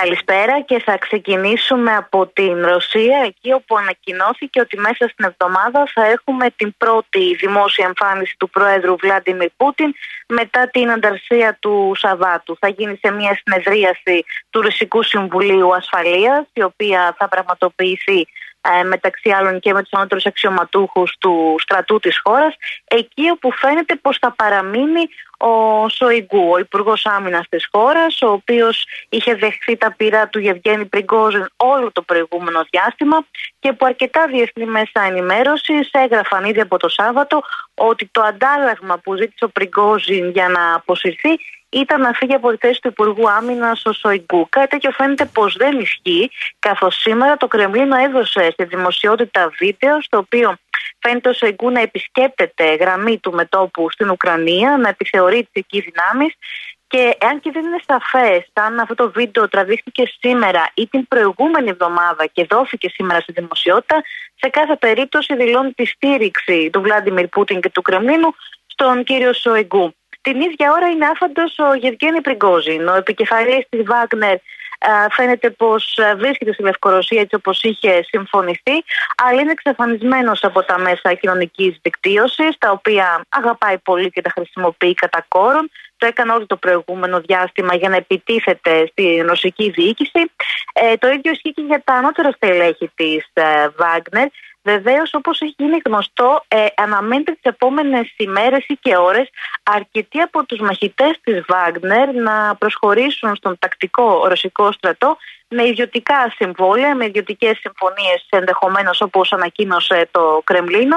Καλησπέρα 0.00 0.60
και 0.60 0.78
θα 0.84 0.98
ξεκινήσουμε 0.98 1.96
από 1.96 2.26
την 2.26 2.66
Ρωσία, 2.66 3.18
εκεί 3.26 3.52
όπου 3.52 3.76
ανακοινώθηκε 3.76 4.60
ότι 4.60 4.78
μέσα 4.78 5.08
στην 5.08 5.24
εβδομάδα 5.24 5.90
θα 5.94 6.04
έχουμε 6.04 6.46
την 6.56 6.74
πρώτη 6.76 7.34
δημόσια 7.34 7.86
εμφάνιση 7.86 8.34
του 8.38 8.50
Πρόεδρου 8.50 8.96
Βλάντιμιρ 8.96 9.50
Πούτιν 9.56 9.92
μετά 10.28 10.68
την 10.68 10.90
ανταρσία 10.90 11.56
του 11.60 11.92
Σαββάτου. 11.96 12.56
Θα 12.60 12.68
γίνει 12.68 12.98
σε 13.02 13.10
μια 13.10 13.40
συνεδρίαση 13.42 14.24
του 14.50 14.60
Ρωσικού 14.60 15.02
Συμβουλίου 15.02 15.74
Ασφαλείας, 15.74 16.44
η 16.52 16.62
οποία 16.62 17.14
θα 17.18 17.28
πραγματοποιηθεί 17.28 18.26
ε, 18.60 18.82
μεταξύ 18.82 19.30
άλλων 19.30 19.60
και 19.60 19.72
με 19.72 19.82
τους 19.82 19.92
ανώτερους 19.92 20.26
αξιωματούχους 20.26 21.16
του 21.18 21.54
στρατού 21.58 21.98
της 21.98 22.20
χώρας, 22.24 22.54
εκεί 22.84 23.28
όπου 23.30 23.52
φαίνεται 23.52 23.94
πως 23.94 24.18
θα 24.18 24.32
παραμείνει 24.32 25.08
ο 25.36 25.88
Σοϊγκού, 25.88 26.50
ο 26.50 26.58
Υπουργός 26.58 27.06
Άμυνας 27.06 27.48
της 27.48 27.68
χώρας, 27.72 28.22
ο 28.22 28.30
οποίος 28.30 28.86
είχε 29.08 29.34
δεχθεί 29.34 29.76
τα 29.76 29.94
πειρά 29.96 30.28
του 30.28 30.38
Γευγέννη 30.38 30.84
Πριγκόζεν 30.84 31.48
όλο 31.56 31.92
το 31.92 32.02
προηγούμενο 32.02 32.64
διάστημα 32.70 33.24
και 33.58 33.72
που 33.72 33.86
αρκετά 33.86 34.26
διεθνή 34.26 34.64
μέσα 34.64 35.02
ενημέρωσης 35.06 35.90
έγραφαν 35.92 36.44
ήδη 36.44 36.60
από 36.60 36.76
το 36.76 36.88
Σάββατο 36.88 37.42
ότι 37.74 38.08
το 38.12 38.22
αντάλλαγμα 38.22 38.98
που 38.98 39.16
ζήτησε 39.16 39.44
ο 39.44 39.48
Πριγκόζιν 39.48 40.30
για 40.30 40.48
να 40.48 40.74
αποσυρθεί 40.74 41.38
ήταν 41.68 42.00
να 42.00 42.12
φύγει 42.12 42.34
από 42.34 42.50
τη 42.50 42.56
θέση 42.56 42.80
του 42.80 42.88
Υπουργού 42.88 43.30
Άμυνας 43.30 43.84
ο 43.84 43.92
Σοϊγκού. 43.92 44.46
Κάτι 44.50 44.68
τέτοιο 44.68 44.90
φαίνεται 44.90 45.24
πως 45.24 45.56
δεν 45.56 45.78
ισχύει, 45.80 46.30
καθώς 46.58 46.96
σήμερα 46.96 47.36
το 47.36 47.46
Κρεμλίνο 47.46 47.96
έδωσε 47.96 48.50
στη 48.52 48.64
δημοσιότητα 48.64 49.50
βίντεο, 49.58 50.02
στο 50.02 50.18
οποίο 50.18 50.56
φαίνεται 51.06 51.28
ο 51.28 51.32
Σοϊγκού 51.32 51.70
να 51.70 51.80
επισκέπτεται 51.80 52.74
γραμμή 52.74 53.18
του 53.18 53.32
μετόπου 53.32 53.90
στην 53.90 54.10
Ουκρανία, 54.10 54.76
να 54.76 54.88
επιθεωρεί 54.88 55.42
τις 55.42 55.62
εκεί 55.62 55.80
δυνάμεις. 55.80 56.34
Και 56.88 57.16
αν 57.28 57.40
και 57.40 57.50
δεν 57.50 57.64
είναι 57.64 57.80
σαφές 57.86 58.46
αν 58.52 58.78
αυτό 58.78 58.94
το 58.94 59.10
βίντεο 59.10 59.48
τραβήχθηκε 59.48 60.02
σήμερα 60.20 60.70
ή 60.74 60.86
την 60.86 61.08
προηγούμενη 61.08 61.68
εβδομάδα 61.68 62.26
και 62.26 62.46
δόθηκε 62.50 62.88
σήμερα 62.88 63.20
στη 63.20 63.32
δημοσιότητα, 63.32 64.02
σε 64.34 64.48
κάθε 64.48 64.76
περίπτωση 64.76 65.36
δηλώνει 65.36 65.72
τη 65.72 65.84
στήριξη 65.86 66.70
του 66.72 66.80
Βλάντιμιρ 66.80 67.26
Πούτιν 67.28 67.60
και 67.60 67.70
του 67.70 67.82
Κρεμλίνου 67.82 68.34
στον 68.66 69.04
κύριο 69.04 69.32
Σοϊγκού. 69.32 69.94
Την 70.20 70.40
ίδια 70.40 70.72
ώρα 70.72 70.86
είναι 70.88 71.06
άφαντος 71.06 71.58
ο 71.58 71.74
Γευγέννη 71.74 72.20
Πριγκόζιν, 72.20 72.88
ο 72.88 72.94
επικεφαλής 72.94 73.66
της 73.68 73.82
Βάγνερ 73.84 74.36
φαίνεται 75.10 75.50
πως 75.50 75.98
βρίσκεται 76.16 76.52
στη 76.52 76.62
Λευκορωσία 76.62 77.20
έτσι 77.20 77.34
όπως 77.34 77.62
είχε 77.62 78.02
συμφωνηθεί, 78.02 78.84
αλλά 79.24 79.40
είναι 79.40 79.50
εξαφανισμένος 79.50 80.44
από 80.44 80.62
τα 80.62 80.78
μέσα 80.78 81.14
κοινωνικής 81.14 81.78
δικτύωσης, 81.82 82.58
τα 82.58 82.70
οποία 82.70 83.24
αγαπάει 83.28 83.78
πολύ 83.78 84.10
και 84.10 84.20
τα 84.20 84.30
χρησιμοποιεί 84.30 84.94
κατά 84.94 85.24
κόρον. 85.28 85.70
Το 85.96 86.06
έκανε 86.06 86.32
όλο 86.32 86.46
το 86.46 86.56
προηγούμενο 86.56 87.20
διάστημα 87.20 87.74
για 87.74 87.88
να 87.88 87.96
επιτίθεται 87.96 88.86
στη 88.90 89.24
ρωσική 89.28 89.70
διοίκηση. 89.70 90.30
Ε, 90.72 90.96
το 90.96 91.08
ίδιο 91.08 91.30
ισχύει 91.32 91.52
και 91.52 91.62
για 91.62 91.82
τα 91.84 91.92
ανώτερα 91.92 92.30
στελέχη 92.30 92.90
της 92.94 93.28
ε, 93.32 93.68
Βάγνερ, 93.76 94.28
Βεβαίως, 94.66 95.10
όπως 95.14 95.40
έχει 95.40 95.54
γίνει 95.58 95.78
γνωστό, 95.84 96.44
ε, 96.48 96.66
αναμένεται 96.76 97.32
τις 97.32 97.42
επόμενες 97.42 98.14
ημέρες 98.16 98.64
ή 98.66 98.74
και 98.80 98.96
ώρες 98.96 99.28
αρκετοί 99.62 100.20
από 100.20 100.44
τους 100.44 100.58
μαχητές 100.58 101.20
της 101.22 101.44
Βάγνερ 101.48 102.14
να 102.14 102.56
προσχωρήσουν 102.56 103.36
στον 103.36 103.58
τακτικό 103.58 104.26
ρωσικό 104.28 104.72
στρατό 104.72 105.16
με 105.48 105.66
ιδιωτικά 105.66 106.32
συμβόλαια, 106.36 106.94
με 106.94 107.04
ιδιωτικές 107.04 107.58
συμφωνίες 107.58 108.26
ενδεχομένως 108.28 109.00
όπως 109.00 109.32
ανακοίνωσε 109.32 110.08
το 110.10 110.40
Κρεμλίνο. 110.44 110.96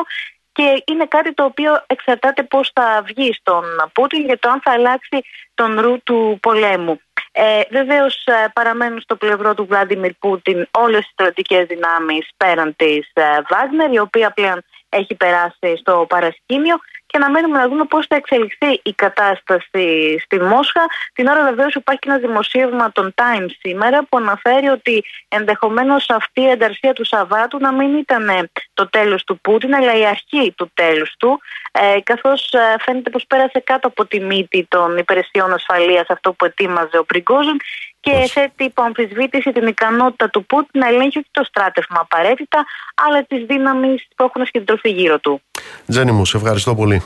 Και 0.52 0.84
είναι 0.86 1.06
κάτι 1.06 1.34
το 1.34 1.44
οποίο 1.44 1.84
εξαρτάται 1.88 2.44
πώς 2.44 2.72
θα 2.74 3.04
βγει 3.06 3.34
στον 3.34 3.64
Πούτιν 3.94 4.26
για 4.26 4.40
το 4.40 4.50
αν 4.50 4.62
θα 4.62 4.72
αλλάξει 4.72 5.22
τον 5.54 5.80
ρου 5.80 6.04
του 6.04 6.38
πολέμου. 6.41 7.02
Ε, 7.32 7.62
Βεβαίως 7.72 8.26
ε, 8.26 8.48
παραμένουν 8.54 9.02
στο 9.02 9.16
πλευρό 9.16 9.54
του 9.54 9.66
Βλάντιμιρ 9.66 10.14
Πούτιν 10.14 10.68
όλες 10.72 11.00
οι 11.00 11.10
στρατιωτικέ 11.12 11.64
δυνάμεις 11.64 12.30
πέραν 12.38 12.76
της 12.76 13.10
ε, 13.14 13.24
Βάγνερ, 13.50 13.94
η 13.94 14.00
οποία 14.00 14.32
πλέον 14.32 14.64
έχει 14.90 15.16
περάσει 15.16 15.78
στο 15.80 16.06
παρασκήνιο 16.10 16.76
και 17.11 17.18
να 17.18 17.30
μένουμε 17.30 17.57
να 17.57 17.68
δούμε 17.68 17.86
πώς 17.86 18.06
θα 18.07 18.15
εξελιχθεί 18.15 18.80
η 18.84 18.94
κατάσταση 18.94 20.18
στη 20.19 20.40
Μόσχα. 20.40 20.86
Την 21.14 21.27
ώρα 21.27 21.44
βεβαίως 21.44 21.73
υπάρχει 21.73 21.99
ένα 22.06 22.18
δημοσίευμα 22.18 22.91
των 22.91 23.14
Times 23.15 23.52
σήμερα 23.60 24.03
που 24.10 24.18
αναφέρει 24.18 24.68
ότι 24.68 25.03
ενδεχομένως 25.27 26.10
αυτή 26.10 26.41
η 26.41 26.49
ενταρσία 26.49 26.94
του 26.94 27.06
Σαββάτου 27.06 27.57
να 27.60 27.73
μην 27.73 27.98
ήταν 27.98 28.49
το 28.73 28.90
τέλος 28.90 29.23
του 29.23 29.40
Πούτιν 29.41 29.76
αλλά 29.76 29.98
η 29.98 30.06
αρχή 30.06 30.53
του 30.57 30.72
τέλους 30.73 31.15
του 31.19 31.40
ε, 31.72 31.99
καθώς 32.03 32.52
ε, 32.53 32.76
φαίνεται 32.80 33.10
πως 33.10 33.26
πέρασε 33.27 33.60
κάτω 33.60 33.88
από 33.88 34.06
τη 34.06 34.19
μύτη 34.19 34.65
των 34.69 34.98
υπηρεσιών 34.98 35.53
ασφαλείας 35.53 36.10
αυτό 36.10 36.34
που 36.34 36.45
ετοίμαζε 36.45 36.98
ο 36.98 37.06
Πριγκόζεν 37.06 37.57
και 38.00 38.12
θέτει 38.32 38.64
υπό 38.64 38.82
αμφισβήτηση 38.82 39.52
την 39.52 39.68
ικανότητα 39.68 40.30
του 40.30 40.46
Πούτιν 40.46 40.80
να 40.80 40.88
ελέγχει 40.88 41.18
όχι 41.18 41.28
το 41.32 41.44
στράτευμα 41.44 42.00
απαραίτητα, 42.00 42.66
αλλά 43.08 43.24
τις 43.24 43.46
δύναμεις 43.46 44.08
που 44.16 44.24
έχουν 44.24 44.46
συγκεντρωθεί 44.46 44.90
γύρω 44.90 45.20
του. 45.20 45.42
Τζένι 45.88 46.12
μου, 46.12 46.26
σε 46.26 46.38
ευχαριστώ 46.38 46.76
πολύ. 46.76 47.02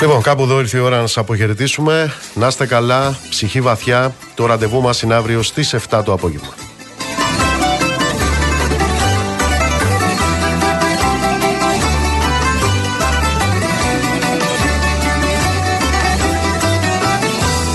Λοιπόν, 0.00 0.22
κάπου 0.22 0.42
εδώ 0.42 0.58
ήρθε 0.58 0.78
η 0.78 0.80
ώρα 0.80 1.00
να 1.00 1.06
σας 1.06 1.18
αποχαιρετήσουμε. 1.18 2.12
Να 2.34 2.46
είστε 2.46 2.66
καλά, 2.66 3.18
ψυχή 3.30 3.60
βαθιά. 3.60 4.14
Το 4.34 4.46
ραντεβού 4.46 4.80
μας 4.80 5.02
είναι 5.02 5.14
αύριο 5.14 5.42
στις 5.42 5.74
7 5.74 6.02
το 6.04 6.12
απόγευμα. 6.12 6.71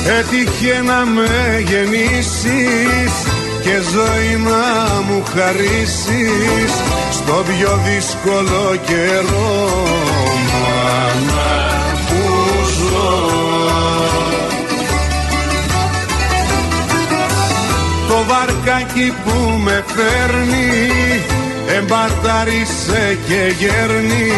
Έτυχε 0.09 0.81
να 0.81 1.05
με 1.05 1.63
γεννήσεις 1.65 3.13
και 3.61 3.81
ζωή 3.93 4.35
να 4.43 5.01
μου 5.01 5.23
χαρίσεις 5.35 6.71
στο 7.11 7.43
πιο 7.47 7.79
δύσκολο 7.85 8.75
καιρό 8.85 9.83
μάνα 10.51 11.55
που 12.07 12.23
ζω. 12.77 13.31
Το 18.07 18.23
βαρκάκι 18.27 19.13
που 19.25 19.59
με 19.63 19.83
φέρνει 19.87 20.91
εμπαρτάρισε 21.77 23.17
και 23.27 23.53
γέρνει. 23.59 24.31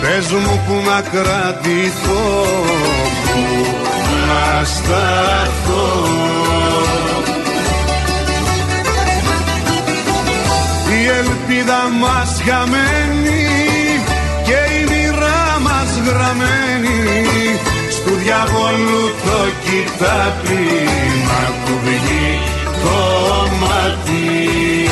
Πες 0.00 0.30
μου 0.30 0.62
που 0.66 0.74
να 0.90 1.00
κρατηθώ 1.00 2.22
να 4.32 4.64
σταθώ 4.64 5.86
Η 11.00 11.06
ελπίδα 11.06 11.82
μας 12.00 12.42
χαμένη 12.46 13.46
και 14.46 14.58
η 14.76 14.82
μοίρα 14.90 15.58
μας 15.60 15.90
γραμμένη. 16.06 17.00
Στου 17.90 18.14
διαβόλου 18.14 19.02
το 19.24 19.40
κοιτάπι 19.64 20.64
να 21.28 21.42
του 21.64 21.78
βγει 21.84 22.40
το 22.82 22.98
μάτι 23.60 24.91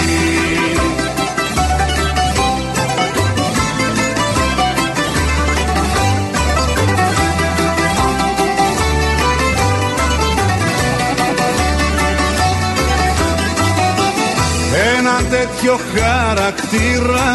τέτοιο 15.31 15.79
χαρακτήρα. 15.95 17.31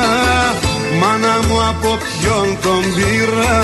Μάνα 0.99 1.35
μου 1.47 1.57
από 1.69 1.97
ποιον 2.03 2.57
τον 2.61 2.84
πήρα 2.95 3.63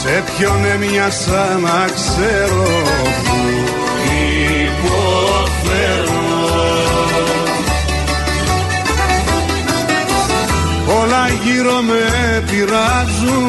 Σε 0.00 0.22
ποιον 0.26 0.64
έμοιασα 0.74 1.58
να 1.62 1.84
ξέρω; 1.94 2.68
Που 3.24 3.38
υποφέρω. 4.66 6.26
Όλα 11.00 11.28
γύρω 11.44 11.80
με 11.80 12.04
πειράζουν 12.50 13.48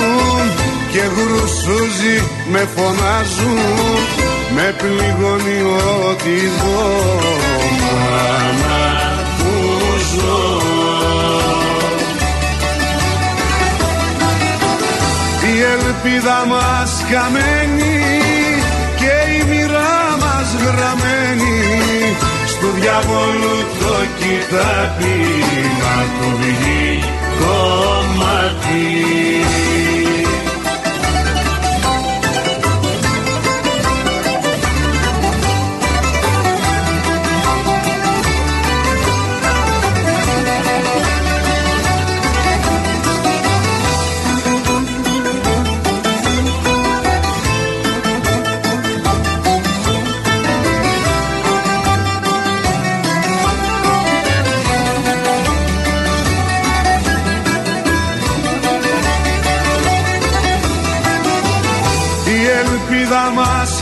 και 0.92 1.02
γρουσούζι 1.16 2.18
με 2.52 2.68
φωνάζουν. 2.76 3.60
Με 4.56 4.76
πληγώνει 4.78 5.62
ό,τι 6.10 6.36
δω 6.60 7.10
μάνα 8.00 9.19
η 15.54 15.62
ελπίδα 15.62 16.46
μας 16.46 17.04
χαμένη 17.10 18.00
και 18.96 19.16
η 19.38 19.44
μοίρα 19.50 20.18
μας 20.20 20.50
γραμμένη. 20.64 21.58
Στου 22.46 22.68
διαβόλου 22.80 23.58
το 23.80 23.96
κοιτάπι 24.18 25.18
να 25.80 25.96
του 26.16 26.38
βγει 26.40 27.04
το 27.40 27.56
μάτι 28.18 29.10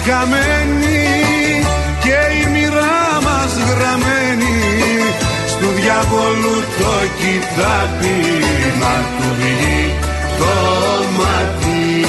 χαμένη 0.07 1.03
και 2.03 2.17
η 2.41 2.49
μοίρα 2.51 2.97
μας 3.25 3.53
γραμμένη. 3.69 4.57
Στου 5.47 5.67
διαβολού 5.79 6.57
το 6.79 6.93
κοιτάπι 7.19 8.17
να 8.79 8.95
του 9.17 9.27
βγει 9.39 9.93
το 10.39 10.53
μάτι 11.17 12.05